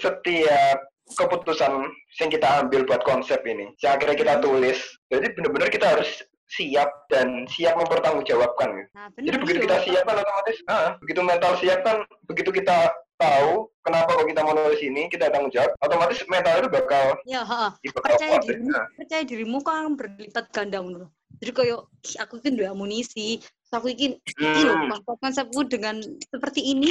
setiap 0.00 0.78
keputusan 1.04 1.72
yang 2.18 2.30
kita 2.32 2.48
ambil 2.64 2.88
buat 2.88 3.04
konsep 3.04 3.44
ini 3.44 3.76
yang 3.84 4.00
akhirnya 4.00 4.16
kita 4.16 4.34
hmm. 4.40 4.42
tulis 4.42 4.78
jadi 5.12 5.26
benar-benar 5.36 5.68
kita 5.68 5.86
harus 5.92 6.24
siap 6.48 6.90
dan 7.08 7.48
siap 7.50 7.74
mempertanggungjawabkan 7.74 8.68
gitu. 8.78 8.88
Nah, 8.94 9.08
jadi 9.16 9.36
begitu 9.40 9.58
kita 9.64 9.76
siap 9.80 10.02
kan 10.06 10.16
otomatis 10.20 10.56
ah, 10.68 10.88
begitu 11.00 11.20
mental 11.24 11.52
siap 11.58 11.80
kan 11.82 11.96
begitu 12.28 12.50
kita 12.52 12.92
tahu 13.18 13.70
kenapa 13.84 14.10
kok 14.16 14.26
kita 14.26 14.40
mau 14.42 14.54
nulis 14.56 14.80
ini 14.82 15.02
kita 15.06 15.30
tanggung 15.30 15.52
jawab 15.54 15.70
otomatis 15.80 16.20
mental 16.26 16.64
itu 16.64 16.68
bakal 16.72 17.04
ya 17.28 17.42
ha, 17.46 17.74
percaya 17.78 18.36
dirimu 18.42 18.70
nah. 18.72 18.86
percaya 18.98 19.22
dirimu 19.22 19.58
kan 19.62 19.94
berlipat 19.94 20.44
ganda 20.50 20.78
menurut 20.82 21.10
jadi 21.38 21.50
kayak 21.54 21.80
aku 22.22 22.34
kan 22.42 22.52
udah 22.58 22.68
amunisi 22.74 23.42
aku 23.74 23.90
ingin 23.90 24.18
hmm. 24.38 24.90
konsep 24.90 25.16
konsepku 25.18 25.60
dengan 25.66 25.98
seperti 26.30 26.62
ini 26.62 26.90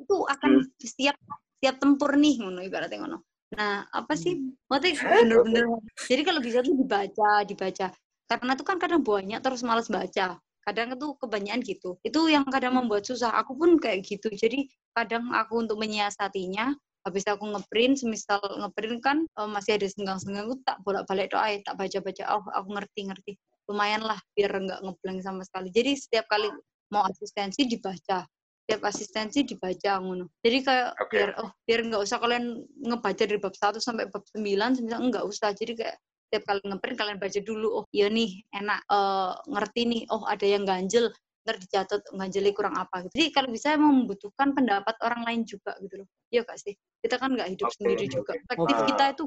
itu 0.00 0.16
akan 0.26 0.66
hmm. 0.66 0.82
siap 0.82 1.16
siap 1.60 1.76
tempur 1.78 2.14
nih 2.18 2.40
ngono 2.42 2.60
ibaratnya 2.66 2.98
ngono 3.02 3.18
nah 3.50 3.86
apa 3.90 4.14
sih 4.14 4.38
hmm. 4.38 4.70
maksudnya 4.70 5.26
bener-bener 5.26 5.64
jadi 6.06 6.22
kalau 6.22 6.40
bisa 6.42 6.62
tuh 6.62 6.74
dibaca 6.74 7.42
dibaca 7.46 7.86
karena 8.30 8.52
itu 8.54 8.62
kan 8.62 8.78
kadang 8.78 9.02
banyak 9.02 9.42
terus 9.42 9.66
males 9.66 9.90
baca 9.90 10.38
kadang 10.64 10.94
itu 10.94 11.06
kebanyakan 11.18 11.60
gitu. 11.64 11.90
Itu 12.04 12.28
yang 12.28 12.46
kadang 12.48 12.76
membuat 12.76 13.08
susah. 13.08 13.32
Aku 13.40 13.56
pun 13.56 13.80
kayak 13.80 14.04
gitu. 14.04 14.28
Jadi 14.30 14.68
kadang 14.92 15.32
aku 15.32 15.64
untuk 15.64 15.80
menyiasatinya 15.80 16.76
habis 17.00 17.24
aku 17.24 17.48
ngeprint 17.48 17.96
semisal 17.96 18.40
ngeprint 18.60 19.00
kan 19.00 19.24
uh, 19.40 19.48
masih 19.48 19.80
ada 19.80 19.88
senggang-senggang 19.88 20.44
aku 20.44 20.56
tak 20.68 20.76
bolak-balik 20.84 21.32
doa 21.32 21.48
ya 21.48 21.58
tak 21.64 21.80
baca-baca. 21.80 22.22
Oh 22.36 22.44
aku 22.52 22.68
ngerti-ngerti. 22.76 23.32
Lumayan 23.72 24.04
lah 24.04 24.20
biar 24.36 24.52
nggak 24.52 24.80
ngeblank 24.84 25.20
sama 25.24 25.42
sekali. 25.46 25.72
Jadi 25.72 25.96
setiap 25.96 26.28
kali 26.28 26.52
mau 26.92 27.06
asistensi 27.08 27.64
dibaca. 27.64 28.26
Setiap 28.66 28.80
asistensi 28.84 29.38
dibaca 29.48 29.92
ngono. 29.98 30.28
Jadi 30.44 30.58
kayak 30.60 30.88
okay. 31.00 31.12
biar 31.16 31.30
oh 31.40 31.50
biar 31.64 31.80
nggak 31.88 32.02
usah 32.04 32.18
kalian 32.20 32.44
ngebaca 32.84 33.22
dari 33.24 33.40
bab 33.40 33.54
1 33.56 33.80
sampai 33.80 34.04
bab 34.12 34.24
9 34.36 34.76
semisal 34.76 35.00
enggak 35.00 35.24
usah. 35.24 35.50
Jadi 35.56 35.72
kayak 35.80 35.96
setiap 36.30 36.46
kali 36.46 36.62
ngeprint 36.62 36.94
kalian 36.94 37.18
baca 37.18 37.40
dulu 37.42 37.68
oh 37.82 37.84
iya 37.90 38.06
nih 38.06 38.46
enak 38.54 38.86
uh, 38.86 39.34
ngerti 39.50 39.80
nih 39.90 40.02
oh 40.14 40.22
ada 40.30 40.46
yang 40.46 40.62
ganjel 40.62 41.10
ntar 41.42 41.56
dicatat 41.56 42.04
ganjelnya 42.14 42.52
kurang 42.54 42.76
apa 42.78 43.02
gitu. 43.08 43.12
Jadi 43.18 43.26
kalau 43.34 43.48
bisa 43.50 43.74
membutuhkan 43.74 44.54
pendapat 44.54 44.94
orang 45.02 45.26
lain 45.26 45.42
juga 45.48 45.74
gitu 45.82 46.04
loh. 46.04 46.08
Iya 46.30 46.46
kak 46.46 46.58
sih. 46.60 46.76
Kita 47.02 47.16
kan 47.16 47.34
nggak 47.34 47.50
hidup 47.56 47.66
okay. 47.66 47.76
sendiri 47.80 48.04
juga. 48.06 48.32
Perspektif 48.38 48.76
okay. 48.76 48.88
kita 48.92 49.04
itu 49.16 49.24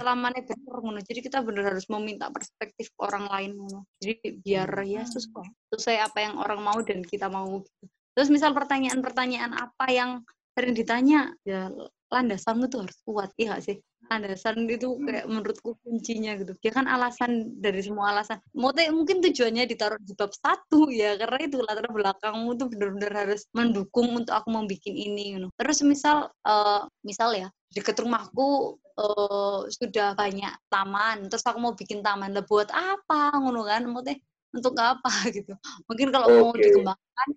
selamanya 0.00 0.40
benar 0.42 0.76
ngono. 0.80 1.00
Jadi 1.04 1.20
kita 1.20 1.38
benar 1.44 1.64
harus 1.76 1.86
meminta 1.92 2.26
perspektif 2.32 2.90
orang 2.98 3.28
lain 3.28 3.50
ngono. 3.60 3.80
Jadi 4.00 4.40
biar 4.40 4.68
ya 4.88 5.04
sesuai 5.04 5.46
sesuai 5.76 5.98
apa 6.00 6.18
yang 6.24 6.34
orang 6.40 6.60
mau 6.64 6.78
dan 6.80 7.04
kita 7.04 7.28
mau 7.28 7.60
gitu. 7.62 7.86
Terus 8.14 8.28
misal 8.30 8.50
pertanyaan-pertanyaan 8.56 9.52
apa 9.52 9.86
yang 9.90 10.10
sering 10.54 10.74
ditanya 10.74 11.34
ya 11.42 11.70
landasanmu 12.14 12.70
tuh 12.70 12.86
harus 12.86 12.98
kuat 13.02 13.30
iya 13.34 13.58
gak 13.58 13.64
sih 13.66 13.76
landasan 14.10 14.68
itu 14.68 14.92
hmm. 14.92 15.04
kayak 15.08 15.26
menurutku 15.28 15.70
kuncinya 15.80 16.36
gitu 16.36 16.52
dia 16.60 16.72
kan 16.72 16.84
alasan 16.84 17.56
dari 17.58 17.80
semua 17.80 18.12
alasan 18.12 18.38
mungkin 18.54 19.24
tujuannya 19.24 19.64
ditaruh 19.64 20.00
di 20.00 20.12
bab 20.12 20.32
satu 20.32 20.92
ya 20.92 21.16
karena 21.16 21.38
itu 21.48 21.56
latar 21.64 21.88
belakangmu 21.88 22.50
tuh 22.60 22.68
benar-benar 22.68 23.12
harus 23.26 23.48
mendukung 23.56 24.12
untuk 24.12 24.36
aku 24.36 24.48
mau 24.52 24.64
bikin 24.68 24.92
ini 24.92 25.40
gitu. 25.40 25.48
terus 25.56 25.80
misal 25.80 26.28
uh, 26.44 26.84
misal 27.00 27.32
ya 27.32 27.48
deket 27.72 27.96
rumahku 27.96 28.76
uh, 29.00 29.66
sudah 29.72 30.12
banyak 30.14 30.52
taman 30.68 31.26
terus 31.32 31.44
aku 31.48 31.58
mau 31.58 31.72
bikin 31.72 32.04
taman 32.04 32.36
lah 32.36 32.44
buat 32.44 32.68
apa 32.70 33.34
ngono 33.40 33.64
kan 33.64 33.88
maksudnya 33.88 34.20
untuk 34.54 34.74
apa 34.78 35.10
gitu 35.36 35.52
mungkin 35.88 36.08
kalau 36.12 36.28
okay. 36.28 36.40
mau 36.40 36.52
dikembangkan 36.54 37.28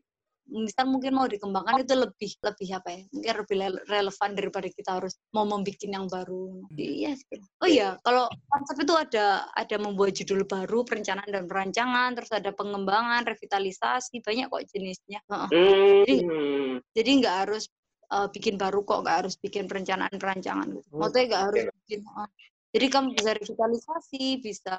misal 0.48 0.88
mungkin 0.88 1.14
mau 1.16 1.28
dikembangkan 1.28 1.84
itu 1.84 1.96
lebih 1.96 2.32
lebih 2.40 2.68
apa 2.80 2.90
ya? 2.92 3.02
Mungkin 3.12 3.34
lebih 3.44 3.56
relevan 3.88 4.30
daripada 4.34 4.68
kita 4.72 4.90
harus 5.00 5.14
mau 5.36 5.44
membuat 5.44 5.80
yang 5.84 6.08
baru. 6.08 6.64
Iya 6.76 7.12
sih. 7.16 7.40
Oh 7.62 7.70
iya 7.70 8.00
kalau 8.02 8.32
konsep 8.50 8.76
itu 8.84 8.94
ada 8.96 9.48
ada 9.54 9.76
membuat 9.78 10.16
judul 10.18 10.48
baru 10.48 10.88
perencanaan 10.88 11.30
dan 11.30 11.46
perancangan 11.46 12.16
terus 12.16 12.32
ada 12.32 12.52
pengembangan 12.56 13.24
revitalisasi 13.28 14.24
banyak 14.24 14.48
kok 14.48 14.66
jenisnya. 14.72 15.20
Jadi 15.28 16.16
hmm. 16.24 16.84
jadi 16.96 17.10
nggak 17.24 17.36
harus 17.48 17.68
uh, 18.12 18.28
bikin 18.32 18.56
baru 18.56 18.84
kok 18.88 19.04
nggak 19.04 19.18
harus 19.26 19.36
bikin 19.38 19.68
perencanaan 19.68 20.16
perancangan 20.16 20.64
gitu 20.72 20.88
oh, 20.96 21.04
maksudnya 21.04 21.26
nggak 21.28 21.44
harus 21.52 21.64
bikin 21.84 22.00
uh, 22.16 22.30
jadi 22.76 22.86
kamu 22.92 23.08
bisa 23.16 23.30
revitalisasi 23.34 24.24
bisa 24.44 24.76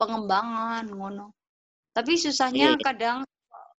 pengembangan 0.00 0.88
ngono. 0.88 1.36
Tapi 1.92 2.18
susahnya 2.18 2.76
iya. 2.76 2.80
kadang 2.80 3.18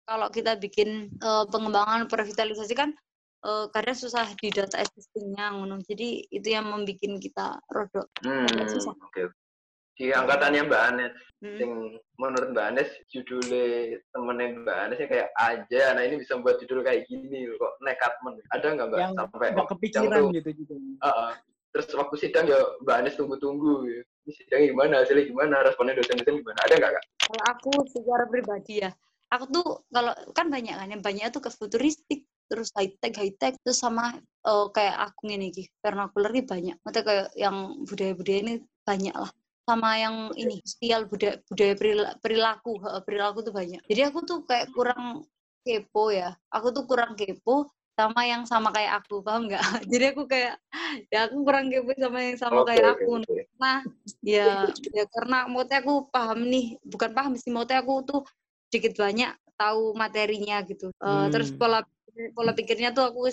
kalau 0.07 0.31
kita 0.31 0.55
bikin 0.55 1.11
uh, 1.19 1.43
pengembangan 1.51 2.07
revitalisasi 2.07 2.73
kan 2.73 2.95
uh, 3.43 3.67
kadang 3.75 3.97
susah 3.99 4.25
di 4.39 4.47
data 4.49 4.79
existingnya 4.79 5.51
ngono. 5.53 5.83
Jadi 5.83 6.23
itu 6.31 6.47
yang 6.47 6.71
membuat 6.71 7.19
kita 7.19 7.59
rodok 7.67 8.07
hmm, 8.23 8.71
susah. 8.71 8.95
Okay. 9.11 9.27
Di 9.97 10.13
angkatannya 10.13 10.69
Mbak 10.69 10.83
Anes, 10.93 11.15
hmm. 11.41 11.57
yang 11.57 11.73
menurut 12.21 12.53
Mbak 12.53 12.67
Anes 12.69 12.89
judulnya 13.09 13.97
temennya 14.13 14.47
Mbak 14.61 14.77
Anes 14.77 14.99
kayak 15.09 15.29
aja, 15.33 15.81
nah 15.97 16.03
ini 16.05 16.21
bisa 16.21 16.37
buat 16.37 16.61
judul 16.61 16.85
kayak 16.85 17.09
gini 17.09 17.49
kok 17.57 17.73
nekat 17.81 18.13
men. 18.21 18.37
Ada 18.53 18.77
nggak 18.77 18.87
Mbak 18.93 18.99
yang 19.01 19.13
sampai 19.17 19.47
nggak 19.57 19.69
kepikiran 19.73 20.21
tuh, 20.21 20.29
gitu 20.37 20.49
juga. 20.53 20.73
Uh, 20.77 21.09
uh, 21.09 21.31
terus 21.73 21.89
waktu 21.97 22.15
sidang 22.21 22.45
ya 22.45 22.61
Mbak 22.85 22.95
Anes 22.95 23.17
tunggu-tunggu 23.17 23.73
ya. 23.89 24.01
Ini 24.27 24.31
sidang 24.37 24.61
gimana, 24.69 24.93
hasilnya 25.01 25.23
gimana, 25.33 25.55
responnya 25.65 25.97
dosen-dosen 25.97 26.45
gimana, 26.45 26.59
ada 26.61 26.73
nggak 26.77 26.91
Kak? 26.93 27.03
Kalau 27.25 27.43
aku 27.57 27.71
secara 27.89 28.23
pribadi 28.29 28.73
ya, 28.85 28.91
aku 29.27 29.45
tuh 29.51 29.67
kalau 29.91 30.13
kan 30.31 30.47
banyak 30.47 30.75
kan 30.75 30.87
yang 30.87 31.03
banyak 31.03 31.27
tuh 31.35 31.43
ke 31.43 31.51
futuristik 31.51 32.23
terus 32.47 32.71
high 32.79 32.91
tech 33.03 33.13
high 33.19 33.35
tech 33.35 33.59
terus 33.59 33.83
sama 33.83 34.15
uh, 34.47 34.67
kayak 34.71 35.11
aku 35.11 35.27
ini 35.27 35.51
ki 35.51 35.67
vernacular 35.83 36.31
ini 36.31 36.43
banyak. 36.47 36.75
Maksudnya 36.81 37.03
kayak 37.03 37.27
yang 37.35 37.57
budaya 37.83 38.13
budaya 38.15 38.39
ini 38.39 38.53
banyak 38.87 39.15
lah. 39.15 39.31
Sama 39.67 39.89
yang 39.99 40.15
ini 40.39 40.63
sosial 40.63 41.11
budaya 41.11 41.43
budaya 41.51 41.73
perilaku 42.23 42.71
perilaku 43.03 43.39
tuh 43.43 43.53
banyak. 43.53 43.83
Jadi 43.83 44.01
aku 44.07 44.19
tuh 44.23 44.39
kayak 44.47 44.71
kurang 44.71 45.27
kepo 45.67 46.07
ya. 46.15 46.31
Aku 46.47 46.71
tuh 46.71 46.87
kurang 46.87 47.19
kepo 47.19 47.67
sama 47.97 48.29
yang 48.29 48.45
sama 48.45 48.69
kayak 48.71 49.03
aku 49.03 49.19
paham 49.19 49.51
nggak? 49.51 49.59
Jadi 49.91 50.05
aku 50.15 50.23
kayak 50.23 50.55
ya 51.11 51.27
aku 51.27 51.43
kurang 51.43 51.67
kepo 51.67 51.91
sama 51.99 52.19
yang 52.23 52.37
sama 52.39 52.63
okay, 52.63 52.79
kayak 52.79 52.95
aku. 52.95 53.11
okay. 53.19 53.43
nah 53.59 53.83
ya 54.23 54.71
ya 54.95 55.03
karena 55.11 55.51
maksudnya 55.51 55.79
aku 55.83 55.95
paham 56.13 56.39
nih 56.47 56.79
bukan 56.87 57.11
paham 57.11 57.33
sih 57.35 57.51
maksudnya 57.51 57.83
aku 57.83 57.93
tuh 58.07 58.21
sedikit 58.67 58.99
banyak 58.99 59.31
tahu 59.57 59.97
materinya 59.97 60.61
gitu. 60.63 60.93
Uh, 61.01 61.27
hmm. 61.27 61.33
Terus 61.33 61.49
pola 61.55 61.81
pola 62.33 62.51
pikirnya 62.53 62.93
tuh 62.93 63.09
aku 63.09 63.29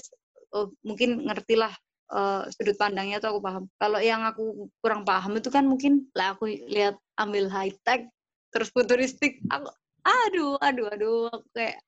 uh, 0.57 0.69
mungkin 0.85 1.29
ngerti 1.29 1.57
lah 1.57 1.73
uh, 2.13 2.49
sudut 2.53 2.77
pandangnya 2.81 3.21
tuh 3.21 3.37
aku 3.37 3.41
paham. 3.45 3.65
Kalau 3.77 4.01
yang 4.01 4.25
aku 4.25 4.71
kurang 4.81 5.05
paham 5.05 5.37
itu 5.37 5.53
kan 5.53 5.69
mungkin 5.69 6.09
lah 6.17 6.35
aku 6.35 6.49
lihat 6.49 6.97
ambil 7.21 7.47
high 7.53 7.75
tech 7.85 8.09
terus 8.51 8.71
futuristik 8.71 9.43
aku 9.51 9.67
aduh 10.05 10.61
aduh 10.61 10.87
aduh 10.93 11.27
aku 11.33 11.49
kayak 11.57 11.79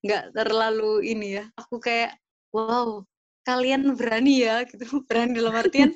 nggak 0.00 0.24
terlalu 0.32 0.92
ini 1.04 1.42
ya. 1.42 1.44
Aku 1.60 1.76
kayak 1.78 2.16
wow 2.54 3.04
kalian 3.44 3.92
berani 3.94 4.48
ya 4.48 4.64
gitu 4.64 4.84
berani 5.08 5.36
dalam 5.36 5.54
artian 5.54 5.90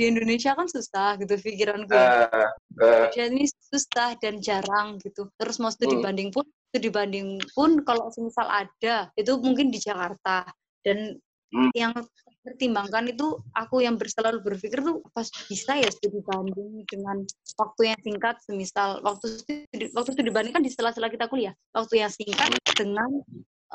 di 0.00 0.08
Indonesia 0.08 0.56
kan 0.56 0.64
susah 0.64 1.20
gitu 1.20 1.36
pikiranku. 1.36 1.92
Uh, 1.92 2.48
uh. 2.80 3.12
Indonesia 3.12 3.24
ini 3.28 3.44
susah 3.44 4.16
dan 4.16 4.40
jarang 4.40 4.96
gitu. 5.04 5.28
Terus 5.36 5.60
mau 5.60 5.68
studi 5.68 6.00
hmm. 6.00 6.04
banding 6.08 6.28
pun 6.32 6.48
studi 6.72 6.88
banding 6.88 7.36
pun 7.52 7.84
kalau 7.84 8.08
semisal 8.08 8.48
ada 8.48 9.12
itu 9.20 9.32
mungkin 9.44 9.68
di 9.68 9.76
Jakarta 9.76 10.48
dan 10.80 11.20
hmm. 11.52 11.76
yang 11.76 11.92
pertimbangkan 12.40 13.12
itu 13.12 13.36
aku 13.52 13.84
yang 13.84 14.00
selalu 14.00 14.40
berpikir 14.40 14.80
tuh 14.80 15.04
pas 15.12 15.28
bisa 15.28 15.76
ya 15.76 15.90
studi 15.92 16.24
banding 16.24 16.88
dengan 16.88 17.20
waktu 17.60 17.92
yang 17.92 18.00
singkat 18.00 18.40
semisal 18.40 19.04
waktu 19.04 19.36
studi, 19.36 19.92
waktu 19.92 20.10
studi 20.16 20.30
banding 20.32 20.56
kan 20.56 20.64
di 20.64 20.72
sela-sela 20.72 21.12
kita 21.12 21.28
kuliah 21.28 21.52
waktu 21.76 22.00
yang 22.00 22.08
singkat 22.08 22.56
dengan 22.72 23.20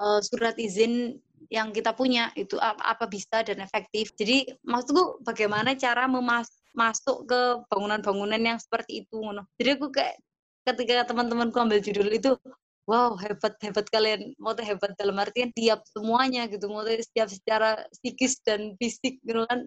uh, 0.01 0.17
surat 0.25 0.57
izin 0.57 1.21
yang 1.49 1.69
kita 1.71 1.93
punya 1.93 2.31
itu 2.33 2.57
apa, 2.57 2.81
apa 2.95 3.05
bisa 3.09 3.41
dan 3.45 3.61
efektif. 3.61 4.13
Jadi 4.17 4.49
maksudku 4.65 5.21
bagaimana 5.21 5.77
cara 5.77 6.05
memas 6.09 6.49
masuk 6.75 7.25
ke 7.29 7.41
bangunan-bangunan 7.71 8.41
yang 8.41 8.59
seperti 8.59 9.07
itu 9.07 9.17
Jadi 9.55 9.69
aku 9.79 9.87
kayak 9.95 10.19
ketika 10.67 11.07
teman-temanku 11.07 11.55
ambil 11.55 11.79
judul 11.79 12.09
itu 12.11 12.35
wow 12.89 13.15
hebat 13.17 13.55
hebat 13.61 13.85
kalian. 13.89 14.33
Mau 14.41 14.53
hebat 14.57 14.91
dalam 14.97 15.15
artian 15.21 15.49
tiap 15.55 15.85
semuanya 15.89 16.49
gitu 16.49 16.67
mau 16.69 16.83
siap 16.85 17.29
secara 17.29 17.85
psikis 17.93 18.41
dan 18.43 18.73
fisik 18.81 19.21
gitu 19.23 19.45
kan. 19.47 19.63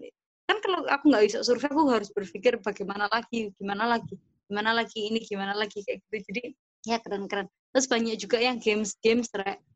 Kan 0.49 0.57
kalau 0.65 0.85
aku 0.87 1.03
nggak 1.09 1.23
bisa 1.29 1.39
survei 1.45 1.69
aku 1.69 1.83
harus 1.89 2.09
berpikir 2.11 2.57
bagaimana 2.61 3.07
lagi 3.11 3.53
gimana 3.57 3.85
lagi 3.85 4.17
gimana 4.49 4.73
lagi 4.73 4.99
ini 5.13 5.21
gimana 5.21 5.53
lagi 5.53 5.81
kayak 5.85 6.01
gitu. 6.09 6.17
Jadi 6.31 6.41
ya 6.87 6.97
keren-keren. 7.01 7.47
Terus 7.69 7.85
banyak 7.85 8.15
juga 8.17 8.37
yang 8.41 8.57
games 8.57 8.97
games 9.03 9.29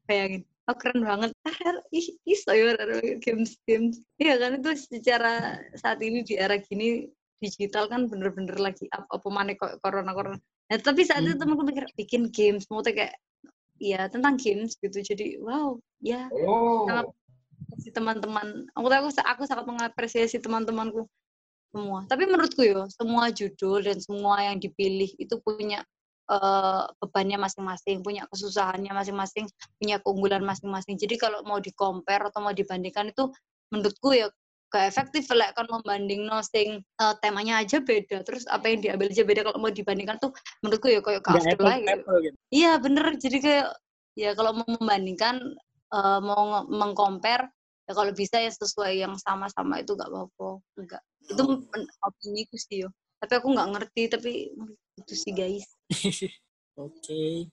bayangin 0.09 0.43
oh 0.69 0.75
keren 0.79 1.03
banget. 1.03 1.31
Ih 1.91 2.07
iso 2.23 2.51
ya 2.55 2.75
games 3.19 3.59
games. 3.67 3.99
Iya 4.19 4.39
kan 4.39 4.51
itu 4.59 4.69
secara 4.87 5.59
saat 5.75 5.99
ini 5.99 6.23
di 6.23 6.39
era 6.39 6.55
gini 6.59 7.07
digital 7.43 7.91
kan 7.91 8.07
bener-bener 8.07 8.55
lagi 8.55 8.87
apa 8.87 9.19
apa 9.19 9.27
mana 9.27 9.51
kok 9.59 9.83
corona 9.83 10.15
corona. 10.15 10.39
Nah, 10.71 10.79
tapi 10.79 11.03
saat 11.03 11.27
itu 11.27 11.35
Hmm. 11.35 11.41
temanku 11.43 11.63
mikir 11.67 11.85
bikin 11.99 12.31
games. 12.31 12.63
Mau 12.71 12.79
kayak 12.79 13.19
ya 13.83 14.07
tentang 14.07 14.39
games 14.39 14.79
gitu. 14.79 14.95
Jadi 15.03 15.37
wow 15.43 15.75
ya 15.99 16.31
Oh. 16.47 16.87
Sangat 16.87 17.07
si 17.83 17.89
teman-teman. 17.91 18.67
Aku 18.79 18.87
aku 18.87 19.09
aku 19.19 19.41
sangat 19.43 19.65
mengapresiasi 19.67 20.39
teman-temanku. 20.39 21.03
Semua. 21.73 22.05
Tapi 22.05 22.29
menurutku 22.29 22.61
yo 22.63 22.85
semua 22.87 23.33
judul 23.33 23.81
dan 23.83 23.97
semua 23.99 24.45
yang 24.45 24.61
dipilih 24.61 25.09
itu 25.17 25.35
punya 25.41 25.81
eh, 26.29 26.83
bebannya 27.03 27.37
masing-masing 27.41 27.99
punya 28.05 28.23
kesusahannya 28.31 28.91
masing-masing 28.95 29.45
punya 29.81 29.97
keunggulan 29.99 30.43
masing-masing 30.43 30.95
jadi 30.95 31.15
kalau 31.19 31.43
mau 31.43 31.59
di 31.59 31.71
compare 31.75 32.29
atau 32.31 32.39
mau 32.39 32.55
dibandingkan 32.55 33.11
itu 33.11 33.27
menurutku 33.73 34.13
ya 34.15 34.29
gak 34.73 34.89
efektif 34.89 35.29
lah 35.29 35.53
kan 35.53 35.69
membanding 35.69 36.25
no 36.25 36.41
sing 36.41 36.81
eh, 36.81 37.15
temanya 37.21 37.61
aja 37.61 37.77
beda 37.77 38.25
terus 38.25 38.49
apa 38.49 38.73
yang 38.73 38.81
diambil 38.81 39.13
aja 39.13 39.21
beda 39.21 39.41
kalau 39.45 39.59
mau 39.61 39.69
dibandingkan 39.69 40.17
tuh 40.17 40.33
menurutku 40.65 40.89
ya 40.89 40.99
kayak 41.05 41.21
gak 41.21 41.45
afdol 41.45 41.69
to 41.69 42.13
gitu. 42.25 42.37
Iya 42.49 42.71
bener, 42.81 43.05
jadi 43.21 43.37
kayak 43.37 43.67
ya 44.17 44.31
kalau 44.33 44.57
mau 44.57 44.65
membandingkan 44.65 45.41
eh, 45.93 46.19
mau 46.25 46.65
mengcompare 46.65 47.53
ya 47.83 47.93
kalau 47.93 48.15
bisa 48.15 48.39
ya 48.39 48.49
sesuai 48.49 49.03
yang 49.03 49.13
sama-sama 49.19 49.83
itu 49.83 49.93
nggak 49.93 50.07
apa-apa, 50.07 50.49
enggak. 50.79 51.03
Itu 51.27 51.43
Oh. 51.43 51.59
pen- 51.67 51.91
opiniku 51.99 52.55
sih 52.55 52.87
yo. 52.87 52.89
Tapi 53.19 53.33
aku 53.43 53.47
nggak 53.51 53.69
ngerti 53.75 54.01
tapi 54.07 54.31
itu 54.97 55.13
sih 55.17 55.33
guys. 55.33 55.65
Oke. 56.77 57.49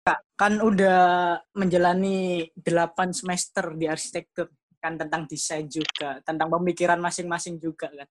Kak, 0.00 0.20
kan 0.38 0.56
udah 0.58 1.36
menjalani 1.52 2.48
8 2.56 3.12
semester 3.12 3.76
di 3.76 3.86
arsitektur. 3.86 4.48
Kan 4.80 4.96
tentang 4.96 5.28
desain 5.28 5.68
juga, 5.68 6.24
tentang 6.24 6.48
pemikiran 6.48 6.96
masing-masing 6.96 7.60
juga 7.60 7.92
kan. 7.92 8.08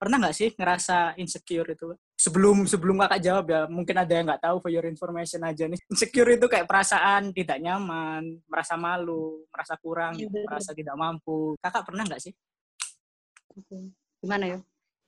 Pernah 0.00 0.16
nggak 0.16 0.34
sih 0.34 0.48
ngerasa 0.56 1.14
insecure 1.20 1.76
itu? 1.76 1.92
Sebelum 2.18 2.64
sebelum 2.66 2.98
kakak 3.04 3.20
jawab 3.20 3.46
ya, 3.52 3.60
mungkin 3.70 3.94
ada 4.00 4.10
yang 4.10 4.26
nggak 4.26 4.42
tahu 4.42 4.56
for 4.58 4.72
your 4.72 4.82
information 4.88 5.44
aja 5.46 5.70
nih. 5.70 5.78
Insecure 5.86 6.34
itu 6.34 6.50
kayak 6.50 6.66
perasaan 6.66 7.30
tidak 7.30 7.60
nyaman, 7.62 8.42
merasa 8.48 8.74
malu, 8.74 9.44
merasa 9.52 9.76
kurang, 9.78 10.18
bener. 10.18 10.48
merasa 10.50 10.72
tidak 10.74 10.96
mampu. 10.98 11.54
Kakak 11.62 11.84
pernah 11.86 12.02
nggak 12.08 12.22
sih? 12.26 12.32
Oke. 13.54 13.92
Gimana 14.24 14.44
ya? 14.56 14.58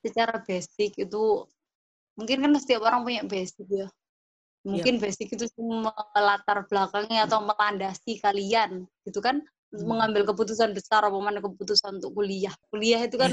Secara 0.05 0.39
basic 0.45 0.93
itu 1.03 1.23
mungkin 2.19 2.39
kan 2.45 2.53
setiap 2.61 2.83
orang 2.85 3.03
punya 3.07 3.23
basic 3.25 3.67
ya. 3.69 3.89
Mungkin 4.63 5.03
basic 5.03 5.35
itu 5.35 5.51
cuma 5.59 5.91
latar 6.15 6.63
belakangnya 6.71 7.27
atau 7.27 7.43
melandasi 7.43 8.23
kalian 8.23 8.87
gitu 9.07 9.19
kan 9.19 9.43
Hmm. 9.73 9.89
mengambil 9.89 10.29
keputusan 10.29 10.77
besar 10.77 11.01
apa 11.01 11.17
mana 11.17 11.41
keputusan 11.41 11.97
untuk 11.97 12.13
kuliah. 12.13 12.53
Kuliah 12.69 13.09
itu 13.09 13.17
kan 13.17 13.33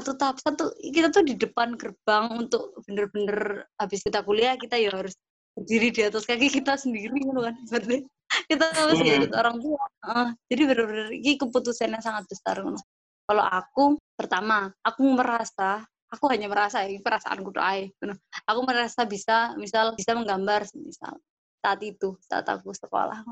satu 0.00 0.16
tahap 0.16 0.40
satu 0.40 0.72
kita 0.80 1.12
tuh 1.12 1.20
di 1.28 1.36
depan 1.36 1.76
gerbang 1.76 2.32
untuk 2.40 2.72
bener-bener 2.88 3.68
habis 3.76 4.00
kita 4.00 4.24
kuliah 4.24 4.56
kita 4.56 4.80
ya 4.80 4.88
harus 4.96 5.12
berdiri 5.52 5.92
di 5.92 6.00
atas 6.08 6.24
kaki 6.24 6.48
kita 6.48 6.80
sendiri 6.80 7.12
gitu 7.20 7.36
kan 7.36 7.54
berarti 7.68 8.00
kita 8.48 8.64
harus 8.72 8.96
Hmm. 8.96 9.06
diurut 9.06 9.32
orang 9.36 9.56
tua 9.60 9.84
Heeh. 10.08 10.28
jadi 10.50 10.62
bener-bener 10.72 11.08
ini 11.14 11.32
keputusan 11.36 11.92
yang 11.92 12.00
sangat 12.02 12.24
besar 12.32 12.64
ngono. 12.64 12.80
kalau 13.28 13.44
aku 13.44 13.84
pertama 14.16 14.72
aku 14.80 15.02
merasa 15.04 15.84
aku 16.14 16.30
hanya 16.30 16.46
merasa 16.46 16.86
ya 16.86 16.88
ini 16.88 17.02
perasaanku 17.02 17.50
ae 17.58 17.90
ngono. 17.98 18.14
aku 18.46 18.60
merasa 18.62 19.02
bisa 19.04 19.58
misal 19.58 19.98
bisa 19.98 20.14
menggambar 20.14 20.64
misal 20.78 21.18
saat 21.60 21.80
itu 21.82 22.14
saat 22.22 22.46
aku 22.46 22.70
sekolah. 22.70 23.26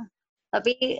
Tapi 0.50 0.98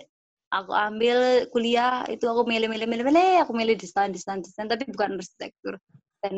aku 0.53 0.71
ambil 0.71 1.49
kuliah 1.51 2.07
itu 2.07 2.23
aku 2.25 2.47
milih 2.47 2.71
milih 2.71 2.87
milih 2.87 3.05
milih 3.05 3.31
aku 3.43 3.51
milih 3.51 3.75
desain 3.75 4.09
desain 4.15 4.39
desain 4.39 4.71
tapi 4.71 4.87
bukan 4.87 5.19
arsitektur. 5.19 5.75
Dan 6.23 6.35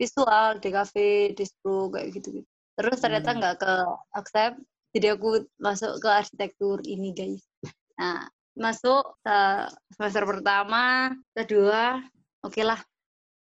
visual 0.00 0.56
DKV 0.56 0.94
distro 1.36 1.92
kayak 1.92 2.16
gitu 2.16 2.40
gitu 2.40 2.48
terus 2.78 3.02
ternyata 3.02 3.34
Hmm. 3.34 3.38
nggak 3.42 3.56
ke 3.58 3.74
accept 4.14 4.56
jadi 4.94 5.18
aku 5.18 5.44
masuk 5.58 5.98
ke 5.98 6.08
arsitektur 6.08 6.78
ini 6.86 7.10
guys. 7.12 7.42
Nah 7.98 8.30
masuk 8.54 9.18
ke 9.26 9.38
semester 9.98 10.24
pertama 10.24 11.12
kedua 11.34 12.00
oke 12.46 12.62
lah 12.62 12.78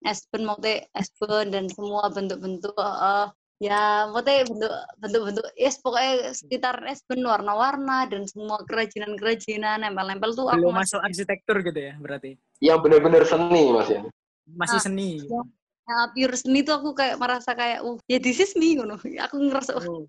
Espen 0.06 0.45
mau 0.45 0.58
teh 0.62 0.86
Espen 0.93 1.49
dan 1.49 1.66
semua 1.68 2.08
bentuk-bentuk 2.14 2.78
eh, 2.78 3.28
ya 3.64 4.06
mau 4.12 4.22
bentuk 4.22 4.72
bentuk-bentuk 5.01 5.45
yes 5.58 5.80
pokoknya 5.82 6.32
sekitar 6.36 6.80
Espen 6.86 7.26
warna-warna 7.26 8.06
dan 8.06 8.28
semua 8.30 8.62
kerajinan-kerajinan 8.70 9.82
nempel-nempel 9.84 10.32
tuh 10.38 10.47
aku 10.51 10.62
Belum 10.62 10.76
masih 10.78 10.99
masuk 10.99 11.01
arsitektur 11.08 11.58
gitu 11.66 11.80
ya 11.80 11.93
berarti? 11.97 12.38
Yang 12.62 12.80
bener-bener 12.86 13.24
seni 13.26 13.64
mas 13.74 13.89
ya. 13.89 14.01
Masih 14.45 14.80
Ah, 14.80 14.84
seni. 14.86 15.12
ya. 15.26 15.41
Nah, 15.86 16.10
pure 16.14 16.34
seni 16.34 16.66
tuh 16.66 16.82
aku 16.82 16.97
kayak 16.97 17.18
merasa 17.22 17.53
kayak 17.53 17.86
uh 17.86 17.97
ya 18.10 18.18
this 18.18 18.41
is 18.41 18.58
me 18.58 18.74
ngono 18.78 18.97
aku 18.97 19.36
ngerasa 19.38 19.78
wah 19.78 19.86
Oh, 19.86 20.06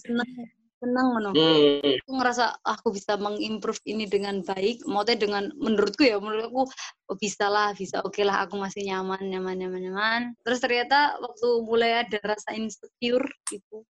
seneng 0.00 0.28
seneng 0.76 1.06
ngono 1.12 1.30
Hmm. 1.32 1.80
aku 2.04 2.12
ngerasa 2.20 2.44
ah, 2.60 2.76
aku 2.76 2.88
bisa 2.92 3.16
mengimprove 3.16 3.80
ini 3.88 4.04
dengan 4.04 4.44
baik. 4.44 4.84
Maksudnya 4.84 5.16
dengan 5.16 5.44
menurutku 5.56 6.04
ya 6.04 6.20
menurut 6.20 6.44
aku 6.52 6.62
oh, 7.12 7.16
bisa 7.16 7.48
lah 7.48 7.72
bisa. 7.72 8.04
Oke 8.04 8.22
lah 8.22 8.44
aku 8.44 8.60
masih 8.60 8.84
nyaman 8.84 9.24
nyaman 9.26 9.56
nyaman 9.56 9.80
nyaman. 9.88 10.22
Terus 10.44 10.60
ternyata 10.60 11.16
waktu 11.18 11.48
mulai 11.64 12.04
ada 12.04 12.18
rasa 12.22 12.52
insecure 12.52 13.26
gitu 13.48 13.84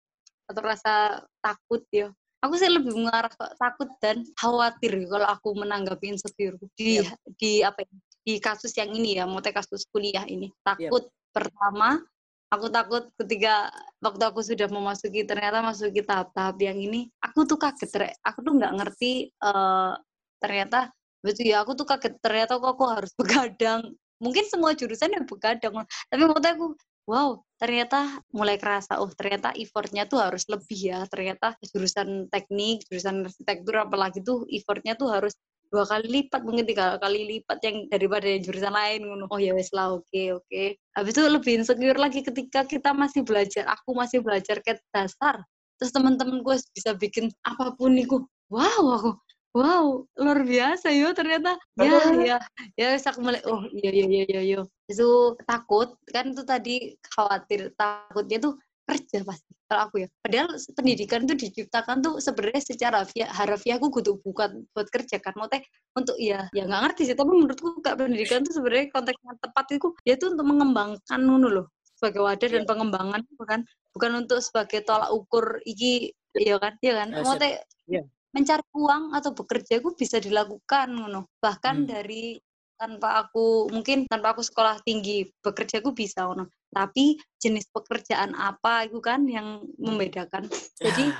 atau 0.47 0.61
rasa 0.63 1.19
takut 1.43 1.83
ya 1.91 2.07
aku 2.41 2.53
sih 2.55 2.69
lebih 2.69 2.93
mengarah 2.93 3.31
ke 3.31 3.45
takut 3.57 3.89
dan 3.99 4.23
khawatir 4.37 4.91
ya 4.93 5.07
kalau 5.09 5.27
aku 5.27 5.49
menanggapi 5.57 6.15
insecure 6.15 6.55
di 6.77 7.01
di 7.35 7.65
apa 7.65 7.83
ya, 7.83 7.91
di 8.23 8.33
kasus 8.37 8.71
yang 8.77 8.91
ini 8.93 9.19
ya 9.19 9.25
maksudnya 9.25 9.63
kasus 9.63 9.83
kuliah 9.89 10.23
ini. 10.27 10.51
Takut 10.63 11.09
pertama 11.31 11.99
aku 12.47 12.67
takut 12.71 13.03
ketika 13.19 13.71
waktu 13.99 14.23
aku 14.23 14.39
sudah 14.39 14.71
memasuki 14.71 15.27
ternyata 15.27 15.59
masuki 15.59 15.99
tahap-tahap 16.03 16.55
yang 16.63 16.79
ini 16.79 17.11
aku 17.19 17.43
tuh 17.43 17.59
kaget 17.59 18.15
aku 18.23 18.39
tuh 18.45 18.53
nggak 18.55 18.73
ngerti 18.79 19.31
eh 19.31 19.93
ternyata 20.37 20.93
betul 21.25 21.45
ya 21.49 21.57
aku 21.65 21.73
tuh 21.77 21.87
kaget. 21.87 22.13
Ternyata 22.21 22.61
kok 22.61 22.69
aku 22.77 22.85
harus 22.87 23.11
begadang. 23.19 23.81
Mungkin 24.17 24.45
semua 24.49 24.73
jurusan 24.73 25.13
yang 25.13 25.25
begadang 25.29 25.85
tapi 26.09 26.21
maksudnya 26.25 26.53
aku 26.57 26.67
wow 27.05 27.37
ternyata 27.61 28.17
mulai 28.33 28.57
kerasa 28.57 28.97
oh 28.97 29.13
ternyata 29.13 29.53
effortnya 29.53 30.09
tuh 30.09 30.19
harus 30.23 30.45
lebih 30.49 30.79
ya. 30.79 30.99
Ternyata 31.09 31.57
jurusan 31.73 32.31
teknik 32.31 32.85
jurusan 32.89 33.27
arsitektur 33.27 33.75
apalagi 33.77 34.23
tuh 34.25 34.45
effortnya 34.49 34.97
tuh 34.97 35.09
harus 35.13 35.33
dua 35.67 35.83
kali 35.83 36.07
lipat 36.07 36.41
mungkin 36.43 36.65
tiga 36.67 36.95
kali 36.97 37.37
lipat 37.37 37.57
yang 37.63 37.77
daripada 37.91 38.25
yang 38.27 38.41
jurusan 38.43 38.73
lain 38.73 39.01
ngono. 39.05 39.25
oh 39.29 39.39
ya 39.39 39.51
wes 39.53 39.71
lah 39.75 39.95
oke 39.95 40.23
oke. 40.41 40.63
Habis 40.95 41.13
itu 41.13 41.21
lebih 41.27 41.53
insecure 41.61 41.99
lagi 41.99 42.21
ketika 42.23 42.63
kita 42.63 42.91
masih 42.95 43.21
belajar 43.23 43.67
aku 43.67 43.95
masih 43.95 44.19
belajar 44.23 44.59
ke 44.63 44.79
dasar. 44.91 45.43
Terus 45.77 45.91
teman-teman 45.93 46.41
gue 46.41 46.55
bisa 46.73 46.97
bikin 46.97 47.29
apa 47.45 47.75
pun 47.77 47.93
nih 47.93 48.07
wow 48.49 48.83
aku 48.97 49.11
wow 49.57 49.85
luar 50.17 50.39
biasa 50.45 50.93
yo 50.93 51.11
ternyata. 51.17 51.57
Ya 51.77 52.13
ya 52.13 52.37
ya 52.77 52.85
wes 52.93 53.05
aku 53.05 53.19
mulai 53.21 53.41
oh 53.45 53.65
iya 53.73 53.91
iya 53.91 54.05
iya 54.05 54.23
iya 54.25 54.41
iya. 54.41 54.59
Itu 54.87 55.37
takut 55.45 55.97
kan 56.09 56.31
itu 56.31 56.43
tadi 56.47 56.95
khawatir 57.13 57.73
takutnya 57.75 58.37
tuh 58.41 58.53
kerja 58.87 59.19
pasti 59.27 59.51
kalau 59.67 59.81
aku 59.91 59.95
ya. 60.03 60.07
Padahal 60.23 60.47
pendidikan 60.73 61.27
itu 61.27 61.35
diciptakan 61.35 61.99
tuh 61.99 62.23
sebenarnya 62.23 62.63
secara 62.63 63.03
harfiah 63.03 63.27
harfiah 63.27 63.75
aku 63.75 63.91
butuh 63.91 64.15
bukan 64.23 64.63
buat 64.71 64.87
kerja 64.87 65.19
kan. 65.19 65.35
Mau 65.35 65.51
teh 65.51 65.59
untuk 65.99 66.15
ya 66.15 66.47
ya 66.55 66.63
nggak 66.63 66.81
ngerti 66.87 67.11
sih 67.11 67.15
tapi 67.19 67.35
menurutku 67.35 67.83
kayak 67.83 67.99
pendidikan 67.99 68.47
tuh 68.47 68.55
sebenarnya 68.55 68.87
konteks 68.95 69.19
yang 69.19 69.37
tepat 69.43 69.65
itu 69.75 69.87
ya 70.07 70.13
itu 70.15 70.25
untuk 70.31 70.45
mengembangkan 70.47 71.19
ngono 71.19 71.47
loh 71.51 71.67
sebagai 71.83 72.21
wadah 72.23 72.47
dan 72.47 72.63
pengembangan 72.63 73.21
bukan 73.35 73.59
bukan 73.91 74.11
untuk 74.23 74.39
sebagai 74.39 74.79
tolak 74.87 75.11
ukur 75.11 75.59
iki 75.67 76.15
iya 76.39 76.55
kan 76.57 76.79
iya 76.79 76.93
kan. 77.03 77.07
Ya, 77.11 77.21
mau 77.21 77.35
teh 77.35 77.53
Iya. 77.87 78.03
mencari 78.35 78.63
uang 78.75 79.03
atau 79.15 79.31
bekerja 79.31 79.79
itu 79.79 79.89
bisa 79.95 80.19
dilakukan 80.19 80.87
ngono. 80.91 81.27
Bahkan 81.43 81.75
Hmm. 81.83 81.89
dari 81.89 82.35
tanpa 82.77 83.25
aku 83.25 83.73
mungkin 83.73 84.05
tanpa 84.05 84.37
aku 84.37 84.45
sekolah 84.45 84.77
tinggi 84.85 85.25
bekerja 85.41 85.81
aku 85.81 85.97
bisa 85.97 86.29
ngono 86.29 86.45
tapi 86.71 87.19
jenis 87.39 87.69
pekerjaan 87.71 88.35
apa 88.35 88.87
itu 88.87 88.99
kan 88.99 89.23
yang 89.27 89.65
membedakan. 89.79 90.47
Jadi 90.79 91.11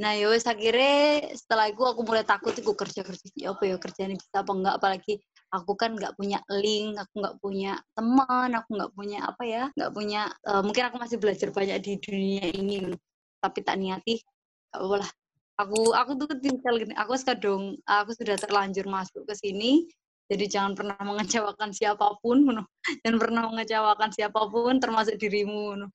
nah 0.00 0.16
yo 0.16 0.32
wis 0.32 0.48
akhirnya 0.48 1.28
setelah 1.36 1.68
itu 1.68 1.84
aku 1.84 2.00
mulai 2.08 2.24
takut 2.24 2.56
aku 2.56 2.72
kerja 2.72 3.04
kerja 3.04 3.28
ya 3.36 3.52
apa 3.52 3.68
ya 3.68 3.76
kerjaan 3.76 4.16
bisa 4.16 4.40
apa 4.40 4.52
enggak. 4.52 4.74
Apalagi 4.80 5.14
aku 5.50 5.74
kan 5.74 5.98
nggak 5.98 6.14
punya 6.14 6.38
link 6.62 6.94
aku 6.96 7.14
nggak 7.20 7.36
punya 7.42 7.72
teman 7.98 8.50
aku 8.54 8.68
nggak 8.78 8.92
punya 8.94 9.18
apa 9.26 9.42
ya 9.42 9.62
nggak 9.74 9.92
punya 9.92 10.30
eh, 10.46 10.62
mungkin 10.62 10.84
aku 10.86 10.96
masih 11.02 11.18
belajar 11.18 11.48
banyak 11.50 11.78
di 11.82 11.92
dunia 11.98 12.44
ini 12.54 12.94
tapi 13.42 13.58
tak 13.66 13.76
niati 13.82 14.22
gak 14.70 14.78
apa 14.78 15.10
aku 15.58 15.92
aku 15.92 16.10
tuh 16.16 16.28
tinggal 16.38 16.74
gini 16.78 16.94
aku 16.94 17.18
kadang 17.20 17.76
aku 17.84 18.10
sudah 18.14 18.38
terlanjur 18.38 18.86
masuk 18.86 19.26
ke 19.26 19.34
sini 19.34 19.90
Jadi 20.30 20.44
jangan 20.46 20.78
pernah 20.78 20.98
mengecewakan 21.02 21.74
siapa 21.74 22.06
pun, 22.22 22.46
ngono. 22.46 22.62
Jangan 23.02 23.18
pernah 23.18 23.42
mengecewakan 23.50 24.10
siapa 24.14 24.40
pun 24.46 24.78
termasuk 24.78 25.18
dirimu, 25.18 25.74
ngono. 25.74 25.86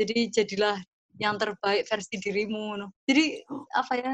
Jadi 0.00 0.32
jadilah 0.32 0.80
yang 1.20 1.36
terbaik 1.36 1.84
versi 1.84 2.16
dirimu, 2.16 2.72
ngono. 2.72 2.86
Jadi 3.04 3.44
apa 3.76 3.94
ya? 4.00 4.12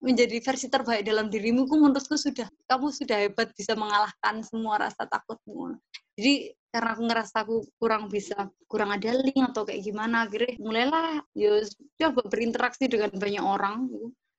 menjadi 0.00 0.40
versi 0.40 0.66
terbaik 0.72 1.04
dalam 1.04 1.28
dirimu 1.28 1.68
ku 1.68 1.76
menurutku 1.76 2.16
sudah 2.16 2.48
kamu 2.64 2.88
sudah 2.88 3.20
hebat 3.20 3.52
bisa 3.52 3.76
mengalahkan 3.76 4.40
semua 4.40 4.80
rasa 4.80 5.04
takutmu. 5.04 5.76
Jadi 6.16 6.56
karena 6.72 6.90
aku 6.94 7.02
ngerasa 7.04 7.36
aku 7.44 7.56
kurang 7.76 8.08
bisa 8.08 8.48
kurang 8.70 8.94
ada 8.94 9.10
link 9.12 9.36
atau 9.36 9.66
kayak 9.66 9.82
gimana 9.82 10.24
akhirnya 10.24 10.54
mulailah 10.62 11.20
ya 11.34 11.60
coba 11.98 12.22
berinteraksi 12.30 12.86
dengan 12.86 13.10
banyak 13.10 13.42
orang 13.42 13.90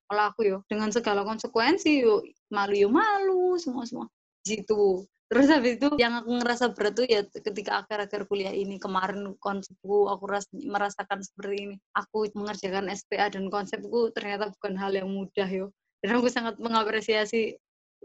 kalau 0.07 0.23
aku 0.31 0.41
yo 0.47 0.57
dengan 0.71 0.89
segala 0.95 1.27
konsekuensi 1.27 2.07
yo 2.07 2.23
malu 2.47 2.75
yo 2.75 2.87
malu 2.87 3.59
semua 3.59 3.83
semua 3.83 4.07
gitu 4.45 5.05
terus 5.31 5.47
habis 5.47 5.79
itu 5.79 5.87
yang 5.95 6.19
aku 6.19 6.43
ngerasa 6.43 6.75
berat 6.75 6.91
tuh 6.91 7.07
ya 7.07 7.23
ketika 7.23 7.87
akhir-akhir 7.87 8.27
kuliah 8.27 8.51
ini 8.51 8.75
kemarin 8.75 9.31
konsepku 9.39 10.11
aku 10.11 10.27
ras, 10.27 10.43
merasakan 10.51 11.23
seperti 11.23 11.55
ini. 11.55 11.75
Aku 11.95 12.27
mengerjakan 12.35 12.91
SPA 12.91 13.31
dan 13.31 13.47
konsepku 13.47 14.11
ternyata 14.11 14.51
bukan 14.51 14.75
hal 14.75 14.91
yang 14.91 15.07
mudah 15.07 15.47
yo. 15.47 15.71
Dan 16.03 16.19
aku 16.19 16.27
sangat 16.27 16.59
mengapresiasi 16.59 17.55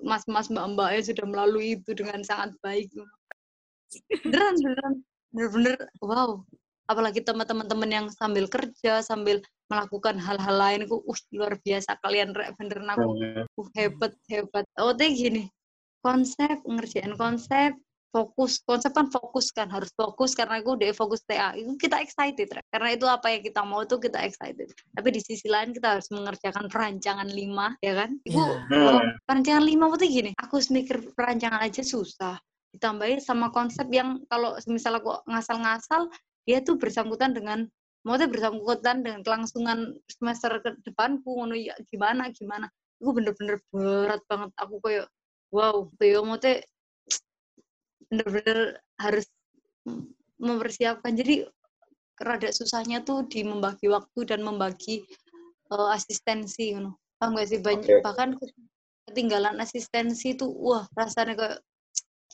mas-mas 0.07 0.47
mbak-mbak 0.47 0.95
yang 0.95 1.03
sudah 1.03 1.27
melalui 1.27 1.75
itu 1.75 1.99
dengan 1.99 2.23
sangat 2.23 2.55
baik. 2.63 2.95
Beneran 4.23 4.55
beneran. 4.63 4.95
Bener-bener 5.35 5.75
wow. 5.99 6.47
Apalagi 6.87 7.27
teman-teman 7.27 7.91
yang 7.91 8.07
sambil 8.15 8.47
kerja 8.47 9.03
sambil 9.03 9.43
melakukan 9.67 10.15
hal-hal 10.23 10.55
lain 10.55 10.87
aku 10.87 11.03
uh 11.03 11.21
luar 11.35 11.59
biasa. 11.59 11.99
Kalian 12.07 12.31
beneran 12.31 12.87
aku 12.87 13.19
uh 13.19 13.69
hebat 13.75 14.15
hebat. 14.31 14.63
Oh 14.79 14.95
teh 14.95 15.11
gini 15.11 15.51
konsep 16.05 16.61
ngerjain 16.65 17.15
konsep 17.17 17.77
fokus. 18.17 18.65
Konsep 18.65 18.97
kan 18.97 19.13
fokus 19.13 19.53
kan 19.53 19.69
harus 19.69 19.93
fokus 19.93 20.33
karena 20.33 20.65
gue 20.65 20.73
udah 20.73 20.97
fokus 20.97 21.21
TA 21.29 21.53
itu 21.53 21.77
kita 21.77 22.01
excited 22.01 22.49
right? 22.49 22.65
karena 22.73 22.89
itu 22.97 23.05
apa 23.05 23.27
yang 23.29 23.43
kita 23.45 23.61
mau 23.61 23.85
itu 23.85 24.01
kita 24.01 24.19
excited. 24.25 24.73
Tapi 24.97 25.09
di 25.13 25.21
sisi 25.21 25.47
lain 25.53 25.77
kita 25.77 25.99
harus 25.99 26.09
mengerjakan 26.09 26.73
perancangan 26.73 27.29
lima 27.29 27.77
ya 27.85 27.93
kan? 27.93 28.17
Ibu 28.25 28.41
yeah. 28.73 28.97
oh, 28.97 29.05
perancangan 29.29 29.65
lima 29.69 29.93
itu 30.01 30.07
gini 30.09 30.31
aku 30.41 30.57
mikir 30.73 31.13
perancangan 31.13 31.61
aja 31.61 31.83
susah. 31.85 32.41
Ditambahin 32.73 33.21
sama 33.21 33.53
konsep 33.53 33.89
yang 33.93 34.25
kalau 34.33 34.57
misalnya 34.65 35.05
aku 35.05 35.13
ngasal-ngasal 35.29 36.09
dia 36.49 36.65
tuh 36.65 36.81
bersangkutan 36.81 37.37
dengan 37.37 37.69
maksudnya 38.07 38.31
bersangkutan 38.31 38.97
dengan 39.03 39.21
kelangsungan 39.27 39.99
semester 40.07 40.63
ke 40.63 40.71
depanku 40.87 41.37
ngono 41.37 41.53
ya 41.59 41.77
gimana 41.93 42.33
gimana. 42.33 42.71
Itu 42.97 43.13
bener-bener 43.13 43.61
berat 43.69 44.25
banget. 44.25 44.51
Aku 44.57 44.81
kayak 44.81 45.11
wow 45.57 45.89
Theo 45.97 46.21
mote 46.29 46.69
bener-bener 48.13 48.77
harus 49.01 49.25
mempersiapkan 50.37 51.17
jadi 51.17 51.49
rada 52.21 52.53
susahnya 52.53 53.01
tuh 53.01 53.25
di 53.25 53.41
membagi 53.41 53.89
waktu 53.89 54.29
dan 54.29 54.45
membagi 54.45 55.09
uh, 55.73 55.93
asistensi 55.97 56.77
you 56.77 56.81
know. 56.81 56.95
paham 57.17 57.41
gak 57.41 57.49
sih 57.49 57.61
banyak 57.65 57.89
okay. 57.89 58.05
bahkan 58.05 58.37
ketinggalan 59.09 59.57
asistensi 59.57 60.37
tuh 60.37 60.53
wah 60.53 60.85
rasanya 60.93 61.33
kayak 61.33 61.59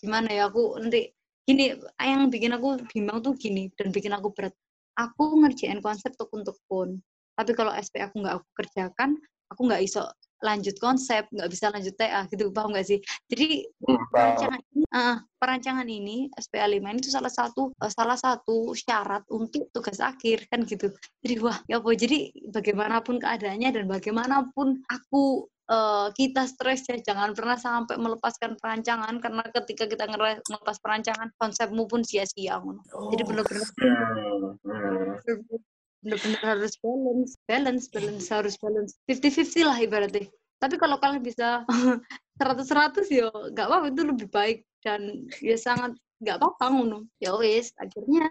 gimana 0.03 0.29
ya 0.35 0.51
aku 0.51 0.83
nanti 0.83 1.15
gini 1.47 1.79
yang 2.03 2.27
bikin 2.27 2.55
aku 2.59 2.83
bimbang 2.91 3.23
tuh 3.23 3.39
gini 3.39 3.71
dan 3.79 3.95
bikin 3.95 4.11
aku 4.11 4.35
berat 4.35 4.55
aku 4.99 5.39
ngerjain 5.43 5.79
konsep 5.79 6.11
tuh 6.19 6.27
untuk 6.35 6.59
pun 6.67 6.99
tapi 7.39 7.55
kalau 7.55 7.71
SP 7.75 8.03
aku 8.03 8.23
nggak 8.23 8.35
aku 8.43 8.47
kerjakan 8.59 9.15
aku 9.51 9.61
nggak 9.71 9.83
iso 9.87 10.03
lanjut 10.43 10.77
konsep, 10.83 11.25
nggak 11.31 11.51
bisa 11.51 11.71
lanjut 11.71 11.95
TA 11.95 12.27
gitu, 12.29 12.51
paham 12.51 12.75
nggak 12.75 12.87
sih? 12.87 12.99
Jadi 13.31 13.65
hmm, 13.67 14.03
perancangan 14.11 14.61
ini, 14.61 14.83
uh, 14.91 15.17
perancangan 15.39 15.89
ini 15.89 16.17
SPA 16.37 16.67
5 16.67 16.83
ini 16.83 16.99
itu 16.99 17.11
salah 17.15 17.33
satu 17.33 17.71
uh, 17.79 17.91
salah 17.91 18.19
satu 18.19 18.75
syarat 18.75 19.23
untuk 19.31 19.71
tugas 19.71 20.03
akhir 20.03 20.51
kan 20.51 20.67
gitu. 20.67 20.91
Jadi 21.23 21.35
wah, 21.41 21.57
ya 21.71 21.79
apa? 21.79 21.95
Jadi 21.95 22.35
bagaimanapun 22.51 23.23
keadaannya 23.23 23.71
dan 23.71 23.85
bagaimanapun 23.87 24.83
aku 24.91 25.47
uh, 25.71 26.09
kita 26.13 26.45
stres 26.51 26.85
ya 26.91 26.99
jangan 27.01 27.33
pernah 27.33 27.57
sampai 27.57 27.97
melepaskan 27.97 28.59
perancangan 28.59 29.23
karena 29.23 29.43
ketika 29.63 29.85
kita 29.87 30.05
melepas 30.11 30.77
perancangan 30.83 31.31
konsepmu 31.39 31.89
pun 31.89 32.03
sia-sia 32.03 32.59
oh. 32.59 32.77
jadi 33.15 33.23
benar-benar 33.25 33.67
hmm, 33.79 34.59
hmm 34.67 35.72
benar-benar 36.03 36.43
harus 36.59 36.75
balance 36.83 37.33
balance 37.47 37.85
balance 37.89 38.27
harus 38.29 38.55
balance. 38.59 38.93
Fifty 39.07 39.31
fifty 39.31 39.63
lah 39.63 39.79
ibaratnya. 39.79 40.27
Tapi 40.59 40.79
kalau 40.79 40.99
kalian 40.99 41.23
bisa 41.23 41.63
seratus 42.39 42.67
seratus 42.67 43.07
ya 43.09 43.31
nggak 43.31 43.67
apa-apa 43.67 43.87
itu 43.95 44.03
lebih 44.03 44.29
baik. 44.29 44.67
Dan 44.83 45.31
ya 45.39 45.55
sangat 45.55 45.95
nggak 46.19 46.43
apa-apa 46.43 46.65
ngono. 46.75 47.07
Ya 47.23 47.33
wes 47.39 47.71
akhirnya 47.79 48.27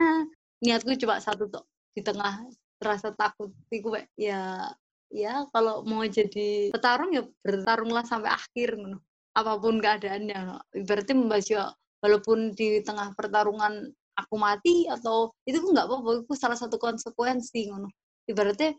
niatku 0.59 0.93
cuma 0.99 1.23
satu 1.23 1.47
tuh 1.47 1.63
di 1.95 2.03
tengah 2.03 2.43
rasa 2.83 3.15
takut 3.15 3.51
itu 3.71 3.93
ya 4.19 4.67
ya 5.11 5.45
kalau 5.51 5.83
mau 5.83 6.03
jadi 6.07 6.71
petarung 6.71 7.11
ya 7.15 7.23
bertarunglah 7.43 8.03
sampai 8.03 8.35
akhir 8.35 8.75
ngono. 8.75 8.99
Apa 9.31 9.55
pun 9.63 9.79
keadaannya 9.79 10.59
ibaratnya 10.75 11.15
membaca 11.15 11.61
walaupun 12.03 12.51
di 12.51 12.83
tengah 12.83 13.15
pertarungan 13.15 13.95
aku 14.21 14.35
mati 14.37 14.85
atau 14.85 15.33
itu 15.43 15.57
nggak 15.59 15.85
apa-apa 15.89 16.09
itu 16.23 16.33
salah 16.37 16.57
satu 16.57 16.77
konsekuensi 16.77 17.73
ngono. 17.73 17.89
Ibaratnya 18.29 18.77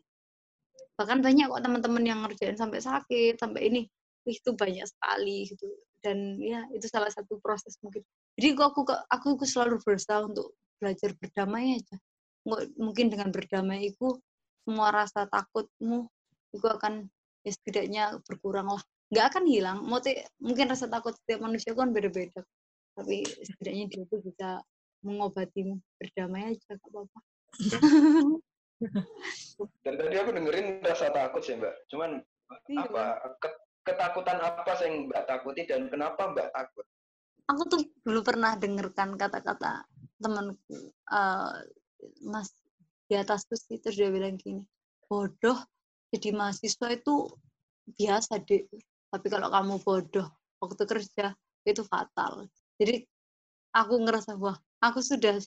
bahkan 0.95 1.19
banyak 1.25 1.51
kok 1.51 1.63
teman-teman 1.65 2.05
yang 2.05 2.19
ngerjain 2.23 2.55
sampai 2.55 2.79
sakit 2.79 3.41
sampai 3.41 3.61
ini 3.69 3.83
itu 4.29 4.55
banyak 4.55 4.87
sekali 4.87 5.51
gitu. 5.51 5.67
Dan 6.03 6.39
ya 6.43 6.67
itu 6.75 6.87
salah 6.91 7.11
satu 7.11 7.39
proses 7.39 7.79
mungkin. 7.83 8.03
Jadi 8.39 8.49
kok 8.59 8.75
aku 8.75 8.81
aku, 9.11 9.27
aku 9.39 9.45
selalu 9.47 9.79
berusaha 9.83 10.23
untuk 10.27 10.55
belajar 10.83 11.15
berdamai 11.15 11.79
aja. 11.79 11.97
Mungkin 12.79 13.07
dengan 13.11 13.31
berdamai 13.31 13.95
itu 13.95 14.19
semua 14.67 14.91
rasa 14.91 15.27
takutmu 15.31 16.11
itu 16.55 16.67
akan 16.67 17.07
ya 17.43 17.51
setidaknya 17.55 18.05
berkurang 18.27 18.71
lah. 18.71 18.83
Nggak 19.13 19.27
akan 19.35 19.45
hilang 19.47 19.79
mungkin 20.43 20.67
rasa 20.67 20.91
takut 20.91 21.15
setiap 21.23 21.43
manusia 21.47 21.75
kan 21.75 21.95
beda-beda. 21.95 22.43
Tapi 22.99 23.23
setidaknya 23.25 23.85
dia 23.89 24.03
tuh 24.11 24.21
bisa 24.21 24.61
mengobati 25.03 25.77
berdamai 25.99 26.55
aja 26.55 26.75
gak 26.75 26.91
apa-apa. 26.91 27.21
Dan 29.87 29.95
tadi 29.95 30.15
aku 30.19 30.31
dengerin 30.35 30.83
rasa 30.83 31.15
takut 31.15 31.43
sih 31.47 31.55
mbak. 31.55 31.71
Cuman 31.87 32.19
iya. 32.67 32.83
apa 32.83 33.05
ketakutan 33.87 34.39
apa 34.43 34.73
sih 34.79 34.91
yang 34.91 35.07
mbak 35.07 35.23
takuti 35.31 35.63
dan 35.71 35.87
kenapa 35.87 36.35
mbak 36.35 36.51
takut? 36.51 36.87
Aku 37.47 37.63
tuh 37.71 37.83
dulu 38.03 38.27
pernah 38.27 38.59
dengarkan 38.59 39.15
kata-kata 39.15 39.87
temanku 40.19 40.91
uh, 41.11 41.55
mas 42.27 42.51
di 43.07 43.15
atas 43.15 43.47
tuh 43.47 43.59
itu 43.71 43.91
dia 43.91 44.11
bilang 44.11 44.39
gini 44.39 44.63
bodoh 45.11 45.59
jadi 46.15 46.31
mahasiswa 46.31 46.95
itu 46.95 47.27
biasa 47.99 48.43
deh 48.47 48.67
tapi 49.11 49.27
kalau 49.29 49.51
kamu 49.51 49.79
bodoh 49.83 50.27
waktu 50.63 50.83
kerja 50.87 51.35
itu 51.67 51.83
fatal. 51.87 52.47
Jadi 52.79 53.03
aku 53.75 53.95
ngerasa 54.03 54.39
wah 54.39 54.57
aku 54.83 55.01
sudah 55.01 55.39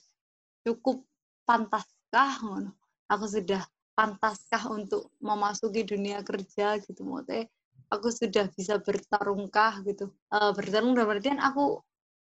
cukup 0.64 1.04
pantaskah 1.44 2.40
aku 3.06 3.26
sudah 3.28 3.62
pantaskah 3.96 4.68
untuk 4.68 5.08
memasuki 5.20 5.84
dunia 5.86 6.20
kerja 6.20 6.76
gitu 6.84 7.04
mote. 7.04 7.48
Aku 7.88 8.10
sudah 8.10 8.50
bisa 8.52 8.82
bertarungkah 8.82 9.80
gitu. 9.86 10.10
Uh, 10.28 10.50
bertarung 10.52 10.98
dalam 10.98 11.16
artian 11.16 11.38
aku 11.38 11.80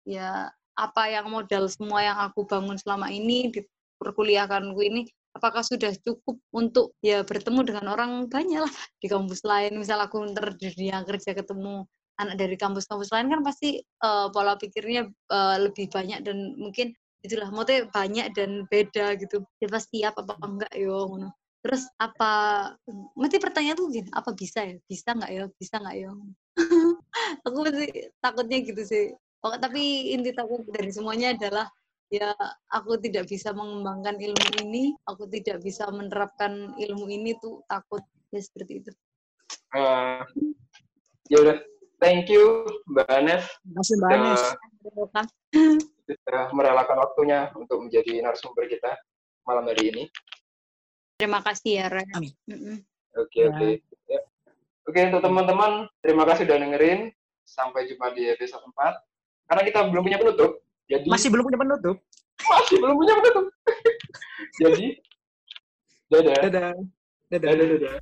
ya 0.07 0.49
apa 0.79 1.03
yang 1.11 1.29
modal 1.29 1.67
semua 1.69 2.01
yang 2.01 2.19
aku 2.23 2.47
bangun 2.47 2.79
selama 2.81 3.11
ini 3.13 3.53
di 3.53 3.61
perkuliahanku 4.01 4.81
ini 4.81 5.05
apakah 5.37 5.61
sudah 5.61 5.93
cukup 6.01 6.41
untuk 6.55 6.97
ya 7.05 7.21
bertemu 7.27 7.61
dengan 7.67 7.93
orang 7.93 8.31
banyak 8.31 8.65
lah 8.65 8.75
di 9.03 9.11
kampus 9.11 9.43
lain. 9.45 9.77
Misal 9.77 10.01
aku 10.01 10.23
ntar 10.33 10.55
di 10.57 10.71
dunia 10.73 11.03
kerja 11.05 11.37
ketemu 11.37 11.85
anak 12.21 12.37
dari 12.37 12.57
kampus-kampus 12.61 13.09
lain 13.17 13.33
kan 13.33 13.41
pasti 13.41 13.81
uh, 14.05 14.29
pola 14.29 14.61
pikirnya 14.61 15.09
uh, 15.33 15.57
lebih 15.57 15.89
banyak 15.89 16.21
dan 16.21 16.55
mungkin 16.61 16.93
itulah 17.25 17.49
mote 17.53 17.89
banyak 17.89 18.33
dan 18.37 18.69
beda 18.69 19.17
gitu. 19.17 19.45
Dia 19.61 19.69
pasti 19.69 20.05
siap 20.05 20.21
apa 20.21 20.37
enggak 20.45 20.73
yo 20.77 21.09
ngono. 21.09 21.33
Terus 21.61 21.85
apa 22.01 22.33
mesti 23.17 23.37
pertanyaan 23.37 23.77
tuh 23.77 23.89
gini 23.93 24.09
apa 24.13 24.33
bisa 24.33 24.65
ya? 24.65 24.77
Bisa 24.85 25.13
nggak 25.13 25.31
ya? 25.33 25.45
Bisa 25.57 25.75
nggak 25.81 25.97
ya? 25.97 26.11
Aku 27.45 27.57
masih 27.65 28.13
takutnya 28.21 28.59
gitu 28.65 28.83
sih. 28.85 29.13
Oh, 29.41 29.57
tapi 29.57 30.13
inti 30.13 30.37
takut 30.37 30.65
dari 30.69 30.93
semuanya 30.93 31.33
adalah 31.33 31.65
ya 32.13 32.35
aku 32.69 32.99
tidak 32.99 33.31
bisa 33.31 33.55
mengembangkan 33.55 34.19
ilmu 34.19 34.67
ini 34.67 34.93
aku 35.07 35.31
tidak 35.31 35.63
bisa 35.63 35.89
menerapkan 35.89 36.77
ilmu 36.77 37.09
ini 37.09 37.33
tuh 37.41 37.65
takut. 37.65 38.05
Ya 38.31 38.41
seperti 38.45 38.85
itu. 38.85 38.91
Uh, 39.75 40.23
ya 41.33 41.37
udah 41.41 41.57
thank 42.01 42.27
you 42.27 42.65
Mbak 42.91 43.07
Anes. 43.09 43.45
Terima 43.63 43.79
kasih 43.81 43.95
Mbak 43.97 44.11
Anes. 44.11 44.43
Sudah 46.11 46.45
merelakan 46.51 46.99
waktunya 46.99 47.53
untuk 47.55 47.87
menjadi 47.87 48.19
narasumber 48.25 48.67
kita 48.67 48.99
malam 49.47 49.69
hari 49.71 49.95
ini. 49.95 50.03
Terima 51.21 51.45
kasih 51.45 51.85
ya, 51.85 51.87
Ren. 51.93 52.09
Oke, 53.15 53.41
oke. 53.47 53.69
Ya. 54.09 54.21
Oke, 54.89 55.01
untuk 55.07 55.23
teman-teman, 55.23 55.87
terima 56.01 56.25
kasih 56.27 56.49
sudah 56.49 56.59
dengerin. 56.59 57.13
Sampai 57.45 57.87
jumpa 57.87 58.15
di 58.17 58.31
episode 58.31 58.63
4. 58.65 58.97
karena 59.51 59.63
kita 59.67 59.79
belum 59.91 60.03
punya 60.07 60.19
penutup. 60.23 60.63
Jadi 60.87 61.07
Masih 61.11 61.29
belum 61.31 61.43
punya 61.47 61.59
penutup. 61.59 61.97
masih 62.41 62.77
belum 62.79 62.95
punya 62.97 63.15
penutup. 63.19 63.45
jadi 64.63 64.87
dadah. 66.09 66.39
Dadah. 66.47 66.73
Dadah. 67.31 67.51
Dadah, 67.51 67.67
dadah. 67.77 67.95